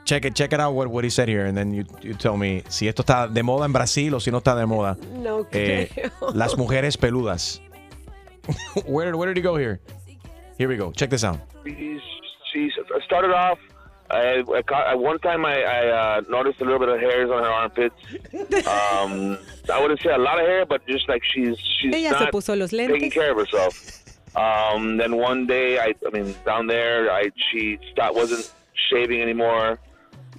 Check 0.05 0.25
it, 0.25 0.35
check 0.35 0.53
it 0.53 0.59
out 0.59 0.73
what, 0.75 0.87
what 0.87 1.03
he 1.03 1.09
said 1.09 1.27
here, 1.27 1.45
and 1.45 1.57
then 1.57 1.73
you, 1.73 1.83
you 2.01 2.13
tell 2.13 2.37
me 2.37 2.61
si 2.69 2.87
esto 2.87 3.01
está 3.03 3.27
de 3.33 3.41
moda 3.41 3.65
en 3.65 3.73
Brasil 3.73 4.13
o 4.13 4.19
si 4.19 4.29
no 4.31 4.37
está 4.39 4.55
de 4.55 4.65
moda. 4.67 4.95
No 5.19 5.47
Eh, 5.51 5.87
creo. 5.91 6.11
las 6.35 6.55
mujeres 6.57 6.95
peludas. 6.95 7.59
where, 8.85 9.05
did- 9.11 9.15
where 9.15 9.27
did 9.33 9.37
he 9.37 9.41
go 9.41 9.55
here? 9.57 9.79
Here 10.57 10.69
we 10.69 10.77
go. 10.77 10.91
Check 10.91 11.09
this 11.09 11.23
out. 11.23 11.39
She's, 11.65 12.01
she's 12.53 12.71
started 13.03 13.31
off. 13.31 13.57
I, 14.11 14.43
I 14.55 14.61
caught, 14.61 14.85
at 14.87 14.99
one 14.99 15.17
time 15.19 15.43
I, 15.45 15.63
I 15.63 15.87
uh, 16.17 16.21
noticed 16.29 16.61
a 16.61 16.63
little 16.63 16.77
bit 16.79 16.89
of 16.89 16.99
hairs 16.99 17.31
on 17.31 17.43
her 17.43 17.49
armpits. 17.49 17.95
Um, 18.67 19.37
I 19.73 19.81
wouldn't 19.81 19.99
say 20.01 20.11
a 20.11 20.17
lot 20.19 20.39
of 20.39 20.45
hair, 20.45 20.65
but 20.67 20.85
just 20.87 21.09
like 21.09 21.23
she's 21.23 21.57
she's 21.81 21.91
Ella 21.93 22.19
se 22.19 22.25
not 22.25 22.31
puso 22.31 22.55
los 22.55 22.69
taking 22.69 23.09
care 23.09 23.31
of 23.31 23.37
herself. 23.37 24.03
Um, 24.35 24.97
then 24.97 25.15
one 25.17 25.47
day, 25.47 25.79
I, 25.79 25.95
I 26.05 26.09
mean, 26.11 26.35
down 26.45 26.67
there, 26.67 27.11
I 27.11 27.31
she 27.51 27.79
stopped 27.91 28.15
wasn't 28.15 28.53
shaving 28.91 29.21
anymore. 29.21 29.79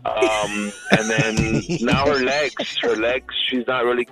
Um, 0.06 0.72
and 0.92 1.10
then 1.10 1.62
now 1.80 2.06
her 2.06 2.18
legs, 2.24 2.76
her 2.82 2.96
legs, 2.96 3.34
she's 3.48 3.66
not 3.66 3.84
really 3.84 4.06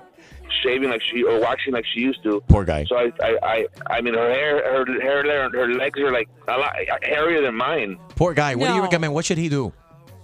shaving 0.62 0.88
like 0.90 1.02
she 1.02 1.22
or 1.22 1.40
waxing 1.40 1.72
like 1.72 1.84
she 1.92 2.00
used 2.00 2.22
to. 2.22 2.42
Poor 2.48 2.64
guy. 2.64 2.84
So 2.88 2.96
I, 2.96 3.12
I, 3.22 3.38
I, 3.42 3.66
I 3.96 4.00
mean, 4.00 4.14
her 4.14 4.30
hair, 4.30 4.84
her 4.84 5.00
hair, 5.00 5.50
her 5.50 5.68
legs 5.74 5.98
are 6.00 6.12
like 6.12 6.28
a 6.48 6.56
lot 6.58 6.74
hairier 7.02 7.42
than 7.42 7.54
mine. 7.56 7.98
Poor 8.16 8.34
guy. 8.34 8.54
What 8.54 8.68
do 8.68 8.72
you 8.72 8.78
No. 8.78 8.84
recommend? 8.84 9.14
What 9.14 9.24
should 9.24 9.38
he 9.38 9.48
do? 9.48 9.72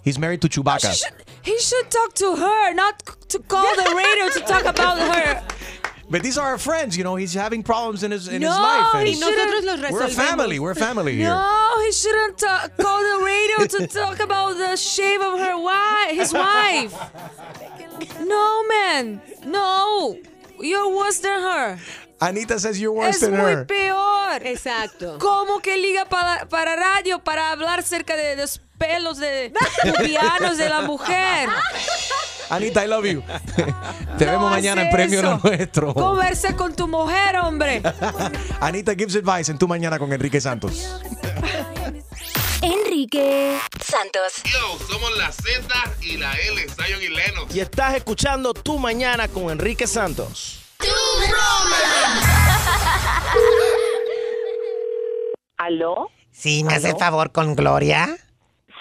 He's 0.02 0.18
married 0.18 0.40
to 0.42 0.48
Chewbacca. 0.48 0.88
He 0.88 0.94
should, 0.94 1.14
he 1.42 1.58
should 1.58 1.90
talk 1.90 2.14
to 2.14 2.34
her, 2.36 2.74
not 2.74 3.00
to 3.28 3.38
call 3.40 3.74
the 3.76 3.94
radio 3.94 4.28
to 4.30 4.40
talk 4.40 4.64
about 4.64 4.98
her. 4.98 5.44
But 6.10 6.22
these 6.24 6.36
are 6.38 6.46
our 6.46 6.58
friends, 6.58 6.96
you 6.96 7.04
know. 7.04 7.14
He's 7.14 7.34
having 7.34 7.62
problems 7.62 8.02
in 8.02 8.10
his 8.10 8.26
in 8.26 8.42
his 8.42 8.50
life. 8.50 8.94
and 8.94 9.06
he 9.08 9.14
shouldn't- 9.14 9.92
We're 9.92 10.02
a 10.02 10.08
family. 10.08 10.58
We're 10.58 10.72
a 10.72 10.74
family 10.74 11.14
here. 11.16 11.28
No, 11.28 11.82
he 11.84 11.92
shouldn't 11.92 12.36
ta- 12.38 12.68
call 12.80 12.98
the 13.00 13.24
radio 13.24 13.66
to 13.78 13.86
talk 14.00 14.18
about 14.20 14.56
the 14.58 14.76
shape 14.76 15.20
of 15.20 15.38
her 15.38 15.56
wife, 15.56 16.10
his 16.10 16.32
wife. 16.32 16.92
No, 18.20 18.62
man. 18.68 19.22
No. 19.46 20.16
You're 20.60 20.88
worse 20.96 21.20
than 21.20 21.40
her. 21.40 21.78
Anita 22.20 22.58
says 22.58 22.78
you're 22.80 22.92
worse 22.92 23.16
es 23.16 23.20
than 23.22 23.36
muy 23.36 23.64
peor. 23.64 24.42
Exacto. 24.44 25.16
¿Cómo 25.18 25.62
que 25.62 25.76
liga 25.78 26.04
para, 26.04 26.46
para 26.48 26.76
radio 26.76 27.18
para 27.20 27.50
hablar 27.52 27.78
acerca 27.78 28.14
de 28.16 28.36
los 28.36 28.60
pelos 28.80 29.18
de 29.18 29.52
pubianos 29.84 30.56
de 30.56 30.68
la 30.68 30.80
mujer? 30.80 31.48
Anita, 32.48 32.84
I 32.84 32.88
love 32.88 33.04
you. 33.04 33.22
Te 34.18 34.24
No 34.26 34.32
vemos 34.32 34.50
mañana 34.50 34.82
en 34.82 34.90
Premio 34.90 35.22
Lo. 35.22 35.38
Nuestro. 35.38 35.94
Conversa 35.94 36.56
con 36.56 36.74
tu 36.74 36.88
mujer, 36.88 37.36
hombre. 37.36 37.80
Anita 38.60 38.94
gives 38.94 39.14
advice 39.14 39.52
en 39.52 39.58
tu 39.58 39.68
mañana 39.68 39.98
con 40.00 40.12
Enrique 40.12 40.40
Santos. 40.40 41.00
Enrique 42.62 43.58
Santos. 43.80 44.42
Yo, 44.44 44.78
somos 44.90 45.16
la 45.16 45.30
Z 45.30 45.62
y 46.00 46.16
la 46.16 46.32
L, 46.32 46.66
Zion 46.68 47.02
y 47.02 47.08
Leno. 47.08 47.46
Y 47.54 47.60
estás 47.60 47.94
escuchando 47.94 48.52
Tu 48.52 48.78
Mañana 48.78 49.28
con 49.28 49.50
Enrique 49.50 49.86
Santos. 49.86 50.60
¿Aló? 55.58 56.08
Sí, 56.32 56.64
me 56.64 56.74
hace 56.74 56.88
el 56.88 56.92
¿Aló? 56.94 56.98
favor 56.98 57.32
con 57.32 57.54
Gloria. 57.54 58.16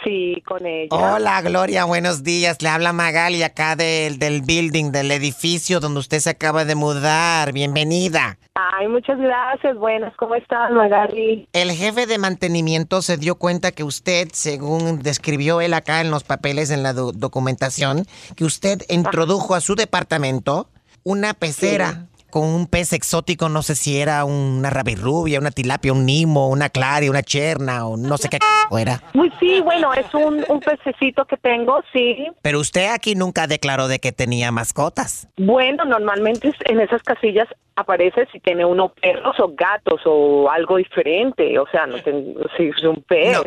Sí, 0.04 0.42
con 0.48 0.66
ella. 0.66 0.88
Hola, 0.92 1.42
Gloria, 1.42 1.84
buenos 1.86 2.24
días. 2.24 2.62
Le 2.62 2.70
habla 2.70 2.94
Magali 2.94 3.44
acá 3.44 3.76
del, 3.76 4.18
del 4.18 4.42
building, 4.42 4.92
del 4.92 5.12
edificio 5.12 5.80
donde 5.82 6.00
usted 6.00 6.20
se 6.20 6.30
acaba 6.30 6.64
de 6.64 6.76
mudar. 6.76 7.52
Bienvenida. 7.52 8.38
Ay, 8.56 8.88
muchas 8.88 9.18
gracias. 9.20 9.76
Buenas, 9.78 10.14
¿cómo 10.16 10.36
estás, 10.36 10.72
Magali? 10.72 11.48
El 11.52 11.72
jefe 11.72 12.06
de 12.06 12.18
mantenimiento 12.18 13.02
se 13.02 13.18
dio 13.18 13.36
cuenta 13.36 13.72
que 13.72 13.84
usted, 13.84 14.30
según 14.32 15.00
describió 15.02 15.60
él 15.60 15.74
acá 15.74 16.00
en 16.02 16.12
los 16.12 16.24
papeles, 16.24 16.70
en 16.72 16.82
la 16.84 16.94
do- 16.94 17.12
documentación, 17.12 18.06
que 18.38 18.46
usted 18.46 18.82
introdujo 18.90 19.54
a 19.54 19.62
su 19.62 19.76
departamento 19.76 20.70
una 21.04 21.34
pecera 21.34 22.06
con 22.30 22.44
un 22.44 22.68
pez 22.68 22.94
exótico, 22.94 23.50
no 23.50 23.62
sé 23.62 23.76
si 23.76 24.00
era 24.00 24.24
una 24.26 24.70
rabirrubia, 24.70 25.40
una 25.40 25.52
tilapia, 25.52 25.94
un 25.94 26.06
nimo, 26.06 26.50
una 26.50 26.70
claria, 26.70 27.10
una 27.10 27.24
cherna 27.24 27.88
o 27.88 27.98
no 27.98 28.18
sé 28.18 28.30
qué 28.30 28.40
era. 28.78 29.02
Uy, 29.14 29.32
sí, 29.40 29.62
bueno, 29.62 29.94
es 29.94 30.14
un, 30.14 30.46
un 30.48 30.60
pececito 30.60 31.26
que 31.26 31.38
tengo, 31.38 31.82
sí. 31.94 32.28
Pero 32.42 32.60
usted 32.60 32.92
aquí 32.92 33.16
nunca 33.16 33.48
declaró 33.48 33.88
de 33.88 34.00
que 34.00 34.12
tenía 34.12 34.52
mascotas. 34.52 35.28
Bueno, 35.38 35.86
normalmente 35.86 36.54
en 36.66 36.80
esas 36.80 37.02
casillas 37.04 37.48
aparece 37.76 38.28
si 38.32 38.40
tiene 38.40 38.66
uno 38.66 38.94
perros 38.94 39.40
o 39.40 39.54
gatos 39.56 40.02
o 40.06 40.50
algo 40.50 40.78
diferente. 40.78 41.58
O 41.58 41.68
sea, 41.72 41.88
no 41.88 42.02
tengo, 42.02 42.42
si 42.58 42.68
es 42.68 42.84
un 42.84 43.04
pez. 43.04 43.38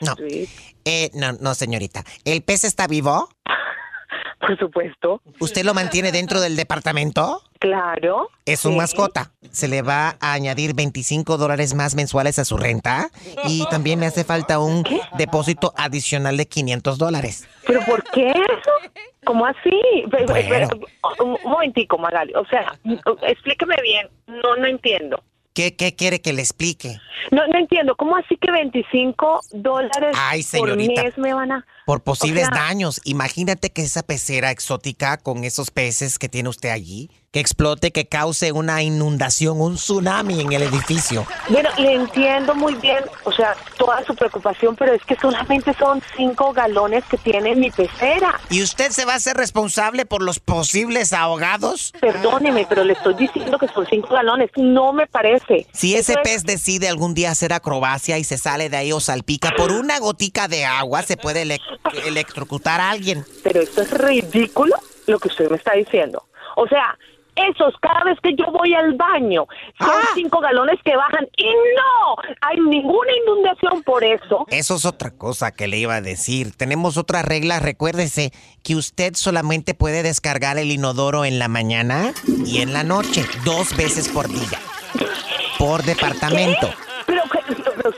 No. 0.00 0.14
Eh, 0.84 1.10
no, 1.14 1.32
no, 1.32 1.54
señorita. 1.54 2.04
¿El 2.24 2.42
pez 2.42 2.64
está 2.64 2.86
vivo? 2.86 3.28
Por 4.40 4.56
supuesto. 4.58 5.20
¿Usted 5.40 5.64
lo 5.64 5.74
mantiene 5.74 6.12
dentro 6.12 6.40
del 6.40 6.56
departamento? 6.56 7.42
Claro. 7.58 8.28
Es 8.44 8.60
su 8.60 8.70
Sí. 8.70 8.76
mascota. 8.76 9.32
Se 9.50 9.68
le 9.68 9.82
va 9.82 10.16
a 10.20 10.32
añadir 10.32 10.74
25 10.74 11.36
dólares 11.36 11.74
más 11.74 11.94
mensuales 11.94 12.38
a 12.38 12.44
su 12.44 12.56
renta. 12.56 13.10
Y 13.44 13.66
también 13.68 13.98
me 13.98 14.06
hace 14.06 14.24
falta 14.24 14.58
un 14.60 14.84
depósito 15.16 15.72
adicional 15.76 16.36
de 16.36 16.46
500 16.46 16.98
dólares. 16.98 17.48
¿Pero 17.66 17.80
por 17.84 18.04
qué 18.04 18.30
eso? 18.30 18.70
¿Cómo 19.24 19.44
así? 19.46 19.80
Bueno. 20.26 20.68
un 21.20 21.36
momentico, 21.50 21.98
Magali. 21.98 22.32
O 22.34 22.46
sea, 22.46 22.78
explíqueme 23.22 23.76
bien. 23.82 24.08
No, 24.26 24.56
no 24.56 24.66
entiendo. 24.66 25.22
¿Qué, 25.52 25.74
qué 25.74 25.94
quiere 25.96 26.20
que 26.20 26.32
le 26.32 26.40
explique? 26.42 26.98
No, 27.32 27.44
no 27.48 27.58
entiendo. 27.58 27.96
¿Cómo 27.96 28.16
así 28.16 28.36
que 28.36 28.50
25 28.52 29.40
dólares 29.52 30.16
Ay, 30.16 30.42
por 30.56 30.76
mes 30.76 31.18
me 31.18 31.34
van 31.34 31.50
a...? 31.52 31.66
Por 31.88 32.02
posibles 32.02 32.48
O 32.48 32.54
sea- 32.54 32.64
daños. 32.64 33.00
Imagínate 33.04 33.70
que 33.70 33.80
esa 33.80 34.02
pecera 34.02 34.50
exótica 34.50 35.16
con 35.16 35.44
esos 35.44 35.70
peces 35.70 36.18
que 36.18 36.28
tiene 36.28 36.50
usted 36.50 36.68
allí, 36.68 37.10
que 37.30 37.40
explote, 37.40 37.92
que 37.92 38.06
cause 38.06 38.52
una 38.52 38.82
inundación, 38.82 39.58
un 39.60 39.76
tsunami 39.76 40.42
en 40.42 40.52
el 40.52 40.62
edificio. 40.64 41.26
Bueno, 41.48 41.70
le 41.78 41.94
entiendo 41.94 42.54
muy 42.54 42.74
bien, 42.74 43.04
o 43.24 43.32
sea, 43.32 43.54
toda 43.78 44.04
su 44.04 44.14
preocupación, 44.14 44.76
pero 44.76 44.92
es 44.92 45.02
que 45.04 45.16
solamente 45.16 45.74
son 45.78 46.02
5 46.16 46.52
galones 46.52 47.04
que 47.10 47.16
tiene 47.16 47.54
mi 47.54 47.70
pecera. 47.70 48.38
¿Y 48.50 48.62
usted 48.62 48.90
se 48.90 49.06
va 49.06 49.14
a 49.14 49.16
hacer 49.16 49.36
responsable 49.38 50.04
por 50.04 50.22
los 50.22 50.40
posibles 50.40 51.14
ahogados? 51.14 51.92
Perdóneme, 52.00 52.66
pero 52.68 52.84
le 52.84 52.92
estoy 52.94 53.14
diciendo 53.14 53.58
que 53.58 53.68
son 53.68 53.86
5 53.88 54.08
galones. 54.08 54.50
No 54.56 54.92
me 54.92 55.06
parece. 55.06 55.66
Si 55.72 55.94
ese 55.96 56.12
Eso 56.12 56.20
es- 56.22 56.30
pez 56.30 56.44
decide 56.44 56.88
algún 56.88 57.14
día 57.14 57.30
hacer 57.30 57.54
acrobacia 57.54 58.18
y 58.18 58.24
se 58.24 58.36
sale 58.36 58.68
de 58.68 58.76
ahí 58.76 58.92
o 58.92 59.00
salpica 59.00 59.52
por 59.56 59.72
una 59.72 59.98
gotica 59.98 60.48
de 60.48 60.66
agua, 60.66 61.02
se 61.02 61.16
puede 61.16 61.42
ele- 61.42 61.60
electrocutar 62.06 62.80
a 62.80 62.90
alguien. 62.90 63.24
Pero 63.42 63.60
esto 63.60 63.82
es 63.82 63.90
ridículo 63.90 64.76
lo 65.06 65.18
que 65.18 65.28
usted 65.28 65.50
me 65.50 65.56
está 65.56 65.72
diciendo. 65.74 66.24
O 66.56 66.66
sea, 66.66 66.98
esos 67.36 67.72
cada 67.80 68.02
vez 68.02 68.18
que 68.20 68.34
yo 68.34 68.46
voy 68.50 68.74
al 68.74 68.94
baño 68.94 69.46
son 69.78 69.88
Ah. 69.90 70.08
cinco 70.14 70.40
galones 70.40 70.76
que 70.84 70.96
bajan 70.96 71.24
y 71.36 71.44
no 71.46 72.16
hay 72.40 72.56
ninguna 72.60 73.12
inundación 73.24 73.82
por 73.84 74.02
eso. 74.02 74.44
Eso 74.48 74.74
es 74.74 74.84
otra 74.84 75.12
cosa 75.12 75.52
que 75.52 75.68
le 75.68 75.76
iba 75.78 75.94
a 75.94 76.00
decir. 76.00 76.56
Tenemos 76.56 76.96
otra 76.96 77.22
regla. 77.22 77.60
Recuérdese 77.60 78.32
que 78.64 78.74
usted 78.74 79.14
solamente 79.14 79.74
puede 79.74 80.02
descargar 80.02 80.58
el 80.58 80.72
inodoro 80.72 81.24
en 81.24 81.38
la 81.38 81.46
mañana 81.46 82.12
y 82.44 82.60
en 82.60 82.72
la 82.72 82.82
noche, 82.82 83.24
dos 83.44 83.76
veces 83.76 84.08
por 84.08 84.28
día. 84.28 84.58
Por 85.58 85.84
departamento. 85.84 86.68
Pero 87.06 87.22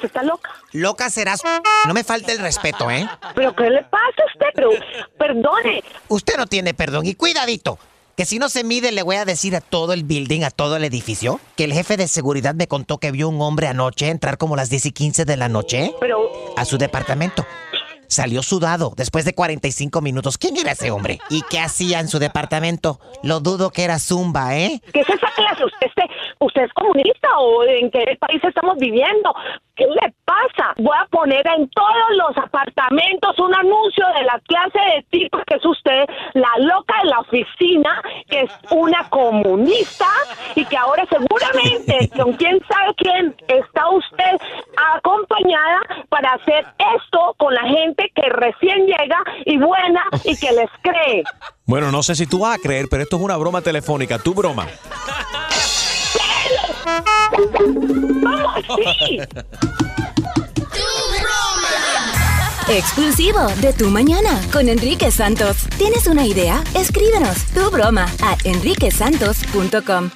usted 0.01 0.09
está 0.09 0.23
loca. 0.23 0.51
Loca 0.73 1.11
serás. 1.11 1.43
No 1.87 1.95
me 1.95 2.05
falte 2.05 2.33
el 2.33 2.39
respeto, 2.39 2.91
¿eh? 2.91 3.07
¿Pero 3.35 3.55
qué 3.55 3.71
le 3.71 3.83
pasa 3.85 4.23
a 4.23 4.33
usted? 4.33 4.47
Pero, 4.55 4.71
perdone. 5.19 5.85
Usted 6.09 6.37
no 6.37 6.47
tiene 6.47 6.75
perdón. 6.75 7.07
Y 7.07 7.15
cuidadito. 7.15 7.79
Que 8.17 8.27
si 8.27 8.39
no 8.39 8.49
se 8.49 8.65
mide, 8.65 8.93
le 8.93 9.03
voy 9.03 9.17
a 9.17 9.25
decir 9.25 9.57
a 9.57 9.61
todo 9.61 9.93
el 9.95 10.05
building, 10.05 10.43
a 10.43 10.51
todo 10.51 10.77
el 10.77 10.85
edificio, 10.85 11.41
que 11.57 11.65
el 11.65 11.73
jefe 11.73 11.97
de 11.97 12.07
seguridad 12.07 12.55
me 12.55 12.67
contó 12.67 12.99
que 12.99 13.13
vio 13.13 13.29
un 13.29 13.41
hombre 13.41 13.67
anoche 13.67 14.09
entrar 14.09 14.37
como 14.37 14.57
las 14.57 14.69
10 14.69 14.87
y 14.87 14.93
15 14.93 15.25
de 15.25 15.37
la 15.39 15.49
noche 15.49 15.95
Pero, 16.01 16.31
a 16.57 16.65
su 16.67 16.77
departamento. 16.77 17.47
Salió 18.09 18.43
sudado 18.43 18.93
después 18.97 19.25
de 19.25 19.35
45 19.35 20.01
minutos. 20.03 20.37
¿Quién 20.37 20.57
era 20.57 20.73
ese 20.73 20.91
hombre? 20.91 21.21
¿Y 21.31 21.43
qué 21.49 21.61
hacía 21.61 22.01
en 22.01 22.09
su 22.09 22.19
departamento? 22.19 23.01
Lo 23.23 23.39
dudo 23.39 23.71
que 23.71 23.85
era 23.85 23.99
Zumba, 24.01 24.59
¿eh? 24.59 24.83
¿qué 24.93 25.01
es 25.01 25.09
esa 25.09 25.29
clase? 25.37 25.65
¿Usted, 25.65 25.87
¿Usted 26.43 26.63
es 26.63 26.73
comunista 26.73 27.29
o 27.39 27.65
en 27.65 27.91
qué 27.91 28.17
país 28.19 28.43
estamos 28.43 28.79
viviendo? 28.79 29.35
¿Qué 29.77 29.85
le 29.87 30.15
pasa? 30.25 30.73
Voy 30.79 30.97
a 30.99 31.05
poner 31.09 31.47
en 31.47 31.69
todos 31.69 32.17
los 32.17 32.35
apartamentos 32.39 33.39
un 33.39 33.55
anuncio 33.55 34.07
de 34.17 34.25
la 34.25 34.41
clase 34.47 34.79
de 34.79 35.03
tipo 35.11 35.37
que 35.47 35.57
es 35.57 35.67
usted, 35.67 36.07
la 36.33 36.49
loca 36.61 36.95
de 37.03 37.11
la 37.11 37.21
oficina, 37.21 38.03
que 38.27 38.41
es 38.41 38.51
una 38.71 39.07
comunista 39.11 40.07
y 40.55 40.65
que 40.65 40.79
ahora 40.79 41.07
seguramente 41.11 42.09
con 42.17 42.33
quién 42.33 42.59
sabe 42.67 42.95
quién 42.97 43.37
está 43.47 43.91
usted 43.91 44.41
acompañada 44.95 45.81
para 46.09 46.33
hacer 46.33 46.65
esto 46.97 47.35
con 47.37 47.53
la 47.53 47.65
gente 47.65 48.11
que 48.15 48.31
recién 48.31 48.87
llega 48.87 49.23
y 49.45 49.59
buena 49.59 50.05
y 50.25 50.35
que 50.39 50.53
les 50.53 50.71
cree. 50.81 51.23
Bueno, 51.67 51.93
no 51.93 52.03
sé 52.03 52.15
si 52.15 52.27
tú 52.27 52.41
vas 52.41 52.57
a 52.57 52.63
creer, 52.63 52.87
pero 52.91 53.03
esto 53.03 53.17
es 53.17 53.23
una 53.23 53.37
broma 53.37 53.61
telefónica. 53.61 54.19
Tu 54.19 54.33
broma. 54.33 54.67
Exclusivo 62.69 63.41
de 63.61 63.73
Tu 63.73 63.91
Mañana 63.91 64.41
con 64.53 64.69
Enrique 64.69 65.11
Santos. 65.11 65.57
¿Tienes 65.77 66.07
una 66.07 66.25
idea? 66.25 66.63
Escríbenos 66.75 67.45
tu 67.47 67.69
broma 67.71 68.07
a 68.23 68.37
enriquesantos.com. 68.45 70.11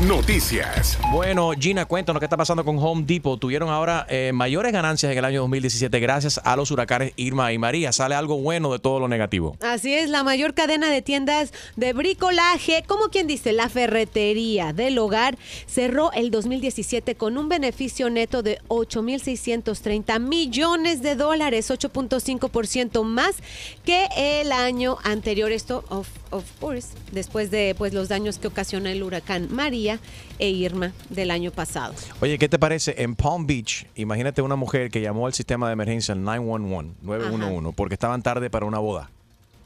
Noticias. 0.00 0.98
Bueno, 1.12 1.52
Gina, 1.56 1.84
cuéntanos 1.84 2.18
qué 2.18 2.26
está 2.26 2.36
pasando 2.36 2.64
con 2.64 2.78
Home 2.80 3.04
Depot. 3.06 3.38
Tuvieron 3.38 3.68
ahora 3.68 4.04
eh, 4.10 4.32
mayores 4.34 4.72
ganancias 4.72 5.12
en 5.12 5.16
el 5.16 5.24
año 5.24 5.42
2017 5.42 6.00
gracias 6.00 6.40
a 6.42 6.56
los 6.56 6.72
huracanes 6.72 7.12
Irma 7.14 7.52
y 7.52 7.58
María. 7.58 7.92
Sale 7.92 8.16
algo 8.16 8.36
bueno 8.38 8.72
de 8.72 8.80
todo 8.80 8.98
lo 8.98 9.06
negativo. 9.06 9.56
Así 9.60 9.94
es, 9.94 10.10
la 10.10 10.24
mayor 10.24 10.52
cadena 10.52 10.90
de 10.90 11.00
tiendas 11.00 11.52
de 11.76 11.92
bricolaje, 11.92 12.82
como 12.88 13.04
quien 13.04 13.28
dice, 13.28 13.52
la 13.52 13.68
ferretería 13.68 14.72
del 14.72 14.98
hogar, 14.98 15.38
cerró 15.68 16.10
el 16.12 16.32
2017 16.32 17.14
con 17.14 17.38
un 17.38 17.48
beneficio 17.48 18.10
neto 18.10 18.42
de 18.42 18.58
8.630 18.66 20.18
millones 20.18 21.02
de 21.02 21.14
dólares, 21.14 21.70
8.5% 21.70 23.04
más 23.04 23.36
que 23.84 24.08
el 24.16 24.50
año 24.50 24.98
anterior. 25.04 25.52
Esto, 25.52 25.84
of, 25.88 26.08
of 26.32 26.44
course, 26.58 26.88
después 27.12 27.52
de 27.52 27.76
pues, 27.78 27.94
los 27.94 28.08
daños 28.08 28.38
que 28.38 28.48
ocasiona 28.48 28.90
el 28.90 29.00
huracán 29.00 29.54
María 29.54 29.83
María 29.84 29.98
e 30.38 30.48
Irma 30.48 30.92
del 31.10 31.30
año 31.30 31.50
pasado. 31.50 31.94
Oye, 32.20 32.38
¿qué 32.38 32.48
te 32.48 32.58
parece? 32.58 32.94
En 33.02 33.14
Palm 33.14 33.46
Beach, 33.46 33.86
imagínate 33.96 34.40
una 34.40 34.56
mujer 34.56 34.90
que 34.90 35.00
llamó 35.02 35.26
al 35.26 35.34
sistema 35.34 35.66
de 35.66 35.74
emergencia 35.74 36.14
al 36.14 36.22
911, 36.22 36.94
911, 37.02 37.72
porque 37.76 37.94
estaban 37.94 38.22
tarde 38.22 38.48
para 38.48 38.64
una 38.64 38.78
boda. 38.78 39.10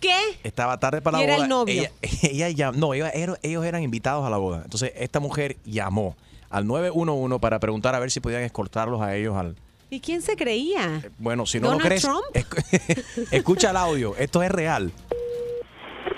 ¿Qué? 0.00 0.16
Estaba 0.42 0.78
tarde 0.78 1.00
para 1.02 1.18
la 1.18 1.22
Y 1.22 1.24
era 1.24 1.34
boda. 1.34 1.44
el 1.44 1.48
novio. 1.50 1.82
Ella, 1.82 1.90
ella 2.22 2.48
llam- 2.50 2.74
no, 2.76 2.94
ella- 2.94 3.12
ellos 3.42 3.64
eran 3.64 3.82
invitados 3.82 4.26
a 4.26 4.30
la 4.30 4.36
boda. 4.38 4.62
Entonces, 4.64 4.92
esta 4.96 5.20
mujer 5.20 5.56
llamó 5.64 6.16
al 6.50 6.66
911 6.66 7.38
para 7.40 7.58
preguntar 7.60 7.94
a 7.94 8.00
ver 8.00 8.10
si 8.10 8.18
podían 8.20 8.42
escoltarlos 8.42 9.00
a 9.00 9.14
ellos 9.14 9.36
al... 9.36 9.54
¿Y 9.90 10.00
quién 10.00 10.20
se 10.20 10.36
creía? 10.36 11.00
Bueno, 11.18 11.46
si 11.46 11.60
no 11.60 11.68
¿Donald 11.68 11.82
lo 11.82 11.86
crees, 11.88 12.02
Trump? 12.02 13.30
escucha 13.32 13.70
el 13.70 13.76
audio. 13.76 14.14
Esto 14.18 14.42
es 14.42 14.50
real. 14.50 14.92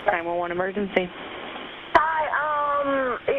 911 0.07 0.53
emergency. 0.53 1.03
Hi, 1.95 2.23
um, 2.43 3.30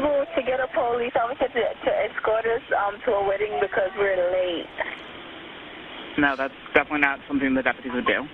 possible 0.00 0.24
to 0.36 0.42
get 0.42 0.60
a 0.60 0.68
police 0.68 1.12
officer 1.16 1.48
to, 1.48 1.62
to 1.84 1.90
escort 2.06 2.44
us 2.46 2.62
um, 2.86 3.00
to 3.04 3.12
a 3.12 3.26
wedding 3.26 3.58
because 3.60 3.90
we're 3.96 4.16
late? 4.32 4.66
No, 6.18 6.34
that's 6.36 6.54
definitely 6.74 7.00
not 7.00 7.20
something 7.28 7.54
the 7.54 7.62
deputies 7.62 7.92
would 7.94 8.06
do. 8.06 8.26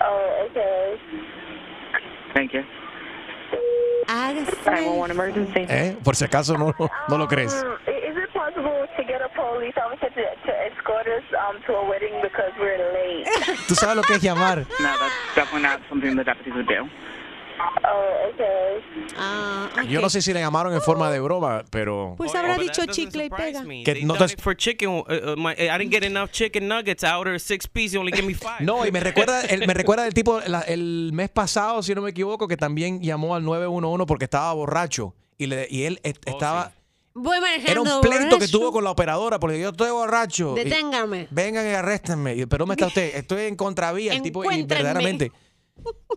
Oh, 0.00 0.48
okay. 0.50 0.96
Thank 2.34 2.52
you. 2.54 2.62
911 4.08 5.10
emergency. 5.10 5.66
¿Eh? 5.68 5.96
Por 6.02 6.14
si 6.14 6.24
acaso 6.24 6.56
no, 6.56 6.72
no 7.08 7.18
lo 7.18 7.26
crees. 7.26 7.52
Um, 7.52 7.72
is 7.88 8.16
it 8.16 8.32
possible 8.32 8.86
to 8.96 9.04
get 9.04 9.20
a 9.20 9.28
police 9.34 9.74
officer 9.76 10.08
to, 10.08 10.24
to 10.46 10.52
escort 10.70 11.06
us 11.08 11.24
um, 11.48 11.60
to 11.66 11.72
a 11.74 11.88
wedding 11.88 12.14
because 12.22 12.52
we're 12.58 12.78
late? 12.94 13.26
Tú 13.68 13.74
sabes 13.74 13.96
lo 13.96 14.02
que 14.02 14.14
es 14.16 14.22
llamar. 14.22 14.58
No, 14.80 14.92
that's 14.98 15.34
definitely 15.34 15.62
not 15.62 15.80
something 15.88 16.14
the 16.16 16.24
deputies 16.24 16.54
would 16.54 16.68
do. 16.68 16.88
Oh, 17.58 18.30
okay. 18.32 19.12
Ah, 19.16 19.68
Yo 19.88 20.00
no 20.00 20.10
sé 20.10 20.20
si 20.20 20.32
le 20.32 20.40
llamaron 20.40 20.74
en 20.74 20.82
forma 20.82 21.10
de 21.10 21.20
broma, 21.20 21.64
pero... 21.70 22.14
Pues 22.16 22.34
Oh, 22.34 22.38
habrá 22.38 22.56
dicho 22.58 22.84
chicle 22.86 23.26
y 23.26 23.30
pega. 23.30 23.62
Que 23.84 24.02
no 24.04 24.14
done 24.14 24.26
te- 24.28 24.34
it 24.34 24.40
for 24.40 24.56
chicken. 24.56 24.88
Uh, 24.90 25.02
uh, 25.02 25.36
my, 25.36 25.52
I 25.52 25.78
didn't 25.78 25.90
get 25.92 26.04
enough 26.04 26.30
chicken 26.30 26.68
nuggets. 26.68 27.02
I 27.02 27.14
ordered 27.16 27.38
six 27.40 27.66
piece. 27.66 27.94
You 27.94 28.00
only 28.00 28.12
give 28.12 28.26
me 28.26 28.34
five. 28.34 28.60
No, 28.64 28.84
y 28.86 28.92
me 28.92 29.00
recuerda, 29.00 29.42
el, 29.42 29.66
me 29.66 29.74
recuerda 29.74 30.04
del 30.04 30.14
tipo 30.14 30.40
la- 30.46 30.60
el 30.62 31.10
mes 31.14 31.30
pasado, 31.30 31.82
si 31.82 31.94
no 31.94 32.02
me 32.02 32.10
equivoco, 32.10 32.46
que 32.48 32.56
también 32.56 33.00
llamó 33.00 33.34
al 33.34 33.44
911 33.44 34.06
porque 34.06 34.24
estaba 34.24 34.52
borracho 34.52 35.14
y, 35.38 35.46
le, 35.46 35.66
y 35.70 35.84
él 35.84 36.00
est- 36.02 36.26
estaba... 36.28 36.72
Voy 37.18 37.40
manejando. 37.40 37.70
Era 37.70 37.80
un 37.96 38.00
pleito 38.02 38.24
que 38.24 38.34
borracho. 38.34 38.58
tuvo 38.58 38.72
con 38.72 38.84
la 38.84 38.90
operadora 38.90 39.38
porque 39.40 39.58
yo 39.58 39.70
estoy 39.70 39.90
borracho. 39.90 40.54
y- 40.58 40.64
Deténgame. 40.64 41.28
vengan 41.30 41.64
y 41.66 41.70
arréstenme. 41.70 42.34
Y, 42.34 42.44
Pero 42.44 42.66
¿dónde 42.66 42.74
está 42.74 42.88
usted? 42.88 43.14
Estoy 43.16 43.44
en 43.46 43.56
contravía. 43.56 44.12
El 44.12 44.20
tipo, 44.20 44.42
y 44.42 44.46
Encuéntrenme. 44.48 44.82
verdaderamente. 44.84 45.32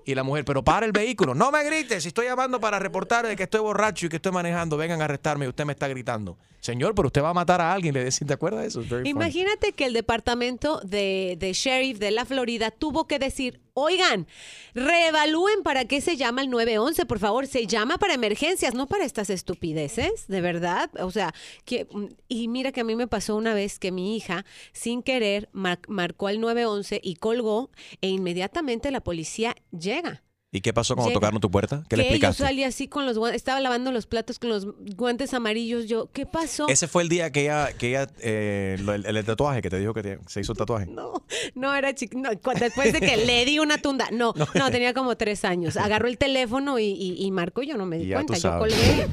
Y 0.05 0.15
la 0.15 0.23
mujer, 0.23 0.45
pero 0.45 0.63
para 0.63 0.85
el 0.85 0.91
vehículo. 0.91 1.35
No 1.35 1.51
me 1.51 1.63
grites. 1.63 2.03
Si 2.03 2.09
estoy 2.09 2.25
llamando 2.25 2.59
para 2.59 2.79
reportar 2.79 3.27
de 3.27 3.35
que 3.35 3.43
estoy 3.43 3.61
borracho 3.61 4.05
y 4.05 4.09
que 4.09 4.15
estoy 4.15 4.31
manejando, 4.31 4.77
vengan 4.77 5.01
a 5.01 5.05
arrestarme 5.05 5.45
y 5.45 5.49
usted 5.49 5.65
me 5.65 5.73
está 5.73 5.87
gritando. 5.87 6.37
Señor, 6.69 6.93
pero 6.95 7.07
usted 7.07 7.21
va 7.21 7.29
a 7.29 7.33
matar 7.33 7.61
a 7.61 7.73
alguien. 7.73 7.93
Le 7.93 8.03
decía, 8.03 8.27
¿te 8.27 8.33
acuerdas 8.33 8.61
de 8.61 8.67
eso? 8.67 8.81
Imagínate 9.09 9.73
que 9.73 9.85
el 9.85 9.93
departamento 9.93 10.79
de, 10.81 11.35
de 11.39 11.53
sheriff 11.53 11.99
de 11.99 12.11
la 12.11 12.25
Florida 12.25 12.71
tuvo 12.71 13.07
que 13.07 13.19
decir, 13.19 13.59
oigan, 13.73 14.27
reevalúen 14.73 15.63
para 15.63 15.85
qué 15.85 16.01
se 16.01 16.17
llama 16.17 16.41
el 16.41 16.49
911, 16.49 17.05
por 17.05 17.19
favor, 17.19 17.47
se 17.47 17.65
llama 17.67 17.97
para 17.97 18.13
emergencias, 18.13 18.73
no 18.73 18.87
para 18.87 19.05
estas 19.05 19.29
estupideces, 19.29 20.27
de 20.27 20.41
verdad. 20.41 20.89
O 21.01 21.11
sea, 21.11 21.33
que, 21.65 21.87
y 22.27 22.47
mira 22.47 22.71
que 22.71 22.81
a 22.81 22.83
mí 22.83 22.95
me 22.95 23.07
pasó 23.07 23.35
una 23.35 23.53
vez 23.53 23.79
que 23.79 23.91
mi 23.91 24.15
hija, 24.15 24.45
sin 24.73 25.03
querer, 25.03 25.49
mar- 25.51 25.79
marcó 25.87 26.27
al 26.27 26.39
911 26.39 26.99
y 27.03 27.15
colgó 27.15 27.69
e 28.01 28.09
inmediatamente 28.09 28.91
la 28.91 29.01
policía 29.01 29.55
llega. 29.71 30.23
¿Y 30.51 30.61
qué 30.61 30.73
pasó 30.73 30.95
cuando 30.95 31.09
Llega. 31.09 31.19
tocaron 31.19 31.39
tu 31.39 31.51
puerta? 31.51 31.83
¿Qué 31.87 31.95
le 31.95 32.03
que 32.03 32.09
yo 32.09 32.15
explicaste? 32.15 32.43
salí 32.43 32.63
así 32.63 32.87
con 32.87 33.05
los 33.05 33.19
guantes, 33.19 33.35
estaba 33.35 33.59
lavando 33.59 33.91
los 33.91 34.07
platos 34.07 34.39
con 34.39 34.49
los 34.49 34.65
guantes 34.95 35.35
amarillos, 35.35 35.85
yo, 35.87 36.09
¿qué 36.11 36.25
pasó? 36.25 36.67
Ese 36.67 36.87
fue 36.87 37.03
el 37.03 37.09
día 37.09 37.31
que 37.31 37.41
ella, 37.41 37.71
que 37.77 37.89
ella 37.89 38.07
eh, 38.19 38.75
el, 38.79 39.05
el 39.15 39.25
tatuaje, 39.25 39.61
que 39.61 39.69
te 39.69 39.77
dijo 39.77 39.93
que 39.93 40.01
te- 40.01 40.19
se 40.25 40.39
hizo 40.41 40.53
el 40.53 40.57
tatuaje. 40.57 40.87
No, 40.87 41.13
no 41.53 41.75
era 41.75 41.93
chico. 41.93 42.17
no, 42.17 42.29
después 42.59 42.93
de 42.93 42.99
que 42.99 43.17
le 43.17 43.45
di 43.45 43.59
una 43.59 43.77
tunda. 43.77 44.07
No, 44.19 44.33
no, 44.55 44.71
tenía 44.71 44.93
como 44.95 45.15
tres 45.17 45.45
años. 45.45 45.77
Agarró 45.77 46.07
el 46.07 46.17
teléfono 46.17 46.79
y, 46.79 46.85
y, 46.85 47.23
y 47.23 47.29
marcó. 47.31 47.61
Yo 47.61 47.77
no 47.77 47.85
me 47.85 47.99
di 47.99 48.07
Ya 48.07 48.21
tú 48.21 48.27
cuenta. 48.27 48.49
Yo 48.53 48.57
colgué. 48.59 49.07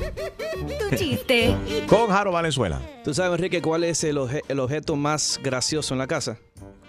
Tu 0.91 0.97
chiste. 0.97 1.55
Con 1.87 2.09
Jaro 2.09 2.33
Valenzuela. 2.33 2.81
¿Tú 3.05 3.13
sabes, 3.13 3.37
Enrique, 3.37 3.61
cuál 3.61 3.85
es 3.85 4.03
el, 4.05 4.17
obje- 4.17 4.43
el 4.49 4.59
objeto 4.59 4.97
más 4.97 5.39
gracioso 5.43 5.93
en 5.95 5.99
la 5.99 6.07
casa? 6.07 6.39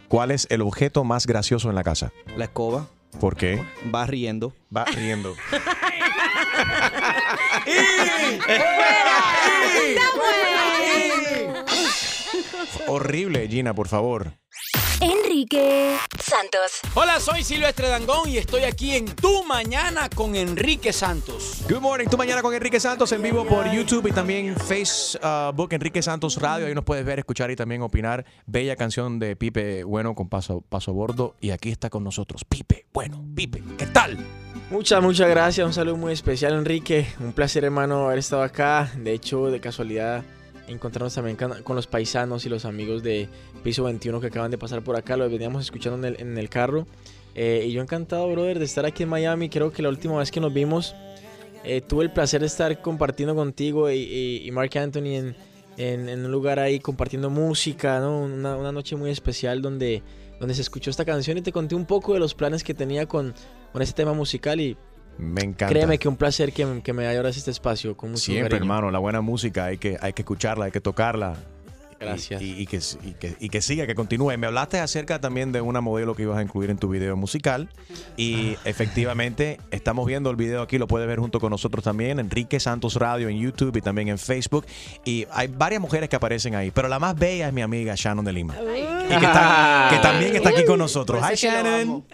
¿Cuál 0.07 0.31
es 0.31 0.47
el 0.49 0.61
objeto 0.61 1.03
más 1.03 1.27
gracioso 1.27 1.69
en 1.69 1.75
la 1.75 1.83
casa? 1.83 2.13
La 2.37 2.45
escoba. 2.45 2.87
¿Por 3.19 3.35
qué? 3.35 3.63
Va 3.93 4.05
riendo. 4.05 4.53
Va 4.75 4.85
riendo. 4.85 5.35
Horrible, 12.87 13.47
Gina, 13.47 13.73
por 13.73 13.87
favor. 13.87 14.33
Enrique 14.99 15.95
Santos. 16.19 16.79
Hola, 16.95 17.19
soy 17.19 17.43
Silvestre 17.43 17.87
Dangón 17.87 18.27
y 18.29 18.37
estoy 18.37 18.63
aquí 18.63 18.95
en 18.95 19.05
Tu 19.05 19.43
Mañana 19.43 20.09
con 20.09 20.35
Enrique 20.35 20.91
Santos. 20.91 21.63
Good 21.69 21.81
morning, 21.81 22.07
tú 22.07 22.17
mañana 22.17 22.41
con 22.41 22.53
Enrique 22.53 22.79
Santos 22.79 23.11
en 23.11 23.21
vivo 23.21 23.45
por 23.45 23.71
YouTube 23.71 24.07
y 24.07 24.11
también 24.11 24.55
Facebook, 24.55 25.71
Enrique 25.71 26.01
Santos 26.01 26.37
Radio. 26.41 26.65
Ahí 26.65 26.73
nos 26.73 26.83
puedes 26.83 27.05
ver, 27.05 27.19
escuchar 27.19 27.51
y 27.51 27.55
también 27.55 27.83
opinar. 27.83 28.25
Bella 28.47 28.75
canción 28.75 29.19
de 29.19 29.35
Pipe 29.35 29.83
Bueno 29.83 30.15
con 30.15 30.29
Paso, 30.29 30.61
Paso 30.61 30.93
Bordo. 30.93 31.35
Y 31.39 31.51
aquí 31.51 31.69
está 31.69 31.91
con 31.91 32.03
nosotros 32.03 32.43
Pipe 32.43 32.87
Bueno. 32.91 33.23
Pipe, 33.35 33.61
¿qué 33.77 33.85
tal? 33.85 34.17
Muchas, 34.71 35.01
muchas 35.03 35.29
gracias. 35.29 35.65
Un 35.65 35.73
saludo 35.73 35.97
muy 35.97 36.11
especial, 36.11 36.53
Enrique. 36.53 37.07
Un 37.19 37.33
placer, 37.33 37.63
hermano, 37.63 38.07
haber 38.07 38.17
estado 38.17 38.41
acá. 38.41 38.91
De 38.97 39.13
hecho, 39.13 39.51
de 39.51 39.59
casualidad, 39.61 40.23
encontrarnos 40.67 41.13
también 41.13 41.37
con 41.37 41.75
los 41.75 41.87
paisanos 41.87 42.45
y 42.45 42.49
los 42.49 42.65
amigos 42.65 43.03
de 43.03 43.29
Piso 43.63 43.83
21 43.83 44.19
que 44.21 44.27
acaban 44.27 44.51
de 44.51 44.57
pasar 44.57 44.81
por 44.83 44.95
acá. 44.95 45.17
Los 45.17 45.31
veníamos 45.31 45.63
escuchando 45.63 46.05
en 46.07 46.15
el, 46.15 46.21
en 46.21 46.37
el 46.37 46.49
carro. 46.49 46.87
Eh, 47.35 47.65
y 47.67 47.71
yo 47.71 47.81
encantado, 47.81 48.29
brother, 48.31 48.59
de 48.59 48.65
estar 48.65 48.85
aquí 48.85 49.03
en 49.03 49.09
Miami. 49.09 49.49
Creo 49.49 49.71
que 49.71 49.81
la 49.81 49.89
última 49.89 50.17
vez 50.17 50.31
que 50.31 50.39
nos 50.39 50.53
vimos, 50.53 50.95
eh, 51.63 51.81
tuve 51.81 52.03
el 52.05 52.11
placer 52.11 52.41
de 52.41 52.47
estar 52.47 52.81
compartiendo 52.81 53.35
contigo 53.35 53.91
y, 53.91 53.95
y- 53.97 54.47
y 54.47 54.51
Mark 54.51 54.75
Anthony 54.77 55.15
en, 55.15 55.35
en- 55.77 56.09
en 56.09 56.25
un 56.25 56.31
lugar 56.31 56.59
ahí 56.59 56.79
compartiendo 56.79 57.29
música, 57.29 57.99
¿no? 57.99 58.21
Una, 58.21 58.55
una 58.55 58.71
noche 58.71 58.95
muy 58.95 59.11
especial 59.11 59.61
donde, 59.61 60.01
donde 60.39 60.55
se 60.55 60.61
escuchó 60.61 60.89
esta 60.89 61.05
canción 61.05 61.37
y 61.37 61.41
te 61.41 61.51
conté 61.51 61.75
un 61.75 61.85
poco 61.85 62.13
de 62.13 62.19
los 62.19 62.33
planes 62.33 62.63
que 62.63 62.73
tenía 62.73 63.05
con, 63.05 63.33
con 63.73 63.81
este 63.81 63.95
tema 64.01 64.13
musical 64.13 64.59
y 64.61 64.75
Me 65.19 65.41
encanta. 65.41 65.67
créeme 65.67 65.99
que 65.99 66.07
un 66.07 66.15
placer 66.15 66.53
que, 66.53 66.81
que 66.83 66.93
me 66.93 67.05
hayas 67.05 67.37
este 67.37 67.51
espacio 67.51 67.95
con 67.97 68.11
mucho 68.11 68.23
Siempre, 68.23 68.49
cariño. 68.57 68.63
hermano, 68.73 68.89
la 68.91 68.99
buena 68.99 69.21
música 69.21 69.65
hay 69.65 69.77
que, 69.77 69.97
hay 70.01 70.13
que 70.13 70.21
escucharla, 70.23 70.65
hay 70.65 70.71
que 70.71 70.81
tocarla. 70.81 71.35
Gracias. 71.99 72.41
Y, 72.41 72.45
y- 72.53 72.61
y 72.61 72.65
que, 72.67 72.77
y, 73.03 73.11
que, 73.13 73.35
y 73.39 73.49
que 73.49 73.61
siga, 73.61 73.87
que 73.87 73.95
continúe. 73.95 74.37
Me 74.37 74.47
hablaste 74.47 74.79
acerca 74.79 75.19
también 75.19 75.51
de 75.51 75.61
una 75.61 75.81
modelo 75.81 76.15
que 76.15 76.23
ibas 76.23 76.37
a 76.37 76.41
incluir 76.41 76.69
en 76.69 76.77
tu 76.77 76.89
video 76.89 77.15
musical. 77.15 77.69
Y 78.17 78.55
efectivamente, 78.65 79.59
estamos 79.71 80.05
viendo 80.05 80.29
el 80.29 80.35
video 80.35 80.61
aquí, 80.61 80.77
lo 80.77 80.87
puedes 80.87 81.07
ver 81.07 81.19
junto 81.19 81.39
con 81.39 81.49
nosotros 81.49 81.83
también. 81.83 82.19
Enrique 82.19 82.59
Santos 82.59 82.95
Radio 82.95 83.29
en 83.29 83.39
YouTube 83.39 83.75
y 83.77 83.81
también 83.81 84.09
en 84.09 84.17
Facebook. 84.17 84.65
Y 85.05 85.25
hay 85.31 85.47
varias 85.47 85.81
mujeres 85.81 86.09
que 86.09 86.15
aparecen 86.15 86.55
ahí. 86.55 86.71
Pero 86.71 86.87
la 86.87 86.99
más 86.99 87.15
bella 87.17 87.47
es 87.47 87.53
mi 87.53 87.61
amiga 87.61 87.93
Shannon 87.95 88.25
de 88.25 88.33
Lima. 88.33 88.55
Y 88.55 89.07
que, 89.07 89.25
está- 89.25 89.87
que 89.91 89.97
también 89.99 90.35
está 90.35 90.49
aquí 90.49 90.65
con 90.65 90.79
nosotros. 90.79 91.21
Hi, 91.31 91.35
Shannon. 91.35 92.05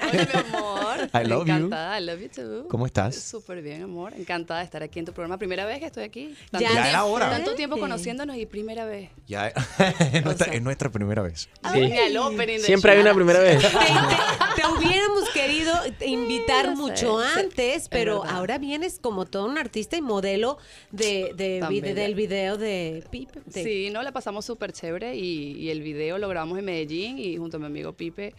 I 1.13 1.25
love 1.27 1.45
you. 1.47 1.53
Encantada, 1.53 1.99
I 1.99 2.05
love 2.05 2.19
you 2.21 2.29
too. 2.29 2.67
¿Cómo 2.69 2.85
estás? 2.85 3.15
Súper 3.15 3.61
bien, 3.61 3.83
amor. 3.83 4.13
Encantada 4.15 4.59
de 4.59 4.65
estar 4.65 4.83
aquí 4.83 4.99
en 4.99 5.05
tu 5.05 5.13
programa. 5.13 5.37
Primera 5.37 5.65
vez 5.65 5.79
que 5.79 5.85
estoy 5.87 6.03
aquí. 6.03 6.35
Ya 6.51 6.59
Ya 6.73 6.89
era 6.89 7.03
hora. 7.05 7.29
Tanto 7.29 7.55
tiempo 7.55 7.77
conociéndonos 7.77 8.37
y 8.37 8.45
primera 8.45 8.85
vez. 8.85 9.09
Ya, 9.27 9.47
es, 10.13 10.23
nuestra, 10.23 10.53
es 10.53 10.61
nuestra 10.61 10.89
primera 10.91 11.21
vez. 11.21 11.49
Opening 11.63 12.59
de 12.59 12.59
Siempre 12.59 12.91
hay 12.91 12.99
una 12.99 13.13
primera 13.13 13.39
vez. 13.39 13.61
Te 14.55 14.61
hubiéramos 14.67 15.29
querido 15.33 15.73
invitar 16.05 16.65
sé, 16.67 16.71
mucho 16.75 17.21
sí, 17.21 17.39
antes, 17.39 17.83
es 17.83 17.89
pero 17.89 18.23
ahora 18.23 18.57
vienes 18.57 18.99
como 19.01 19.25
todo 19.25 19.45
un 19.45 19.57
artista 19.57 19.97
y 19.97 20.01
modelo 20.01 20.57
de, 20.91 21.31
de 21.35 21.61
vide- 21.69 21.93
del 21.95 22.13
video 22.15 22.57
de 22.57 23.03
Pipe. 23.09 23.39
de- 23.45 23.63
Sí, 23.63 23.89
no, 23.91 24.03
la 24.03 24.11
pasamos 24.11 24.45
súper 24.45 24.71
chévere 24.71 25.15
y, 25.15 25.53
y 25.57 25.69
el 25.69 25.81
video 25.81 26.17
lo 26.19 26.27
grabamos 26.29 26.59
en 26.59 26.65
Medellín 26.65 27.17
y 27.19 27.35
junto 27.37 27.57
a 27.57 27.59
mi 27.59 27.65
amigo 27.65 27.93
Pipe. 27.93 28.35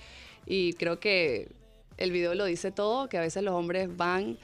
Y 0.46 0.74
creo 0.74 1.00
que 1.00 1.48
el 1.96 2.10
video 2.12 2.34
lo 2.34 2.44
dice 2.44 2.70
todo, 2.70 3.08
que 3.08 3.18
a 3.18 3.20
veces 3.20 3.42
los 3.42 3.54
hombres 3.54 3.88
van 3.96 4.36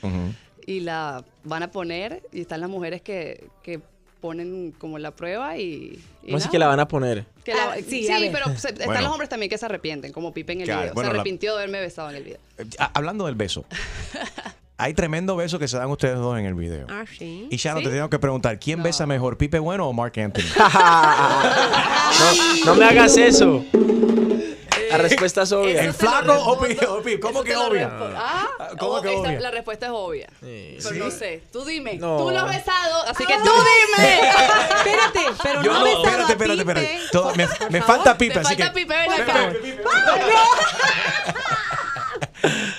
y 0.66 0.80
la 0.80 1.24
van 1.44 1.62
a 1.62 1.70
poner 1.70 2.22
y 2.32 2.40
están 2.42 2.60
las 2.60 2.70
mujeres 2.70 3.00
que, 3.02 3.48
que 3.62 3.80
ponen 4.20 4.72
como 4.78 4.98
la 4.98 5.12
prueba 5.12 5.56
y... 5.56 5.98
y 6.22 6.30
No 6.32 6.38
sé 6.40 6.50
que 6.50 6.58
la 6.58 6.66
van 6.66 6.78
a 6.80 6.86
poner. 6.86 7.24
Que 7.44 7.54
la- 7.54 7.72
Ah, 7.72 7.76
sí, 7.76 8.04
sí, 8.04 8.10
a 8.12 8.18
ver. 8.18 8.30
pero 8.30 8.54
se- 8.56 8.68
están 8.68 8.86
Bueno. 8.86 9.00
los 9.02 9.10
hombres 9.12 9.28
también 9.30 9.48
que 9.48 9.56
se 9.56 9.64
arrepienten, 9.64 10.12
como 10.12 10.32
Pipe 10.34 10.52
en 10.52 10.60
el 10.60 10.66
Claro, 10.66 10.80
video. 10.82 10.94
bueno, 10.94 11.08
se 11.08 11.14
la- 11.14 11.20
arrepintió 11.20 11.52
de 11.52 11.58
haberme 11.62 11.80
besado 11.80 12.10
en 12.10 12.16
el 12.16 12.24
video. 12.24 12.38
Ah, 12.78 12.90
Hablando 12.94 13.24
del 13.26 13.34
beso. 13.34 13.64
Hay 14.76 14.94
tremendo 14.94 15.36
beso 15.36 15.58
que 15.58 15.68
se 15.68 15.76
dan 15.76 15.90
ustedes 15.90 16.16
dos 16.16 16.38
en 16.38 16.46
el 16.46 16.54
video. 16.54 16.86
Ah, 16.88 17.04
sí. 17.18 17.46
Y 17.50 17.56
Shannon, 17.56 17.82
¿Sí? 17.82 17.88
te 17.90 17.94
tengo 17.94 18.08
que 18.08 18.18
preguntar, 18.18 18.58
¿quién 18.58 18.82
besa 18.82 19.04
mejor, 19.06 19.36
Pipe 19.36 19.58
Bueno 19.58 19.86
o 19.88 19.92
Mark 19.92 20.12
Anthony? 20.18 20.40
No, 22.64 22.64
no 22.66 22.74
me 22.74 22.84
hagas 22.84 23.16
eso. 23.16 23.64
Respuesta 24.98 25.42
es 25.42 25.52
obvia. 25.52 25.82
¿El 25.82 25.94
flaco 25.94 26.32
o 26.34 26.58
Pi? 26.60 26.76
o 26.86 27.02
Pi? 27.02 27.18
¿Cómo 27.20 27.42
que 27.42 27.56
obvia? 27.56 27.90
Ah, 28.16 28.48
¿Cómo 28.78 29.00
que 29.00 29.14
esta- 29.14 29.28
obvia? 29.28 29.40
La 29.40 29.50
respuesta 29.50 29.86
es 29.86 29.92
obvia. 29.94 30.28
Pero 30.40 31.04
no 31.04 31.10
sé. 31.10 31.42
Tú 31.52 31.64
dime. 31.64 31.94
No. 31.94 32.18
Tú 32.18 32.30
lo 32.30 32.38
has 32.40 32.48
besado, 32.56 33.02
así 33.06 33.24
que 33.24 33.34
Ah. 33.34 33.40
tú 33.44 33.50
dime. 33.50 34.20
Espérate, 34.80 35.20
pero 35.42 35.62
Yo 35.62 35.72
no, 35.72 35.78
no, 35.80 35.84
besado 35.84 36.04
espérate, 36.04 36.32
espérate, 36.32 36.60
espérate. 36.60 36.98
Me, 37.36 37.48
me 37.70 37.82
falta 37.82 38.16
Pipe, 38.16 38.38
así 38.38 38.48
falta 38.56 38.72
que. 38.72 38.80
Pipe, 38.80 38.94
ven 38.96 39.12
acá. 39.12 39.52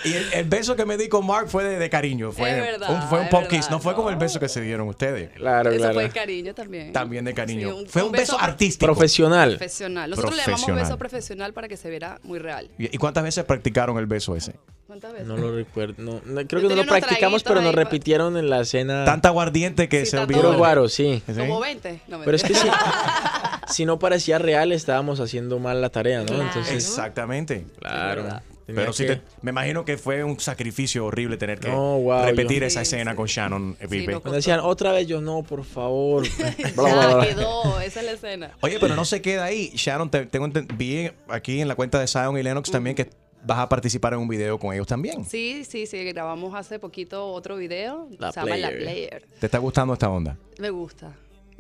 Y 0.04 0.14
el, 0.14 0.34
el 0.34 0.46
beso 0.46 0.76
que 0.76 0.86
me 0.86 0.98
di 0.98 1.08
con 1.10 1.26
Mark 1.26 1.48
fue 1.50 1.64
de, 1.64 1.78
de 1.78 1.90
cariño. 1.90 2.32
Fue, 2.32 2.50
Es 2.52 2.58
verdad, 2.62 2.90
un, 2.92 3.02
fue 3.10 3.20
un 3.20 3.26
es 3.26 3.30
pop 3.32 3.42
verdad, 3.44 3.58
kiss, 3.58 3.70
no 3.70 3.80
fue 3.80 3.94
como 3.96 4.10
el 4.10 4.16
beso 4.16 4.40
que 4.40 4.50
se 4.50 4.62
dieron 4.62 4.88
ustedes. 4.88 5.30
Claro, 5.32 5.70
Eso 5.72 5.94
fue 5.94 6.10
cariño 6.10 6.54
también. 6.54 6.92
También 6.94 7.26
de 7.26 7.34
cariño. 7.34 7.70
Sí, 7.70 7.74
un- 7.82 7.88
fue 7.88 8.02
un, 8.02 8.08
un 8.08 8.12
beso, 8.14 8.34
beso 8.34 8.40
artístico. 8.44 8.86
Profesional. 8.92 9.50
Profesional. 9.58 10.10
Nosotros 10.10 10.36
le 10.36 10.42
llamamos 10.42 10.60
Profesional. 10.62 10.84
beso 10.86 10.98
profesional 10.98 11.54
para 11.54 11.68
que 11.68 11.78
se 11.78 11.90
viera 11.90 12.20
muy 12.24 12.40
real. 12.40 12.70
¿Y 12.78 12.94
y 12.96 12.98
cuántas 12.98 13.24
veces 13.24 13.44
practicaron 13.46 13.98
el 13.98 14.06
beso 14.08 14.36
ese? 14.36 14.56
¿Cuántas 14.88 15.14
veces? 15.14 15.28
No 15.28 15.38
lo 15.38 15.56
recuerdo. 15.56 15.94
No, 16.00 16.20
no, 16.26 16.46
creo 16.48 16.62
Yo 16.64 16.68
que 16.70 16.76
no 16.76 16.84
lo 16.84 16.86
practicamos, 16.90 17.44
pero 17.44 17.62
nos 17.62 17.74
repitieron 17.74 18.36
en 18.36 18.50
la 18.50 18.66
cena. 18.66 19.06
Tanta 19.06 19.30
aguardiente 19.30 19.88
que 19.88 20.06
se 20.06 20.18
olvidó. 20.18 20.42
Puro 20.42 20.58
guaro, 20.58 20.90
sí. 20.90 21.24
Como 21.38 21.62
20. 21.62 22.02
No, 22.10 22.20
Pero 22.26 22.36
es 22.36 22.44
que 22.44 22.54
si, 23.68 23.86
no 23.86 24.00
parecía 24.00 24.38
real, 24.38 24.72
estábamos 24.74 25.22
haciendo 25.22 25.60
mal 25.60 25.80
la 25.80 25.90
tarea, 25.90 26.24
¿no? 26.24 26.42
Entonces, 26.42 26.74
Exactamente. 26.74 27.66
claro. 27.80 28.42
Tenía 28.72 28.82
Pero 28.84 28.94
sí, 28.94 29.06
que- 29.06 29.16
te- 29.18 29.22
me 29.42 29.52
imagino 29.52 29.86
que 29.86 29.98
fue 29.98 30.24
un 30.24 30.40
sacrificio 30.40 31.06
horrible 31.06 31.38
tener 31.38 31.60
que 31.60 31.70
No, 31.70 32.00
wow, 32.00 32.26
repetir 32.26 32.62
yo- 32.62 32.66
esa 32.68 32.82
escena 32.82 33.16
con 33.16 33.28
Shannon, 33.28 33.78
eh. 33.80 34.06
Cuando 34.06 34.32
decían 34.34 34.60
otra 34.62 34.92
vez, 34.92 35.08
yo 35.08 35.22
no, 35.22 35.44
por 35.44 35.64
favor. 35.64 36.24
Ya 36.58 36.72
Bla, 36.76 36.94
bla, 36.94 37.16
bla. 37.16 37.28
quedó, 37.28 37.80
esa 37.82 38.00
es 38.02 38.06
la 38.06 38.12
escena. 38.14 38.52
Oye, 38.62 38.78
pero 38.80 38.96
no 38.96 39.06
se 39.06 39.22
queda 39.22 39.46
ahí. 39.46 39.72
Shannon, 39.76 40.10
te- 40.10 40.26
tengo 40.26 40.48
vi 40.76 41.10
aquí 41.28 41.62
en 41.62 41.68
la 41.68 41.76
cuenta 41.76 42.00
de 42.00 42.08
Zion 42.08 42.38
y 42.38 42.44
Lennox 42.44 42.72
también 42.72 42.96
que 42.96 43.10
vas 43.44 43.58
a 43.58 43.68
participar 43.70 44.14
en 44.14 44.20
un 44.20 44.28
video 44.28 44.60
con 44.60 44.74
ellos 44.74 44.86
también. 44.88 45.26
Sí, 45.26 45.64
sí, 45.66 45.86
sí, 45.88 46.04
grabamos 46.04 46.54
hace 46.54 46.78
poquito 46.78 47.26
otro 47.28 47.56
video. 47.58 48.08
La 48.20 48.32
se 48.32 48.40
llama 48.40 48.58
La. 48.58 48.70
Player. 48.70 49.24
¿Te 49.40 49.48
está 49.48 49.58
gustando 49.58 49.94
esta 49.94 50.10
onda? 50.10 50.38
Me 50.60 50.70
gusta. 50.70 51.12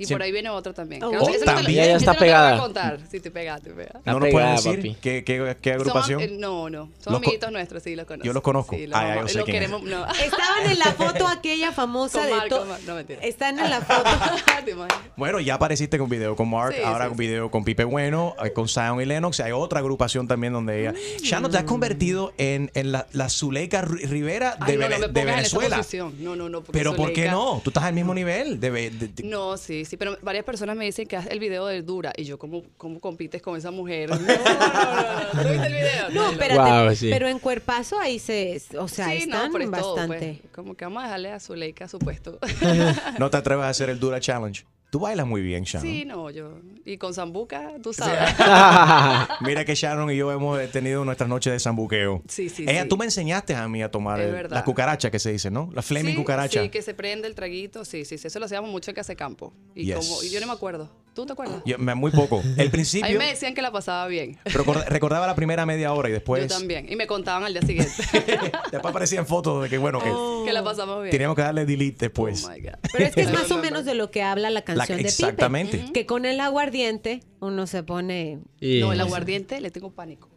Y 0.01 0.05
Sí. 0.05 0.13
por 0.13 0.21
ahí 0.23 0.31
viene 0.31 0.49
otro 0.49 0.73
también. 0.73 1.03
Oh, 1.03 1.09
Que 1.11 1.15
no 1.17 1.21
no 1.23 1.27
te 1.31 1.39
también. 1.45 1.75
Ya 1.85 1.95
está 1.95 1.95
no 1.95 1.99
te 1.99 2.05
lo 2.05 2.05
voy 2.05 2.15
a 2.15 2.19
pegada. 2.19 2.57
contar. 2.59 2.99
¿No 2.99 3.03
nos 3.03 3.11
pegada, 3.31 4.31
puedes 4.31 4.63
decir 4.63 4.75
papi. 4.77 4.95
qué, 5.01 5.23
qué- 5.23 5.57
qué 5.61 5.69
Son- 5.73 5.81
agrupación? 5.81 6.21
eh, 6.21 6.27
no, 6.39 6.69
no. 6.69 6.89
Son 6.99 7.13
Los 7.13 7.21
amiguitos 7.21 7.51
nuestros, 7.51 7.83
sí, 7.83 7.95
los 7.95 8.05
conozco. 8.05 8.25
Yo 8.25 8.33
los 8.33 8.41
conozco. 8.43 8.75
Sí, 8.75 8.87
los 8.87 8.97
Ah, 8.97 9.01
ya, 9.03 9.07
vamos- 9.15 9.23
yo 9.23 9.27
sé 9.33 9.37
los 9.39 9.45
quién 9.45 9.55
es. 9.57 9.61
queremos. 9.69 9.83
No. 9.83 10.05
Estaban 10.25 10.71
en 10.71 10.79
la 10.79 10.85
foto 10.93 11.27
aquella 11.27 11.71
famosa 11.71 12.27
Con 12.27 12.39
de 12.39 12.49
todo. 12.49 12.77
No, 12.87 12.95
mentira. 12.95 13.21
Están 13.21 13.59
en 13.59 13.69
la 13.69 13.81
foto. 13.81 14.09
Bueno, 15.17 15.39
ya 15.39 15.55
apareciste 15.55 15.97
con 15.97 16.09
video 16.09 16.35
con 16.35 16.49
Mark, 16.49 16.73
Sí, 16.75 16.81
ahora 16.83 17.05
sí, 17.05 17.11
un 17.11 17.17
video 17.17 17.51
con 17.51 17.63
Pipe 17.63 17.83
Bueno, 17.83 18.35
eh, 18.43 18.53
con 18.53 18.67
Zion 18.67 19.01
y 19.01 19.05
Lennox. 19.05 19.39
Hay 19.39 19.51
otra 19.51 19.79
agrupación 19.79 20.27
también 20.27 20.53
donde 20.53 20.81
ella. 20.81 20.91
Mm. 20.93 21.23
Shannon 21.23 21.51
te 21.51 21.57
has 21.57 21.63
convertido 21.63 22.33
en, 22.37 22.71
en 22.73 22.91
la, 22.91 23.07
la 23.11 23.29
Zuleika 23.29 23.83
Ri- 23.83 24.07
Rivera 24.07 24.51
de, 24.65 24.71
Ay, 24.73 24.77
no, 24.77 24.83
Vene- 24.87 24.89
no 24.99 25.07
me 25.07 25.07
de 25.07 25.21
pongas 25.21 25.37
en 25.39 25.45
esa 25.45 25.57
Venezuela. 25.57 26.11
No, 26.19 26.35
no, 26.35 26.49
no. 26.49 26.61
Pero 26.63 26.95
¿por 26.95 27.13
qué 27.13 27.29
no? 27.29 27.61
Tú 27.63 27.69
estás 27.71 27.83
al 27.83 27.93
mismo 27.93 28.13
nivel. 28.13 28.59
De, 28.59 28.71
de- 28.71 28.89
de- 29.07 29.23
No, 29.23 29.57
sí, 29.57 29.85
sí, 29.91 29.97
pero 29.97 30.17
varias 30.21 30.45
personas 30.45 30.77
me 30.77 30.85
dicen 30.85 31.05
que 31.05 31.17
haz 31.17 31.27
el 31.27 31.37
video 31.37 31.65
de 31.65 31.81
Dura 31.81 32.13
y 32.15 32.23
yo, 32.23 32.39
¿cómo, 32.39 32.63
cómo 32.77 33.01
compites 33.01 33.41
con 33.41 33.57
esa 33.57 33.71
mujer? 33.71 34.09
No, 34.09 34.15
no, 34.19 34.23
no, 34.25 35.33
no, 35.33 35.43
¿tú 35.43 35.49
viste 35.49 35.67
el 35.67 35.73
video? 35.73 36.09
No, 36.11 36.31
espérate. 36.31 36.85
Wow, 36.85 36.95
sí. 36.95 37.09
Pero 37.11 37.27
en 37.27 37.39
cuerpazo 37.39 37.99
ahí 37.99 38.17
se. 38.17 38.61
O 38.77 38.87
sea, 38.87 39.07
sí, 39.07 39.23
están 39.23 39.53
eso, 39.53 39.69
bastante. 39.69 40.39
pues, 40.41 40.53
como 40.53 40.75
que 40.75 40.85
vamos 40.85 41.03
a 41.03 41.07
dejarle 41.07 41.31
a 41.33 41.41
Zuleika 41.41 41.89
su 41.89 41.99
puesto. 41.99 42.39
no 43.19 43.29
te 43.29 43.35
atreves 43.35 43.65
a 43.65 43.69
hacer 43.69 43.89
el 43.89 43.99
Dura 43.99 44.21
Challenge. 44.21 44.63
Tú 44.91 44.99
bailas 44.99 45.25
muy 45.25 45.41
bien, 45.41 45.63
Shannon. 45.63 45.87
sí, 45.87 46.03
no, 46.05 46.29
yo. 46.29 46.59
Y 46.85 46.97
con 46.97 47.13
Zambuca, 47.13 47.71
tú 47.81 47.93
sabes. 47.93 48.19
Mira 49.41 49.63
que 49.65 49.73
Sharon 49.73 50.11
y 50.11 50.17
yo 50.17 50.31
hemos 50.33 50.59
tenido 50.71 51.05
nuestras 51.05 51.29
noches 51.29 51.53
de 51.53 51.59
zambuqueo. 51.59 52.21
Sí, 52.27 52.49
sí, 52.49 52.63
Ella, 52.67 52.83
sí. 52.83 52.89
tú 52.89 52.97
me 52.97 53.05
enseñaste 53.05 53.55
a 53.55 53.67
mí 53.69 53.81
a 53.81 53.89
tomar 53.89 54.19
el- 54.19 54.49
la 54.49 54.63
cucaracha 54.65 55.09
que 55.09 55.17
se 55.19 55.31
dice, 55.31 55.49
¿no? 55.49 55.69
La 55.73 55.81
flaming 55.81 56.11
sí, 56.15 56.17
cucaracha. 56.17 56.61
Sí, 56.61 56.69
que 56.69 56.81
se 56.81 56.93
prende 56.93 57.27
el 57.29 57.35
traguito. 57.35 57.85
Sí, 57.85 58.03
sí, 58.03 58.17
sí. 58.17 58.27
Eso 58.27 58.39
lo 58.39 58.45
hacíamos 58.45 58.69
mucho 58.69 58.91
en 58.91 58.95
Casa 58.95 59.13
de 59.13 59.17
Campo. 59.17 59.53
Y, 59.75 59.85
Yes. 59.85 59.95
como, 59.95 60.23
y 60.23 60.29
yo 60.29 60.41
no 60.41 60.47
me 60.47 60.53
acuerdo. 60.53 60.89
¿Tú 61.13 61.25
te 61.25 61.33
acuerdas? 61.33 61.61
Yo- 61.65 61.77
me- 61.77 61.93
muy 61.95 62.11
poco. 62.11 62.41
El 62.41 62.47
A 62.59 62.63
mí 62.63 62.69
principio, 62.69 63.17
me 63.19 63.27
decían 63.27 63.53
que 63.53 63.61
la 63.61 63.71
pasaba 63.71 64.07
bien. 64.07 64.39
record- 64.45 64.85
recordaba 64.87 65.25
la 65.27 65.35
primera 65.35 65.65
media 65.65 65.93
hora 65.93 66.09
y 66.09 66.11
después, 66.11 66.41
Yo 66.43 66.47
también. 66.57 66.91
Y 66.91 66.95
me 66.97 67.07
contaban 67.07 67.43
al 67.45 67.53
día 67.53 67.61
siguiente 67.61 67.91
después 68.71 68.85
aparecían 68.91 69.25
fotos 69.25 69.63
de 69.63 69.69
que, 69.69 69.77
bueno, 69.77 69.99
que 69.99 70.09
que 70.45 70.53
la 70.53 70.63
pasamos 70.63 71.01
bien. 71.03 71.11
teníamos 71.11 71.35
que 71.35 71.41
darle 71.43 71.65
delete 71.65 72.05
después. 72.05 72.49
Pero 72.93 73.05
es 73.05 73.13
que 73.15 73.21
es 73.21 73.31
más 73.31 73.49
o 73.51 73.57
menos 73.57 73.85
de 73.85 73.93
lo 73.95 74.09
que 74.11 74.21
habla 74.23 74.49
la 74.49 74.61
canción 74.63 74.80
de 74.87 74.95
Pipe. 74.97 75.07
exactamente. 75.09 75.85
Que 75.93 76.05
con 76.05 76.25
el 76.25 76.39
aguardiente 76.39 77.21
uno 77.39 77.67
se 77.67 77.83
pone. 77.83 78.39
Y- 78.59 78.79
No, 78.79 78.93
el 78.93 79.01
aguardiente 79.01 79.59
le 79.61 79.71
tengo 79.71 79.91
pánico. 79.91 80.29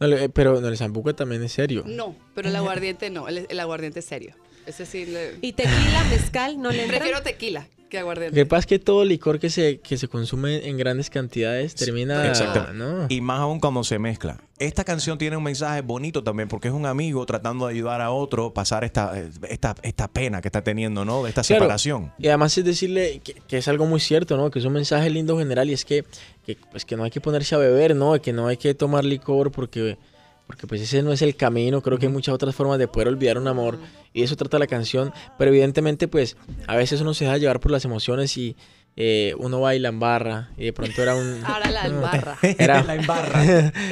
No, 0.00 0.06
le- 0.08 0.24
eh, 0.24 0.28
pero 0.28 0.60
no, 0.60 0.68
el 0.68 0.76
zambuca 0.76 1.12
también 1.14 1.42
es 1.42 1.52
serio. 1.52 1.84
No, 1.86 2.16
pero 2.34 2.48
el 2.48 2.56
aguardiente 2.56 3.10
no. 3.10 3.28
El, 3.28 3.46
el 3.48 3.60
aguardiente 3.60 4.00
es 4.00 4.04
serio. 4.06 4.34
Ese 4.66 4.86
sí 4.86 5.04
le... 5.06 5.36
Y 5.42 5.52
tequila, 5.52 6.04
mezcal, 6.10 6.60
no 6.60 6.70
le 6.70 6.82
entra. 6.84 6.96
Prefiero 6.98 7.22
tequila 7.22 7.68
que 7.94 8.00
Lo 8.00 8.02
aguardiente. 8.02 8.34
que 8.34 8.46
pasa 8.46 8.60
es 8.60 8.66
que 8.66 8.78
todo 8.78 9.04
licor 9.04 9.38
que 9.38 9.50
se, 9.50 9.80
que 9.80 9.96
se 9.96 10.08
consume 10.08 10.68
en 10.68 10.76
grandes 10.76 11.10
cantidades 11.10 11.74
termina... 11.74 12.26
Exacto. 12.28 12.72
¿no? 12.72 13.06
Y 13.08 13.20
más 13.20 13.40
aún 13.40 13.60
cuando 13.60 13.82
se 13.84 13.98
mezcla. 13.98 14.40
Esta 14.58 14.84
canción 14.84 15.18
tiene 15.18 15.36
un 15.36 15.42
mensaje 15.42 15.80
bonito 15.80 16.22
también 16.22 16.48
porque 16.48 16.68
es 16.68 16.74
un 16.74 16.86
amigo 16.86 17.24
tratando 17.26 17.66
de 17.66 17.74
ayudar 17.74 18.00
a 18.00 18.10
otro 18.12 18.46
a 18.46 18.54
pasar 18.54 18.84
esta, 18.84 19.12
esta, 19.48 19.74
esta 19.82 20.08
pena 20.08 20.40
que 20.40 20.48
está 20.48 20.62
teniendo, 20.62 21.04
¿no? 21.04 21.22
De 21.24 21.28
esta 21.30 21.42
Claro. 21.42 21.62
separación. 21.64 22.12
Y 22.18 22.28
además 22.28 22.56
es 22.56 22.64
decirle 22.64 23.20
que, 23.24 23.34
que 23.48 23.58
es 23.58 23.68
algo 23.68 23.86
muy 23.86 24.00
cierto, 24.00 24.36
¿no? 24.36 24.50
Que 24.50 24.58
es 24.60 24.64
un 24.64 24.72
mensaje 24.74 25.10
lindo 25.10 25.36
general 25.38 25.68
y 25.70 25.72
es 25.72 25.84
que, 25.84 26.04
que, 26.46 26.56
pues, 26.70 26.84
que 26.84 26.96
no 26.96 27.04
hay 27.04 27.10
que 27.10 27.20
ponerse 27.20 27.54
a 27.54 27.58
beber, 27.58 27.96
¿no? 27.96 28.20
Que 28.22 28.32
no 28.32 28.46
hay 28.46 28.56
que 28.56 28.74
tomar 28.74 29.04
licor 29.04 29.50
porque, 29.50 29.98
porque 30.46 30.66
pues 30.66 30.80
ese 30.80 31.02
no 31.02 31.12
es 31.12 31.22
el 31.22 31.36
camino. 31.36 31.80
Creo 31.80 31.98
que 31.98 32.06
hay 32.06 32.12
muchas 32.12 32.34
otras 32.34 32.54
formas 32.54 32.78
de 32.78 32.88
poder 32.88 33.08
olvidar 33.08 33.38
un 33.38 33.48
amor 33.48 33.78
y 34.12 34.22
eso 34.22 34.36
trata 34.36 34.58
la 34.58 34.66
canción. 34.66 35.12
Pero 35.38 35.50
evidentemente 35.50 36.08
pues 36.08 36.36
a 36.66 36.76
veces 36.76 37.00
uno 37.00 37.14
se 37.14 37.24
deja 37.24 37.38
llevar 37.38 37.60
por 37.60 37.70
las 37.70 37.84
emociones 37.84 38.36
y 38.36 38.56
eh, 38.96 39.34
uno 39.38 39.60
baila 39.60 39.88
en 39.88 39.98
barra 39.98 40.50
y 40.56 40.66
de 40.66 40.72
pronto 40.72 41.02
era 41.02 41.16
un... 41.16 41.40
Ahora 41.44 41.70
la 41.70 41.86
embarra. 41.86 42.38
Era, 42.42 42.82
La 42.84 42.94
embarra. 42.94 43.42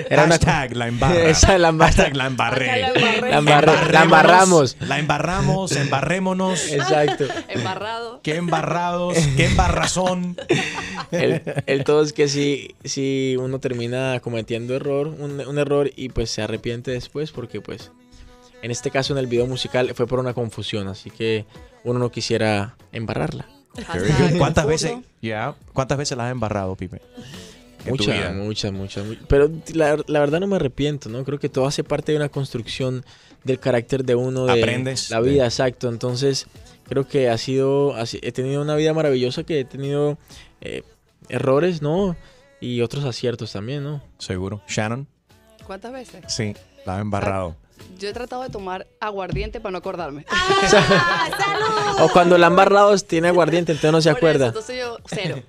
era 0.09 0.25
una- 0.25 0.35
Hashtag 0.35 0.77
la 0.77 0.87
embarra. 0.89 1.29
Esa, 1.29 1.59
la 1.59 1.69
embarra. 1.69 1.93
Hashtag 1.93 2.17
la 2.17 2.27
embarré. 2.27 2.67
La 2.67 3.39
embarra- 3.39 4.03
embarramos. 4.03 4.77
La 4.81 4.99
embarramos, 4.99 5.73
embarrémonos. 5.73 6.71
Exacto. 6.71 7.25
Embarrado. 7.49 8.21
Qué 8.23 8.37
embarrados, 8.37 9.19
qué 9.37 9.47
embarrazón. 9.47 10.37
El, 11.11 11.43
el 11.67 11.85
todo 11.85 12.03
es 12.03 12.13
que 12.13 12.29
si, 12.29 12.75
si 12.85 13.37
uno 13.39 13.59
termina 13.59 14.21
cometiendo 14.21 14.75
error, 14.77 15.09
un, 15.09 15.41
un 15.41 15.59
error 15.59 15.91
y 15.97 16.09
pues 16.11 16.31
se 16.31 16.43
arrepiente 16.43 16.91
después 16.93 17.33
porque 17.33 17.61
pues 17.61 17.91
en 18.63 18.71
este 18.71 18.91
caso 18.93 19.13
en 19.13 19.19
el 19.19 19.27
video 19.27 19.47
musical 19.47 19.93
fue 19.95 20.07
por 20.07 20.21
una 20.21 20.33
confusión, 20.35 20.87
así 20.89 21.11
que 21.11 21.45
uno 21.85 21.99
no 21.99 22.11
quisiera 22.13 22.77
embarrarla. 22.93 23.47
¿Cuántas 24.39 24.67
veces, 24.67 24.93
ya, 25.21 25.55
¿Cuántas 25.73 25.99
veces 25.99 26.17
las 26.17 26.27
has 26.27 26.33
embarrado, 26.33 26.77
Pipe? 26.77 27.01
Muchas, 27.89 28.35
muchas, 28.37 28.73
muchas, 28.73 29.05
mu- 29.05 29.15
Pero 29.29 29.51
la, 29.75 29.99
la 30.07 30.21
verdad 30.21 30.39
no 30.39 30.47
me 30.47 30.57
arrepiento, 30.57 31.09
¿no? 31.09 31.25
Creo 31.25 31.39
que 31.41 31.49
todo 31.49 31.67
hace 31.67 31.83
parte 31.83 32.13
de 32.13 32.19
una 32.19 32.29
construcción 32.29 33.05
del 33.43 33.59
carácter 33.59 34.05
de 34.05 34.15
uno, 34.15 34.47
de 34.47 34.53
Aprendes 34.61 35.11
la 35.11 35.21
de- 35.21 35.31
vida, 35.31 35.45
exacto. 35.47 35.89
Entonces, 35.89 36.47
creo 36.89 37.09
que 37.09 37.29
ha 37.29 37.37
sido, 37.39 37.97
ha 37.97 38.05
he 38.23 38.31
tenido 38.31 38.63
una 38.63 38.77
vida 38.77 38.95
maravillosa, 38.95 39.43
que 39.43 39.61
he 39.61 39.65
tenido 39.65 40.17
eh, 40.61 40.85
errores, 41.29 41.83
¿no? 41.83 42.15
Y 42.61 42.83
otros 42.83 43.05
aciertos 43.05 43.51
también, 43.53 43.83
¿no? 43.83 44.01
Seguro. 44.19 44.63
Shannon, 44.69 45.09
¿Cuántas 45.67 45.93
veces? 45.93 46.23
sí, 46.29 46.55
la 46.87 46.97
has 46.97 47.01
embarrado. 47.01 47.57
Yo 47.99 48.09
he 48.09 48.13
tratado 48.13 48.43
de 48.43 48.49
tomar 48.51 48.87
aguardiente 49.01 49.61
para 49.61 49.73
no 49.73 49.79
acordarme. 49.79 50.27
O 52.01 52.09
cuando 52.09 52.37
la 52.39 52.49
han 52.49 52.57
barrado 52.57 52.97
tiene 52.99 53.29
aguardiente, 53.29 53.73
entonces 53.73 53.93
no 53.93 54.01
se 54.01 54.11
Por 54.11 54.19
eso, 54.19 54.19
acuerda. 54.19 54.47
entonces 54.49 54.79
yo, 54.81 54.97
cero. 55.07 55.43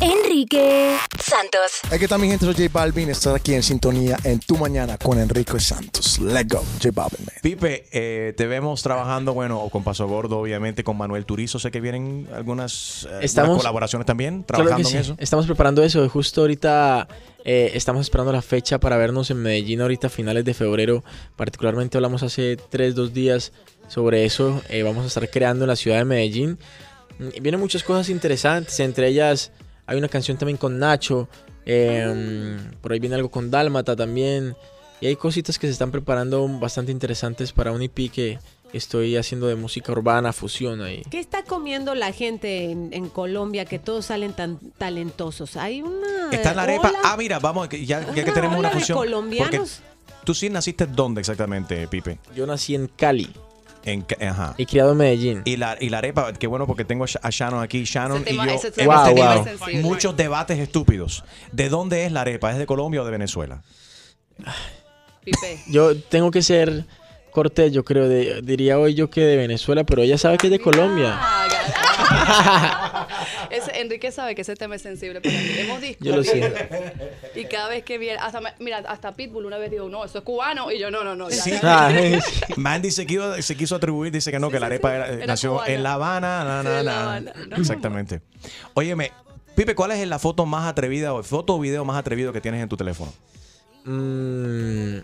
Enrique 0.00 0.96
Santos. 1.32 1.80
¿Qué 1.98 2.06
tal 2.08 2.20
mi 2.20 2.28
gente? 2.28 2.44
Soy 2.44 2.54
J 2.54 2.68
Balvin. 2.70 3.08
Estás 3.08 3.34
aquí 3.34 3.54
en 3.54 3.62
sintonía 3.62 4.18
en 4.24 4.38
Tu 4.40 4.56
Mañana 4.58 4.98
con 4.98 5.18
Enrique 5.18 5.58
Santos. 5.60 6.18
Let's 6.18 6.48
go, 6.52 6.62
J 6.82 6.90
Balvin, 6.92 7.24
man. 7.24 7.34
Pipe, 7.40 7.86
eh, 7.90 8.34
te 8.36 8.46
vemos 8.46 8.82
trabajando, 8.82 9.32
bueno, 9.32 9.66
con 9.70 9.82
Paso 9.82 10.06
Gordo, 10.06 10.38
obviamente, 10.38 10.84
con 10.84 10.98
Manuel 10.98 11.24
Turizo. 11.24 11.58
Sé 11.58 11.70
que 11.70 11.80
vienen 11.80 12.28
algunas, 12.34 13.08
eh, 13.10 13.20
Estamos- 13.22 13.56
colaboraciones 13.56 14.04
también, 14.04 14.42
Claro 14.42 14.64
que 14.64 14.68
trabajando 14.68 14.88
sí. 14.90 14.96
en 14.96 15.00
eso. 15.00 15.16
Estamos 15.18 15.46
preparando 15.46 15.82
eso. 15.82 16.06
Justo 16.10 16.42
ahorita 16.42 17.08
eh, 17.44 17.70
estamos 17.74 18.02
esperando 18.02 18.30
la 18.32 18.42
fecha 18.42 18.78
para 18.78 18.98
vernos 18.98 19.30
en 19.30 19.38
Medellín 19.38 19.80
ahorita 19.80 20.08
a 20.08 20.10
finales 20.10 20.44
de 20.44 20.52
febrero. 20.52 21.02
Particularmente 21.36 21.96
hablamos 21.96 22.22
hace 22.22 22.56
3, 22.56 22.94
2 22.94 23.14
días 23.14 23.52
sobre 23.88 24.26
eso. 24.26 24.60
Eh, 24.68 24.82
vamos 24.82 25.04
a 25.04 25.06
estar 25.06 25.30
creando 25.30 25.64
en 25.64 25.68
la 25.68 25.76
ciudad 25.76 25.96
de 25.96 26.04
Medellín. 26.04 26.58
Mm, 27.18 27.28
Vienen 27.40 27.58
muchas 27.60 27.82
cosas 27.82 28.10
interesantes. 28.10 28.78
Entre 28.80 29.08
ellas 29.08 29.50
hay 29.86 29.98
una 29.98 30.08
canción 30.08 30.36
también 30.38 30.56
con 30.56 30.78
Nacho. 30.78 31.28
eh, 31.66 32.56
por 32.80 32.92
ahí 32.92 32.98
viene 32.98 33.14
algo 33.16 33.30
con 33.30 33.50
Dálmata 33.50 33.94
también. 33.96 34.56
Y 35.00 35.06
hay 35.06 35.16
cositas 35.16 35.58
que 35.58 35.66
se 35.66 35.72
están 35.72 35.90
preparando 35.90 36.46
bastante 36.60 36.92
interesantes 36.92 37.52
para 37.52 37.72
un 37.72 37.82
EP 37.82 38.10
que, 38.10 38.38
Estoy 38.72 39.18
haciendo 39.18 39.48
de 39.48 39.54
música 39.54 39.92
urbana, 39.92 40.32
fusión 40.32 40.80
ahí. 40.80 41.02
¿Qué 41.10 41.18
está 41.18 41.42
comiendo 41.44 41.94
la 41.94 42.10
gente 42.10 42.70
en, 42.70 42.88
en 42.94 43.10
Colombia 43.10 43.66
que 43.66 43.78
todos 43.78 44.06
salen 44.06 44.32
tan 44.32 44.58
talentosos? 44.78 45.58
Hay 45.58 45.82
una. 45.82 46.30
Está 46.32 46.52
en 46.52 46.56
la 46.56 46.62
arepa. 46.62 46.88
ola- 46.88 46.98
Ah, 47.04 47.16
mira, 47.18 47.38
vamos, 47.38 47.68
ya, 47.68 48.00
ya 48.14 48.24
que 48.24 48.32
tenemos 48.32 48.58
una 48.58 48.70
fusión. 48.70 48.96
colombianos. 48.96 49.50
porque 49.82 50.14
Tú 50.24 50.32
sí 50.32 50.48
naciste 50.48 50.86
dónde 50.86 51.20
exactamente, 51.20 51.86
Pipe? 51.86 52.18
Yo 52.34 52.46
nací 52.46 52.74
en 52.74 52.86
Cali. 52.86 53.30
En, 53.84 54.06
ajá. 54.20 54.54
Y 54.58 54.66
criado 54.66 54.92
en 54.92 54.98
Medellín. 54.98 55.42
Y 55.44 55.56
la, 55.56 55.76
y 55.80 55.88
la 55.88 55.98
arepa, 55.98 56.32
qué 56.34 56.46
bueno 56.46 56.66
porque 56.66 56.84
tengo 56.84 57.04
a 57.04 57.30
Shannon 57.30 57.62
aquí. 57.62 57.84
Shannon 57.84 58.24
y 58.26 58.34
yo 58.36 58.42
hemos 58.42 58.64
es 58.64 58.72
tenido 58.74 58.92
wow. 58.94 59.82
muchos 59.82 60.16
debates 60.16 60.58
estúpidos. 60.58 61.24
¿De 61.50 61.68
dónde 61.68 62.04
es 62.06 62.12
la 62.12 62.20
arepa? 62.22 62.52
¿Es 62.52 62.58
de 62.58 62.66
Colombia 62.66 63.02
o 63.02 63.04
de 63.04 63.10
Venezuela? 63.10 63.62
Pipe. 65.24 65.60
Yo 65.68 65.96
tengo 66.00 66.30
que 66.30 66.42
ser 66.42 66.84
cortés, 67.30 67.72
yo 67.72 67.84
creo. 67.84 68.08
de- 68.08 68.40
diría 68.42 68.78
hoy 68.78 68.94
yo 68.94 69.10
que 69.10 69.22
de 69.22 69.36
Venezuela, 69.36 69.84
pero 69.84 70.02
ella 70.02 70.18
sabe 70.18 70.38
que 70.38 70.46
es 70.48 70.50
de 70.52 70.60
Colombia. 70.60 71.18
Enrique 73.82 74.10
sabe 74.10 74.34
que 74.34 74.42
ese 74.42 74.56
tema 74.56 74.76
es 74.76 74.82
sensible 74.82 75.20
para 75.20 75.34
mí. 75.34 75.46
Hemos 75.58 75.80
discutido. 75.80 76.14
Yo 76.14 76.16
lo 76.16 76.24
sé. 76.24 76.52
Y 77.34 77.44
cada 77.44 77.68
vez 77.68 77.84
que 77.84 77.98
viene, 77.98 78.18
hasta, 78.18 78.40
mira, 78.58 78.78
hasta 78.78 79.14
Pitbull 79.14 79.44
una 79.44 79.58
vez 79.58 79.70
dijo, 79.70 79.88
no, 79.88 80.04
eso 80.04 80.18
es 80.18 80.24
cubano. 80.24 80.72
Y 80.72 80.78
yo, 80.78 80.90
no, 80.90 81.04
no, 81.04 81.14
no. 81.14 81.28
ya, 81.28 81.36
Sí. 81.42 81.50
ya. 81.50 81.60
Ah, 81.62 81.92
Mandy 82.56 82.90
se 82.90 83.06
quiso, 83.06 83.40
se 83.42 83.56
quiso 83.56 83.76
atribuir, 83.76 84.10
dice 84.12 84.30
que 84.30 84.38
no, 84.38 84.50
que 84.50 84.58
la 84.58 84.66
arepa 84.66 84.94
era- 84.94 85.08
Era 85.08 85.26
nació 85.26 85.52
cubana. 85.52 85.72
en 85.72 85.82
La 85.82 85.92
Habana. 85.94 86.44
na, 86.44 86.62
na, 86.62 86.78
en 86.80 86.84
La 86.86 86.92
na. 86.92 87.02
Habana, 87.02 87.32
no. 87.48 87.56
Exactamente. 87.56 88.20
Óyeme, 88.74 89.12
Pipe, 89.54 89.74
¿cuál 89.74 89.90
es 89.92 90.06
la 90.08 90.18
foto 90.18 90.46
más 90.46 90.66
atrevida 90.66 91.12
o 91.12 91.22
foto 91.22 91.54
o 91.56 91.60
video 91.60 91.84
más 91.84 91.98
atrevido 91.98 92.32
que 92.32 92.40
tienes 92.40 92.62
en 92.62 92.68
tu 92.70 92.76
teléfono? 92.78 93.12
Mm, 93.84 94.98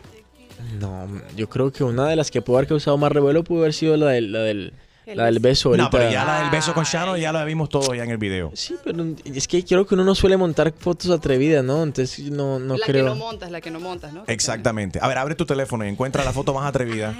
no, 0.80 1.08
yo 1.36 1.48
creo 1.48 1.72
que 1.72 1.84
una 1.84 2.08
de 2.08 2.16
las 2.16 2.30
que 2.30 2.40
pudo 2.42 2.56
haber 2.58 2.68
causado 2.68 2.96
más 2.96 3.12
revuelo 3.12 3.44
pudo 3.44 3.60
haber 3.60 3.74
sido 3.74 3.96
la 3.96 4.08
del, 4.10 4.32
la 4.32 4.40
del, 4.40 4.72
la 5.14 5.26
del 5.26 5.38
beso. 5.38 5.76
No, 5.76 5.90
pero 5.90 6.10
ya 6.10 6.24
la 6.24 6.40
del 6.40 6.50
beso 6.50 6.74
con 6.74 6.84
Shannon 6.84 7.18
ya 7.18 7.32
la 7.32 7.44
vimos 7.44 7.68
todos 7.68 7.96
ya 7.96 8.04
en 8.04 8.10
el 8.10 8.18
video. 8.18 8.50
Sí, 8.54 8.76
pero 8.82 9.04
es 9.24 9.48
que 9.48 9.64
creo 9.64 9.86
que 9.86 9.94
uno 9.94 10.04
no 10.04 10.14
suele 10.14 10.36
montar 10.36 10.72
fotos 10.78 11.10
atrevidas, 11.10 11.64
¿no? 11.64 11.82
Entonces 11.82 12.30
no, 12.30 12.58
no 12.58 12.76
la 12.76 12.86
creo. 12.86 13.04
que 13.04 13.10
no 13.10 13.16
montas, 13.16 13.50
la 13.50 13.60
que 13.60 13.70
no 13.70 13.80
montas, 13.80 14.12
¿no? 14.12 14.24
Exactamente. 14.26 14.98
A 15.02 15.08
ver, 15.08 15.18
abre 15.18 15.34
tu 15.34 15.46
teléfono 15.46 15.84
y 15.84 15.88
encuentra 15.88 16.24
la 16.24 16.32
foto 16.32 16.52
más 16.54 16.66
atrevida. 16.66 17.14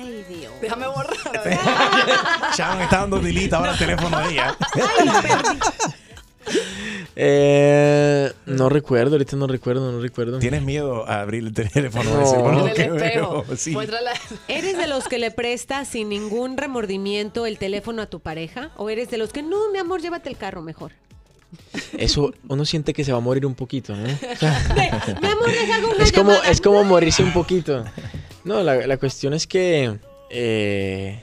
Déjame 0.60 0.86
borrar. 0.86 1.16
Shannon 2.56 2.82
está 2.82 2.98
dando 2.98 3.18
delete 3.18 3.54
ahora 3.54 3.72
el 3.72 3.78
teléfono 3.78 4.18
de 4.20 4.32
ella. 4.32 4.56
Eh, 7.20 8.32
no 8.46 8.68
recuerdo, 8.68 9.16
ahorita 9.16 9.34
no 9.34 9.48
recuerdo, 9.48 9.90
no 9.90 10.00
recuerdo. 10.00 10.38
¿Tienes 10.38 10.62
miedo 10.62 11.04
a 11.08 11.20
abrir 11.20 11.42
el 11.44 11.52
teléfono? 11.52 12.08
No. 12.10 12.18
Decir, 12.20 12.38
bueno, 12.38 12.58
En 12.60 12.64
lo 12.64 12.66
el 12.68 12.74
que 12.74 12.82
espejo. 12.84 13.44
veo, 13.48 13.56
sí. 13.56 13.76
¿Eres 14.46 14.78
de 14.78 14.86
los 14.86 15.08
que 15.08 15.18
le 15.18 15.32
prestas 15.32 15.88
sin 15.88 16.10
ningún 16.10 16.56
remordimiento 16.56 17.44
el 17.44 17.58
teléfono 17.58 18.02
a 18.02 18.06
tu 18.06 18.20
pareja? 18.20 18.70
¿O 18.76 18.88
eres 18.88 19.10
de 19.10 19.18
los 19.18 19.32
que, 19.32 19.42
no, 19.42 19.68
mi 19.72 19.78
amor, 19.78 20.00
llévate 20.00 20.28
el 20.28 20.36
carro 20.36 20.62
mejor? 20.62 20.92
Eso 21.96 22.32
uno 22.46 22.64
siente 22.64 22.92
que 22.94 23.02
se 23.02 23.10
va 23.10 23.18
a 23.18 23.22
morir 23.22 23.46
un 23.46 23.54
poquito, 23.56 23.96
¿no? 23.96 24.04
Mi 25.20 25.28
amor, 25.28 25.48
les 25.48 25.70
hago 25.72 25.90
una 25.94 26.04
es 26.04 26.12
como 26.12 26.30
llamada. 26.32 26.50
es 26.50 26.60
como 26.60 26.84
morirse 26.84 27.22
un 27.24 27.32
poquito. 27.32 27.84
No, 28.44 28.62
la, 28.62 28.86
la 28.86 28.96
cuestión 28.96 29.32
es 29.34 29.46
que 29.48 29.98
eh, 30.30 31.20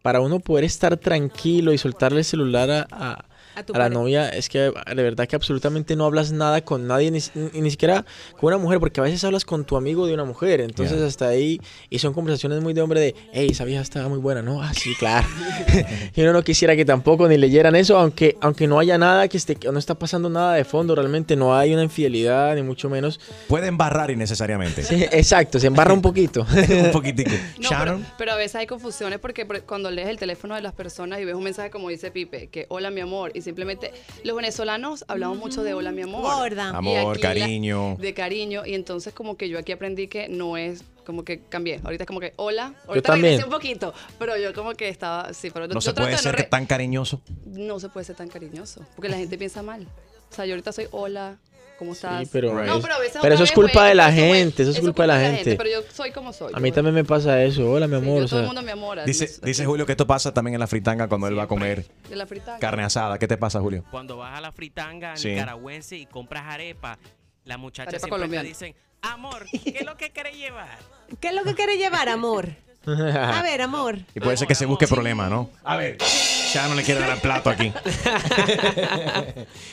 para 0.00 0.20
uno 0.20 0.40
poder 0.40 0.64
estar 0.64 0.96
tranquilo 0.96 1.72
y 1.72 1.78
soltarle 1.78 2.18
el 2.20 2.24
celular 2.24 2.70
a, 2.70 2.86
a- 2.90 3.24
A 3.54 3.62
tu 3.64 3.74
a 3.74 3.78
la 3.78 3.88
novia, 3.88 4.28
es 4.28 4.48
que 4.48 4.58
de 4.60 5.02
verdad 5.02 5.26
que 5.26 5.36
absolutamente 5.36 5.94
no 5.96 6.04
hablas 6.06 6.32
nada 6.32 6.60
con 6.62 6.86
nadie, 6.86 7.10
ni, 7.10 7.18
ni- 7.34 7.60
ni 7.60 7.70
siquiera 7.70 8.04
con 8.38 8.48
una 8.48 8.58
mujer, 8.58 8.80
porque 8.80 9.00
a 9.00 9.04
veces 9.04 9.22
hablas 9.24 9.44
con 9.44 9.64
tu 9.64 9.76
amigo 9.76 10.06
de 10.06 10.14
una 10.14 10.24
mujer, 10.24 10.60
entonces 10.60 11.00
hasta 11.02 11.28
ahí, 11.28 11.60
y 11.90 11.98
son 11.98 12.12
conversaciones 12.14 12.60
muy 12.62 12.72
de 12.72 12.80
hombre 12.82 13.00
de, 13.00 13.14
hey, 13.32 13.48
esa 13.50 13.64
vieja 13.64 13.82
estaba 13.82 14.08
muy 14.08 14.18
buena, 14.18 14.42
¿no? 14.42 14.62
Ah, 14.62 14.72
sí, 14.74 14.94
claro. 14.98 15.26
y 16.14 16.20
uno 16.22 16.32
no 16.32 16.42
quisiera 16.42 16.76
que 16.76 16.84
tampoco 16.84 17.28
ni 17.28 17.36
leyeran 17.36 17.76
eso, 17.76 17.98
aunque, 17.98 18.36
aunque 18.40 18.66
no 18.66 18.78
haya 18.78 18.98
nada 18.98 19.28
que 19.28 19.36
esté, 19.36 19.56
que 19.56 19.70
no 19.70 19.78
está 19.78 19.94
pasando 19.94 20.28
nada 20.30 20.54
de 20.54 20.64
fondo, 20.64 20.94
realmente 20.94 21.36
no 21.36 21.54
hay 21.56 21.72
una 21.74 21.82
infidelidad, 21.82 22.54
ni 22.54 22.62
mucho 22.62 22.88
menos. 22.88 23.20
Puede 23.48 23.66
embarrar 23.68 24.10
innecesariamente. 24.10 24.82
Sí, 24.82 25.04
exacto, 25.10 25.58
se 25.58 25.66
embarra 25.66 25.92
un 25.92 26.02
poquito. 26.02 26.46
un 26.84 26.90
poquitico. 26.90 27.30
No, 27.62 27.68
pero, 27.78 28.00
pero 28.18 28.32
a 28.32 28.36
veces 28.36 28.56
hay 28.56 28.66
confusiones 28.66 29.18
porque 29.18 29.46
por- 29.46 29.62
cuando 29.62 29.90
lees 29.90 30.08
el 30.08 30.16
teléfono 30.18 30.54
de 30.54 30.62
las 30.62 30.72
personas 30.72 31.20
y 31.20 31.24
ves 31.24 31.34
un 31.34 31.44
mensaje 31.44 31.70
como 31.70 31.88
dice 31.88 32.10
Pipe, 32.10 32.48
que 32.48 32.66
hola 32.68 32.90
mi 32.90 33.00
amor, 33.00 33.30
y 33.34 33.41
simplemente 33.42 33.92
los 34.24 34.34
venezolanos 34.36 35.04
hablamos 35.08 35.38
mucho 35.38 35.62
de 35.62 35.74
hola 35.74 35.92
mi 35.92 36.02
amor. 36.02 36.22
Gorda. 36.22 36.70
Amor, 36.70 37.16
la- 37.16 37.20
cariño. 37.22 37.96
de 37.98 38.14
cariño, 38.14 38.64
y 38.66 38.74
entonces 38.74 39.12
como 39.12 39.36
que 39.36 39.48
yo 39.48 39.58
aquí 39.58 39.72
aprendí 39.72 40.08
que 40.08 40.28
no 40.28 40.56
es 40.56 40.84
como 41.04 41.24
que 41.24 41.40
cambié. 41.40 41.80
Ahorita 41.82 42.04
es 42.04 42.06
como 42.06 42.20
que 42.20 42.32
hola. 42.36 42.74
Ahorita 42.86 43.08
también. 43.12 43.32
regresé 43.32 43.44
un 43.44 43.50
poquito, 43.50 43.92
pero 44.18 44.36
yo 44.36 44.54
como 44.54 44.72
que 44.74 44.88
estaba, 44.88 45.32
sí, 45.34 45.50
pero 45.50 45.66
No 45.66 45.74
yo 45.74 45.80
se 45.80 45.92
puede 45.92 46.12
de 46.12 46.18
ser 46.18 46.48
tan 46.48 46.64
cariñoso. 46.66 47.20
no 47.46 47.80
se 47.80 47.88
puede 47.88 48.04
ser 48.04 48.16
tan 48.16 48.28
cariñoso, 48.28 48.84
porque 48.94 49.08
la 49.08 49.16
gente 49.16 49.36
piensa 49.36 49.62
mal. 49.62 49.86
O 50.30 50.34
sea, 50.34 50.46
yo 50.46 50.52
ahorita 50.54 50.72
soy 50.72 50.86
hola, 50.92 51.38
¿cómo 51.82 51.92
estás? 51.92 52.28
pero, 52.32 52.52
no, 52.54 52.76
es- 52.76 52.82
pero 52.82 52.94
a 52.94 52.98
veces 52.98 53.18
pero 53.20 53.34
otra 53.34 53.34
eso 53.34 53.44
es 53.44 53.52
culpa 53.52 53.86
de 53.86 53.94
la 53.94 54.12
gente, 54.12 54.62
eso 54.62 54.70
es 54.72 54.80
culpa 54.80 55.02
de 55.02 55.06
la 55.08 55.20
gente. 55.20 55.56
Pero 55.56 55.68
yo 55.70 55.82
soy 55.92 56.10
como 56.12 56.32
soy. 56.32 56.52
A 56.54 56.60
mí 56.60 56.70
también 56.72 56.94
me 56.94 57.04
pasa 57.04 57.42
eso. 57.42 57.70
Hola, 57.70 57.86
mi 57.88 57.96
amor. 57.96 58.20
yo 58.20 58.24
o 58.24 58.28
todo 58.28 58.38
el 58.40 58.44
sea, 58.44 58.46
mundo 58.46 58.62
me 58.62 58.72
amora. 58.72 59.04
Dice, 59.04 59.28
dice 59.42 59.64
Julio 59.66 59.84
que 59.86 59.92
esto 59.92 60.06
pasa 60.06 60.32
también 60.32 60.54
en 60.54 60.60
la 60.60 60.66
fritanga 60.66 61.08
cuando 61.08 61.26
él 61.28 61.38
va 61.38 61.42
a 61.44 61.48
comer 61.48 61.84
De 62.08 62.16
la 62.16 62.26
fritanga. 62.26 62.58
carne 62.58 62.84
asada. 62.84 63.18
¿Qué 63.18 63.26
te 63.28 63.36
pasa, 63.36 63.60
Julio? 63.60 63.84
Cuando 63.90 64.16
vas 64.16 64.36
a 64.38 64.40
la 64.40 64.52
fritanga 64.52 65.16
Sí. 65.16 65.30
nicaragüense 65.30 65.96
y 65.96 66.06
compras 66.06 66.44
arepa, 66.46 66.98
las 67.44 67.58
muchachas 67.58 67.88
Arepa 67.94 67.98
siempre 68.00 68.16
colombiana. 68.18 68.42
te 68.44 68.48
dicen, 68.48 68.74
amor, 69.02 69.44
¿qué 69.50 69.78
es 69.80 69.84
lo 69.84 69.96
que 69.96 70.10
querés 70.10 70.36
llevar? 70.36 70.78
¿Qué 71.20 71.28
es 71.28 71.34
lo 71.34 71.42
que 71.44 71.54
quiere 71.54 71.76
llevar, 71.76 72.08
amor? 72.08 72.48
A 72.86 73.42
ver, 73.42 73.62
amor. 73.62 73.98
Y 74.14 74.20
puede 74.20 74.36
ser 74.36 74.48
que 74.48 74.54
se 74.54 74.66
busque 74.66 74.86
problema, 74.88 75.28
¿no? 75.28 75.50
A 75.64 75.76
ver, 75.76 75.98
Shannon 75.98 76.76
le 76.76 76.82
quiere 76.82 77.00
dar 77.00 77.10
el 77.10 77.20
plato 77.20 77.50
aquí. 77.50 77.72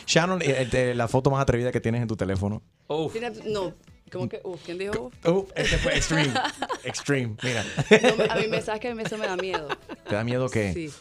Shannon, 0.07 0.41
eh, 0.41 0.67
eh, 0.71 0.93
la 0.95 1.07
foto 1.07 1.29
más 1.29 1.41
atrevida 1.41 1.71
que 1.71 1.81
tienes 1.81 2.01
en 2.01 2.07
tu 2.07 2.15
teléfono. 2.15 2.61
Tiene- 3.11 3.31
No, 3.45 3.73
como 4.11 4.29
que, 4.29 4.39
uf, 4.43 4.61
¿quién 4.65 4.77
dijo 4.77 5.11
uf? 5.23 5.27
Uf, 5.27 5.51
este 5.55 5.77
fue 5.77 5.95
extreme. 5.95 6.33
Extreme, 6.83 7.35
mira. 7.43 7.63
No, 8.03 8.15
me- 8.15 8.29
a 8.31 8.35
mí 8.35 8.47
me 8.47 8.61
sabes 8.61 8.81
que 8.81 8.89
a 8.89 8.95
mí 8.95 9.03
eso 9.03 9.17
me 9.17 9.27
da 9.27 9.35
miedo. 9.35 9.67
¿Te 10.07 10.15
da 10.15 10.23
miedo 10.23 10.49
que 10.49 10.73
Sí. 10.73 10.91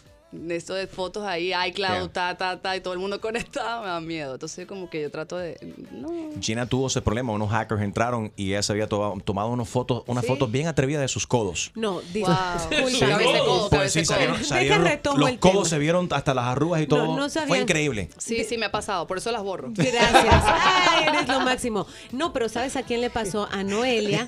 Esto 0.51 0.75
de 0.75 0.87
fotos 0.87 1.25
ahí, 1.25 1.53
iCloud, 1.69 2.09
¿Qué? 2.09 2.13
ta, 2.13 2.37
ta, 2.37 2.61
ta, 2.61 2.77
y 2.77 2.83
todo 2.83 2.93
el 2.93 2.99
mundo 3.01 3.19
conectado, 3.23 3.81
me 3.83 3.87
da 3.89 3.99
miedo. 4.01 4.35
Entonces, 4.35 4.67
como 4.67 4.91
que 4.91 5.01
yo 5.01 5.11
trato 5.11 5.39
de. 5.39 5.57
No. 5.91 6.09
Gina 6.41 6.67
tuvo 6.67 6.89
ese 6.89 7.01
problema? 7.01 7.33
Unos 7.33 7.49
hackers 7.51 7.81
entraron 7.81 8.31
y 8.37 8.49
ella 8.51 8.63
se 8.63 8.73
había 8.73 8.89
to- 8.89 9.17
tomado 9.25 9.49
unas 9.49 9.69
fotos, 9.69 10.03
unas 10.07 10.25
¿Sí? 10.25 10.29
fotos 10.29 10.51
bien 10.51 10.67
atrevidas 10.67 11.01
de 11.01 11.09
sus 11.09 11.27
codos. 11.27 11.71
No, 11.75 12.01
dice. 12.13 12.21
Wow. 12.31 12.89
Sí. 12.91 12.99
Codo, 13.09 13.71
Pues 13.71 13.93
sí, 13.93 14.05
salieron, 14.05 14.45
salieron 14.45 14.85
los, 14.85 15.31
codos 15.39 15.55
tema. 15.55 15.65
se 15.65 15.79
vieron 15.79 16.09
hasta 16.11 16.35
las 16.35 16.45
arrugas 16.45 16.83
y 16.83 16.87
todo. 16.87 17.07
no 17.17 17.23
Fue 17.23 17.31
sabían. 17.31 17.63
increíble. 17.63 18.11
Sí, 18.19 18.45
sí, 18.45 18.59
me 18.59 18.67
ha 18.67 18.71
pasado, 18.73 19.07
por 19.07 19.17
eso 19.19 19.33
las 19.33 19.43
borro. 19.43 19.71
Gracias. 19.73 20.05
Ay, 20.45 21.05
eres 21.09 21.29
lo 21.29 21.41
máximo. 21.41 21.87
No, 22.13 22.35
pero 22.35 22.51
¿sabes 22.51 22.77
a 22.77 22.83
quién 22.83 23.01
le 23.01 23.09
pasó? 23.09 23.49
A 23.51 23.63
Noelia. 23.65 24.27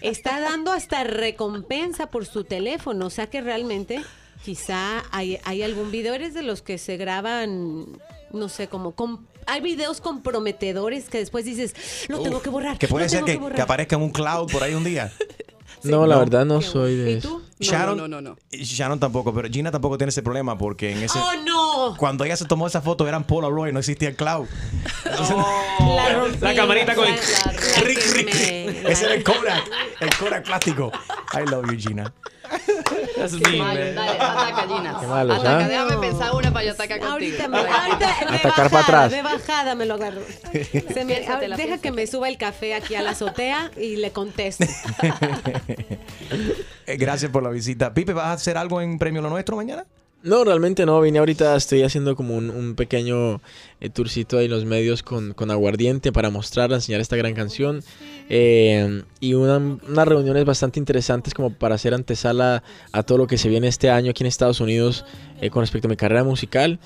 Está 0.00 0.40
dando 0.40 0.72
hasta 0.72 1.04
recompensa 1.04 2.06
por 2.10 2.24
su 2.24 2.44
teléfono. 2.44 3.06
O 3.06 3.10
sea 3.10 3.28
que 3.28 3.40
realmente 3.42 4.00
quizá 4.44 5.02
hay, 5.10 5.38
hay 5.44 5.62
algún 5.62 5.90
video. 5.90 6.14
Eres 6.14 6.34
de 6.34 6.42
los 6.42 6.62
que 6.62 6.78
se 6.78 6.96
graban, 6.96 7.86
no 8.32 8.48
sé, 8.48 8.68
como... 8.68 8.92
com- 8.92 9.26
hay 9.44 9.60
videos 9.60 10.00
comprometedores 10.00 11.08
que 11.08 11.18
después 11.18 11.44
dices, 11.44 11.74
lo 12.08 12.20
tengo 12.22 12.40
que 12.42 12.48
borrar. 12.50 12.78
Que 12.78 12.86
puede 12.86 13.08
ser 13.08 13.24
que, 13.24 13.36
borrar". 13.38 13.56
que 13.56 13.62
aparezca 13.62 13.96
en 13.96 14.02
un 14.02 14.10
cloud 14.10 14.50
por 14.52 14.62
ahí 14.62 14.72
un 14.74 14.84
día. 14.84 15.12
no, 15.82 16.06
la 16.06 16.14
¿no? 16.14 16.20
verdad 16.20 16.44
no 16.44 16.60
soy 16.62 16.94
de 16.94 17.14
eso. 17.18 17.42
Sharon, 17.58 17.96
no, 17.96 18.06
no, 18.08 18.20
no. 18.20 18.36
Sharon 18.52 19.00
tampoco, 19.00 19.34
pero 19.34 19.48
Gina 19.48 19.70
tampoco 19.72 19.98
tiene 19.98 20.10
ese 20.10 20.22
problema 20.22 20.56
porque 20.58 20.92
en 20.92 21.02
ese... 21.02 21.18
¡Oh, 21.18 21.32
no! 21.44 21.96
Cuando 21.96 22.24
ella 22.24 22.36
se 22.36 22.44
tomó 22.44 22.66
esa 22.68 22.80
foto 22.82 23.06
eran 23.08 23.24
Polaroid, 23.24 23.72
no 23.72 23.78
existía 23.80 24.08
el 24.10 24.16
cloud. 24.16 24.46
La, 25.04 25.16
rompí, 26.14 26.38
La 26.40 26.54
camarita 26.54 26.94
con 26.94 27.06
el- 27.08 27.14
la- 27.16 27.52
la 27.52 27.80
Rick, 27.82 28.12
Rick. 28.14 28.30
quemé. 28.30 28.92
Ese 28.92 29.04
era 29.06 29.14
el 29.14 29.24
Kodak, 29.24 29.64
el 30.00 30.10
Kodak 30.16 30.44
plástico. 30.44 30.92
I 31.34 31.48
love 31.50 31.66
you, 31.70 31.78
Gina. 31.78 32.12
Qué 33.44 33.56
malo, 33.58 33.80
dale, 33.94 34.10
ataca, 34.18 34.66
Gina. 34.68 34.96
Qué 35.00 35.06
malos, 35.06 35.38
Ataca, 35.38 35.64
¿ah? 35.64 35.68
déjame 35.68 35.96
pensar 35.98 36.34
una 36.34 36.52
para 36.52 36.64
yo 36.66 36.72
atacar 36.72 36.98
contigo. 37.00 37.12
Ahorita, 37.12 37.48
me, 37.48 37.58
ahorita 37.58 37.98
de 37.98 38.36
Atacar 38.36 38.40
para 38.52 38.68
bajada, 38.68 38.78
atrás. 39.04 39.10
de 39.12 39.22
bajada 39.22 39.74
me 39.74 39.86
lo 39.86 39.94
agarro. 39.94 40.20
Se 40.52 41.04
me- 41.04 41.14
Piénsatela, 41.14 41.56
deja 41.56 41.78
que 41.78 41.92
me 41.92 42.06
suba 42.06 42.28
el 42.28 42.36
café 42.38 42.74
aquí 42.74 42.94
a 42.94 43.02
la 43.02 43.10
azotea 43.10 43.70
y 43.76 43.96
le 43.96 44.10
contesto. 44.12 44.64
Eh, 46.86 46.96
Gracias 46.96 47.30
por 47.30 47.42
la 47.44 47.50
visita. 47.50 47.94
Pipe, 47.94 48.12
¿vas 48.12 48.24
a 48.26 48.32
hacer 48.32 48.56
algo 48.58 48.80
en 48.80 48.98
Premio 48.98 49.22
Lo 49.22 49.30
Nuestro 49.30 49.54
mañana? 49.56 49.84
No, 50.22 50.44
realmente 50.44 50.86
no. 50.86 51.00
Vine 51.00 51.18
ahorita, 51.18 51.56
estoy 51.56 51.82
haciendo 51.82 52.14
como 52.14 52.36
un, 52.36 52.48
un 52.50 52.76
pequeño 52.76 53.40
eh, 53.80 53.90
tourcito 53.90 54.38
ahí 54.38 54.44
en 54.44 54.52
los 54.52 54.64
medios 54.64 55.02
con, 55.02 55.34
con 55.34 55.50
Aguardiente 55.50 56.12
para 56.12 56.30
mostrar, 56.30 56.70
enseñar 56.72 57.00
esta 57.00 57.16
gran 57.16 57.34
canción. 57.34 57.82
Eh, 58.28 59.02
y 59.18 59.34
una- 59.34 59.56
unas 59.58 60.08
reuniones 60.08 60.44
bastante 60.44 60.78
interesantes 60.78 61.34
como 61.34 61.52
para 61.52 61.74
hacer 61.74 61.92
antesala 61.92 62.62
a 62.92 63.02
todo 63.02 63.18
lo 63.18 63.26
que 63.26 63.36
se 63.36 63.48
viene 63.48 63.66
este 63.66 63.90
año 63.90 64.10
aquí 64.12 64.22
en 64.22 64.28
Estados 64.28 64.60
Unidos 64.60 65.04
eh, 65.40 65.50
con 65.50 65.62
respecto 65.62 65.88
a 65.88 65.90
mi 65.90 65.96
carrera 65.96 66.22
musical. 66.22 66.78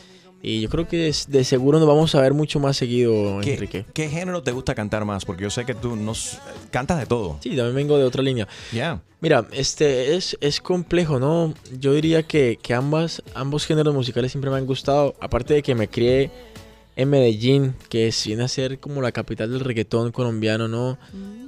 Y 0.49 0.61
yo 0.61 0.69
creo 0.69 0.87
que 0.87 1.09
es- 1.09 1.29
de 1.29 1.43
seguro 1.43 1.81
nos 1.81 1.89
vamos 1.89 2.15
a 2.15 2.21
ver 2.21 2.33
mucho 2.33 2.61
más 2.61 2.77
seguido, 2.77 3.41
¿Qué, 3.43 3.55
Enrique. 3.55 3.85
qué 3.93 4.09
género 4.09 4.45
te 4.45 4.53
gusta 4.53 4.77
cantar 4.77 5.05
más? 5.05 5.25
Porque 5.25 5.43
yo 5.43 5.51
sé 5.51 5.65
que 5.65 5.75
tú 5.75 5.97
nos 5.97 6.39
cantas 6.71 7.01
de 7.01 7.07
todo. 7.07 7.39
Sí, 7.43 7.49
también 7.57 7.75
vengo 7.75 7.99
de 7.99 8.05
otra 8.05 8.23
línea. 8.23 8.47
Ya. 8.73 9.03
Mira, 9.21 9.45
este 9.51 10.15
es, 10.15 10.39
es 10.41 10.61
complejo, 10.61 11.19
¿no? 11.19 11.53
Yo 11.81 11.95
diría 11.95 12.23
que, 12.23 12.61
que 12.63 12.75
ambas, 12.75 13.25
ambos 13.35 13.67
géneros 13.67 13.93
musicales 13.93 14.31
siempre 14.31 14.49
me 14.53 14.57
han 14.59 14.67
gustado. 14.67 15.17
Aparte 15.21 15.53
de 15.55 15.63
que 15.65 15.75
me 15.75 15.89
crié 15.89 16.31
en 16.95 17.11
Medellín, 17.11 17.75
que 17.89 18.07
es, 18.07 18.25
viene 18.25 18.45
a 18.45 18.49
ser 18.49 18.79
como 18.79 19.03
la 19.03 19.11
capital 19.11 19.51
del 19.51 19.61
reggaetón 19.61 20.13
colombiano, 20.13 20.69
¿no? 20.69 20.97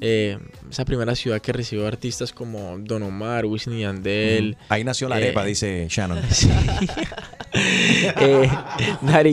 Eh, 0.00 0.38
esa 0.70 0.84
primera 0.84 1.14
ciudad 1.14 1.40
que 1.40 1.52
recibió 1.52 1.86
artistas 1.86 2.32
como 2.32 2.76
Don 2.80 3.04
Omar, 3.04 3.46
Wisin 3.46 3.74
y 3.74 3.82
Yandel. 3.82 4.56
Ahí 4.68 4.82
nació 4.82 5.08
la 5.08 5.20
eh, 5.20 5.24
arepa, 5.24 5.44
dice 5.44 5.86
Shannon. 5.88 6.18
eh, 8.20 8.50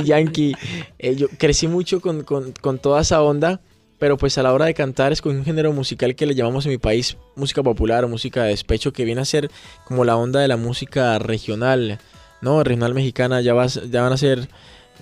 Yankee. 0.03 0.53
Eh, 0.99 1.16
yo 1.16 1.28
crecí 1.38 1.68
mucho 1.68 1.99
con, 2.01 2.24
con- 2.24 2.53
con 2.61 2.80
toda 2.80 3.01
esa 3.01 3.22
onda, 3.22 3.61
pero 3.99 4.18
pues 4.18 4.38
a 4.38 4.43
la 4.43 4.53
hora 4.53 4.66
de 4.66 4.74
cantar 4.74 5.11
es 5.11 5.22
con 5.22 5.36
un 5.36 5.45
género 5.45 5.72
musical 5.74 6.16
que 6.16 6.26
le 6.26 6.36
llamamos 6.36 6.66
en 6.66 6.72
mi 6.74 6.78
país 6.78 7.18
música 7.36 7.63
popular 7.63 8.03
o 8.03 8.09
música 8.09 8.43
de 8.43 8.49
despecho, 8.49 8.93
que 8.93 9.05
viene 9.05 9.22
a 9.22 9.26
ser 9.26 9.49
como 9.86 10.03
la 10.05 10.18
onda 10.18 10.39
de 10.39 10.47
la 10.47 10.57
música 10.57 11.18
regional, 11.20 11.99
¿no? 12.41 12.63
Regional 12.63 12.93
mexicana, 12.93 13.41
ya, 13.41 13.53
vas, 13.53 13.82
ya 13.89 14.01
van 14.01 14.13
a 14.13 14.18
ser 14.18 14.47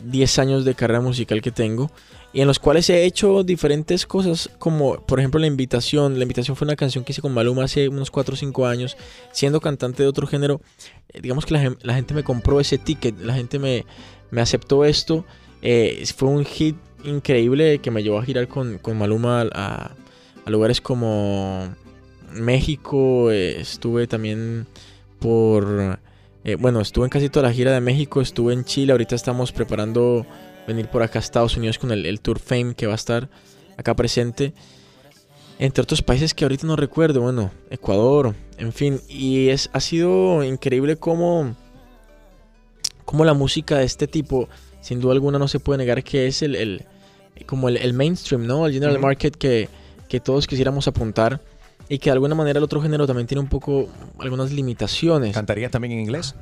10 0.03 0.39
años 0.39 0.65
de 0.65 0.75
carrera 0.75 1.01
musical 1.01 1.41
que 1.41 1.51
tengo. 1.51 1.91
Y 2.33 2.41
en 2.41 2.47
los 2.47 2.57
cuales 2.57 2.89
he 2.89 3.05
hecho 3.05 3.43
diferentes 3.43 4.07
cosas, 4.07 4.49
como 4.57 4.95
por 5.05 5.19
ejemplo 5.19 5.39
La 5.39 5.45
Invitación. 5.45 6.17
La 6.17 6.23
Invitación 6.23 6.57
fue 6.57 6.65
una 6.65 6.75
canción 6.75 7.03
que 7.03 7.11
hice 7.11 7.21
con 7.21 7.31
Maluma 7.33 7.65
hace 7.65 7.87
unos 7.89 8.09
4 8.09 8.33
o 8.33 8.37
5 8.37 8.65
años, 8.65 8.97
siendo 9.31 9.61
cantante 9.61 10.01
de 10.01 10.09
otro 10.09 10.25
género 10.25 10.59
eh, 11.09 11.19
digamos 11.21 11.45
que 11.45 11.53
la, 11.53 11.59
gen- 11.59 11.77
la 11.83 11.93
gente 11.93 12.15
me 12.15 12.23
compró 12.23 12.59
ese 12.59 12.79
ticket, 12.79 13.19
la 13.21 13.35
gente 13.35 13.59
me, 13.59 13.85
me 14.31 14.41
aceptó 14.41 14.83
esto. 14.83 15.25
eh, 15.61 16.03
fue 16.17 16.27
un 16.29 16.43
hit 16.43 16.75
increíble 17.03 17.77
que 17.79 17.91
me 17.91 18.01
llevó 18.01 18.17
a 18.17 18.23
girar 18.25 18.47
con, 18.47 18.79
con 18.79 18.97
Maluma 18.97 19.41
a, 19.53 19.91
a 20.45 20.49
lugares 20.49 20.81
como 20.81 21.71
México. 22.33 23.29
eh, 23.31 23.59
estuve 23.61 24.07
también 24.07 24.65
por... 25.19 25.99
bueno, 26.59 26.81
estuve 26.81 27.05
en 27.05 27.09
casi 27.09 27.29
toda 27.29 27.47
la 27.47 27.53
gira 27.53 27.71
de 27.71 27.79
México, 27.79 28.21
estuve 28.21 28.53
en 28.53 28.65
Chile, 28.65 28.91
ahorita 28.91 29.15
estamos 29.15 29.51
preparando 29.51 30.25
venir 30.67 30.87
por 30.87 31.03
acá 31.03 31.19
a 31.19 31.21
Estados 31.21 31.57
Unidos 31.57 31.77
con 31.77 31.91
el, 31.91 32.05
el 32.05 32.19
Tour 32.21 32.39
Fame 32.39 32.73
que 32.75 32.85
va 32.87 32.93
a 32.93 32.95
estar 32.95 33.29
acá 33.77 33.95
presente. 33.95 34.53
Entre 35.59 35.81
otros 35.81 36.01
países 36.01 36.33
que 36.33 36.45
ahorita 36.45 36.65
no 36.67 36.75
recuerdo, 36.75 37.21
bueno, 37.21 37.51
Ecuador, 37.69 38.33
en 38.57 38.73
fin. 38.73 38.99
Y 39.07 39.49
es, 39.49 39.69
ha 39.73 39.79
sido 39.79 40.43
increíble 40.43 40.95
cómo, 40.97 41.55
cómo 43.05 43.23
la 43.25 43.33
música 43.33 43.77
de 43.77 43.85
este 43.85 44.07
tipo, 44.07 44.49
sin 44.81 44.99
duda 44.99 45.13
alguna, 45.13 45.39
no 45.39 45.47
se 45.47 45.59
puede 45.59 45.77
negar 45.77 46.03
que 46.03 46.27
es 46.27 46.41
el, 46.41 46.55
el- 46.55 46.85
como 47.45 47.67
el, 47.69 47.77
el 47.77 47.93
mainstream, 47.93 48.45
¿no? 48.47 48.65
El 48.65 48.73
general 48.73 48.99
market 48.99 49.35
que, 49.35 49.67
que 50.07 50.19
todos 50.19 50.47
quisiéramos 50.47 50.87
apuntar. 50.87 51.41
Y 51.89 51.99
que 51.99 52.09
de 52.09 52.13
alguna 52.13 52.33
manera 52.33 52.57
el 52.59 52.63
otro 52.63 52.81
género 52.81 53.05
también 53.05 53.27
tiene 53.27 53.41
un 53.41 53.49
poco 53.49 53.89
algunas 54.17 54.51
limitaciones. 54.51 55.33
¿Cantarías 55.33 55.69
también 55.71 55.91
en 55.93 55.99
inglés? 55.99 56.33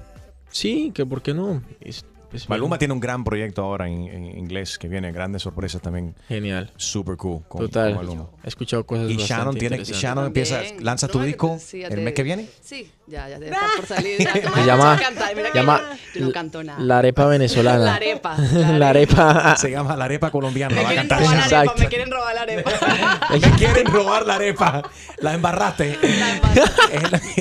Sí, 0.51 0.91
que 0.93 1.05
por 1.05 1.21
qué 1.21 1.33
no. 1.33 1.61
Es- 1.81 2.05
pues, 2.31 2.49
Maluma 2.49 2.77
tiene 2.77 2.93
un 2.93 2.99
gran 2.99 3.23
proyecto 3.23 3.61
ahora 3.63 3.87
en, 3.87 4.07
en 4.07 4.25
inglés 4.37 4.77
que 4.79 4.87
viene, 4.87 5.11
grandes 5.11 5.41
sorpresas 5.43 5.81
también. 5.81 6.15
Genial. 6.27 6.71
Super 6.77 7.15
cool. 7.17 7.43
Con, 7.47 7.61
Total. 7.61 7.93
con 7.95 8.05
Maluma. 8.05 8.27
He 8.43 8.47
escuchado 8.47 8.85
cosas 8.85 9.09
Y 9.09 9.17
Shannon 9.17 9.55
tiene. 9.55 9.83
Shannon 9.83 10.25
empieza, 10.27 10.55
También. 10.57 10.83
lanza 10.83 11.07
tu 11.07 11.19
disco 11.21 11.57
sí, 11.59 11.83
el 11.83 11.89
te- 11.89 11.97
mes 11.97 12.13
que 12.13 12.23
viene. 12.23 12.47
Sí, 12.61 12.91
ya, 13.07 13.27
ya 13.29 13.35
estar 13.37 13.59
por 13.75 13.85
salir. 13.85 14.17
Ya, 14.19 14.33
Se 14.55 14.65
llama, 14.65 14.93
a 14.93 14.97
cantar, 14.99 15.35
mira 15.35 15.51
que 15.51 15.59
llama 15.59 15.81
yo 16.15 16.25
no 16.25 16.31
canto 16.31 16.63
nada. 16.63 16.79
La 16.79 16.99
arepa 16.99 17.25
venezolana. 17.25 17.85
La 17.85 17.95
arepa, 17.95 18.37
La 18.37 18.89
arepa. 18.91 19.55
Se 19.57 19.69
llama 19.69 19.95
La 19.95 20.05
Arepa 20.05 20.31
Colombiana. 20.31 20.73
Me 20.75 20.81
a 20.81 20.85
quieren 20.87 21.07
cantar 21.07 21.21
robar 21.21 21.35
la 21.51 21.57
arepa, 21.59 21.75
me 21.77 21.87
quieren 21.87 22.11
robar 22.11 22.35
la 22.35 22.41
arepa. 22.41 22.71
Me 23.31 23.51
quieren 23.57 23.85
robar 23.87 24.25
la 24.25 24.35
arepa. 24.35 24.81
La 25.19 25.33
embarraste. 25.33 25.97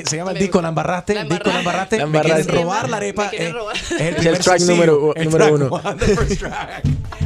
Se 0.05 0.17
llama 0.17 0.31
el 0.31 0.37
disco 0.37 0.61
La 0.61 0.69
embarraste. 0.69 1.17
El 1.19 1.29
disco 1.29 1.49
La 1.49 1.59
embarraste. 1.59 1.97
La 1.97 2.05
Me 2.07 2.19
quieren 2.21 2.39
embarraste. 2.41 2.61
robar 2.63 2.89
la 2.89 2.97
arepa. 2.97 3.23
Me 3.23 3.29
quieren 3.29 3.55
Es, 3.81 3.91
el, 3.91 4.27
Es 4.35 4.47
el 4.47 4.65
primer 4.67 4.80
número- 4.87 5.15
el 5.15 5.25
número 5.25 5.45
track 5.45 5.53
uno. 5.53 5.67
one, 5.89 5.95
the 5.99 6.15
first 6.15 6.39
track. 6.39 6.83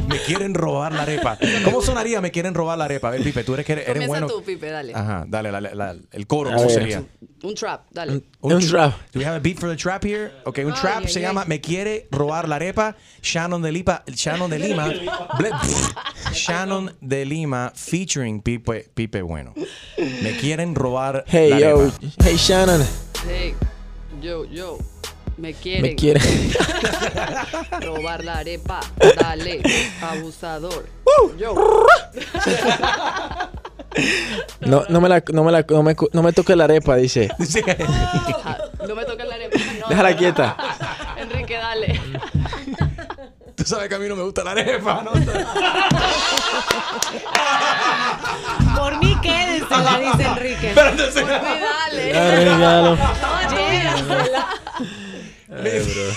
Me 0.08 0.18
quieren 0.20 0.54
robar 0.54 0.92
la 0.92 1.02
arepa. 1.02 1.36
¿Cómo 1.64 1.82
sonaría 1.82 2.20
Me 2.20 2.30
quieren 2.30 2.54
robar 2.54 2.78
la 2.78 2.84
arepa? 2.84 3.08
A 3.08 3.10
ver, 3.10 3.22
Pipe, 3.22 3.42
tú 3.42 3.54
eres, 3.54 3.66
que 3.66 3.72
eres, 3.72 4.06
bueno. 4.06 4.28
tú, 4.28 4.42
Pipe, 4.42 4.70
dale. 4.70 4.94
Ajá, 4.94 5.24
dale, 5.26 5.50
la- 5.50 5.60
la- 5.60 5.96
el 6.12 6.26
coro, 6.26 6.50
¿cómo 6.54 6.68
sería? 6.70 7.02
Un 7.42 7.54
trap, 7.54 7.82
dale. 7.90 8.22
Un 8.40 8.60
trap. 8.60 8.94
Do 9.12 9.18
we 9.20 9.24
have 9.26 9.36
a 9.36 9.40
beat 9.40 9.58
for 9.58 9.68
the 9.68 9.76
trap 9.76 10.04
here? 10.04 10.32
Ok, 10.44 10.58
un 10.64 10.72
trap 10.74 11.06
se 11.06 11.20
llama 11.20 11.44
Me 11.46 11.60
quiere 11.60 12.06
robar 12.10 12.48
la 12.48 12.56
arepa. 12.56 12.96
Shannon 13.22 13.60
de 13.62 13.72
Lima. 13.72 14.02
Shannon 14.06 14.48
de 14.50 14.58
Lima. 14.58 14.88
Ble- 15.38 15.50
Shannon 16.32 16.92
de 17.00 17.24
Lima 17.24 17.72
featuring 17.74 18.40
Pipe, 18.40 18.88
Pipe 18.94 19.22
Bueno. 19.22 19.54
Me 20.22 20.36
quieren 20.38 20.74
robar 20.74 21.24
Hey, 21.26 21.50
la 21.50 21.60
yo. 21.60 21.80
arepa. 21.80 21.94
Hey, 22.24 22.36
Shannon. 22.36 22.82
Hey, 23.28 23.54
yo, 24.20 24.44
yo. 24.44 24.78
Me 25.36 25.52
quieren. 25.52 25.82
Me 25.82 25.94
quiere. 25.96 26.20
robar 27.82 28.24
la 28.24 28.38
arepa. 28.38 28.80
Dale, 29.20 29.60
abusador. 30.02 30.86
Yo. 31.38 31.54
No, 34.60 34.84
no 34.90 35.00
me 35.00 35.08
la, 35.08 35.22
no 35.32 35.42
me 35.42 35.50
la, 35.50 35.64
no 35.70 35.82
me, 35.82 35.96
no 36.12 36.22
me 36.22 36.32
toque 36.34 36.54
la 36.54 36.64
arepa, 36.64 36.96
dice. 36.96 37.30
Ah, 38.44 38.58
No 38.86 38.94
me 38.94 39.04
toques 39.06 39.26
la 39.26 39.34
arepa. 39.36 39.58
No, 39.80 39.88
Déjala 39.88 40.10
no. 40.10 40.16
quieta. 40.18 40.56
Enrique, 41.16 41.54
dale. 41.54 42.00
Tú 43.54 43.64
sabes 43.64 43.88
que 43.88 43.94
a 43.94 43.98
mí 43.98 44.06
no 44.06 44.16
me 44.16 44.22
gusta 44.22 44.44
la 44.44 44.50
arepa, 44.50 45.02
¿no? 45.02 45.12
Por 48.76 48.98
mí 48.98 49.16
quédense, 49.22 49.76
la 49.82 49.98
dice 49.98 50.22
Enrique. 50.28 50.72
Por 50.74 50.92
mí, 50.92 51.00
segundo. 51.12 51.34
dale. 51.34 52.98
Llévensela. 55.62 56.14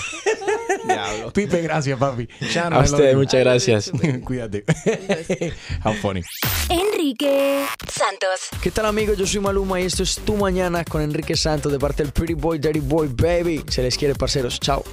Diablo. 0.84 1.32
Pipe, 1.32 1.62
gracias, 1.62 1.98
papi. 1.98 2.28
A 2.70 2.78
ustedes, 2.80 3.16
muchas 3.16 3.40
gracias. 3.40 3.92
Cuídate. 4.24 4.64
How 5.84 5.94
funny. 5.94 6.22
Enrique 6.68 7.66
Santos. 7.92 8.48
¿Qué 8.62 8.70
tal 8.70 8.86
amigos? 8.86 9.16
Yo 9.16 9.26
soy 9.26 9.40
Maluma 9.40 9.80
y 9.80 9.84
esto 9.84 10.02
es 10.02 10.16
Tu 10.24 10.34
Mañana 10.36 10.84
con 10.84 11.02
Enrique 11.02 11.36
Santos 11.36 11.72
de 11.72 11.78
parte 11.78 12.02
del 12.02 12.12
Pretty 12.12 12.34
Boy, 12.34 12.58
Dirty 12.58 12.80
Boy, 12.80 13.08
Baby. 13.08 13.64
Se 13.68 13.82
les 13.82 13.96
quiere, 13.96 14.14
parceros. 14.14 14.58
Chao. 14.60 14.84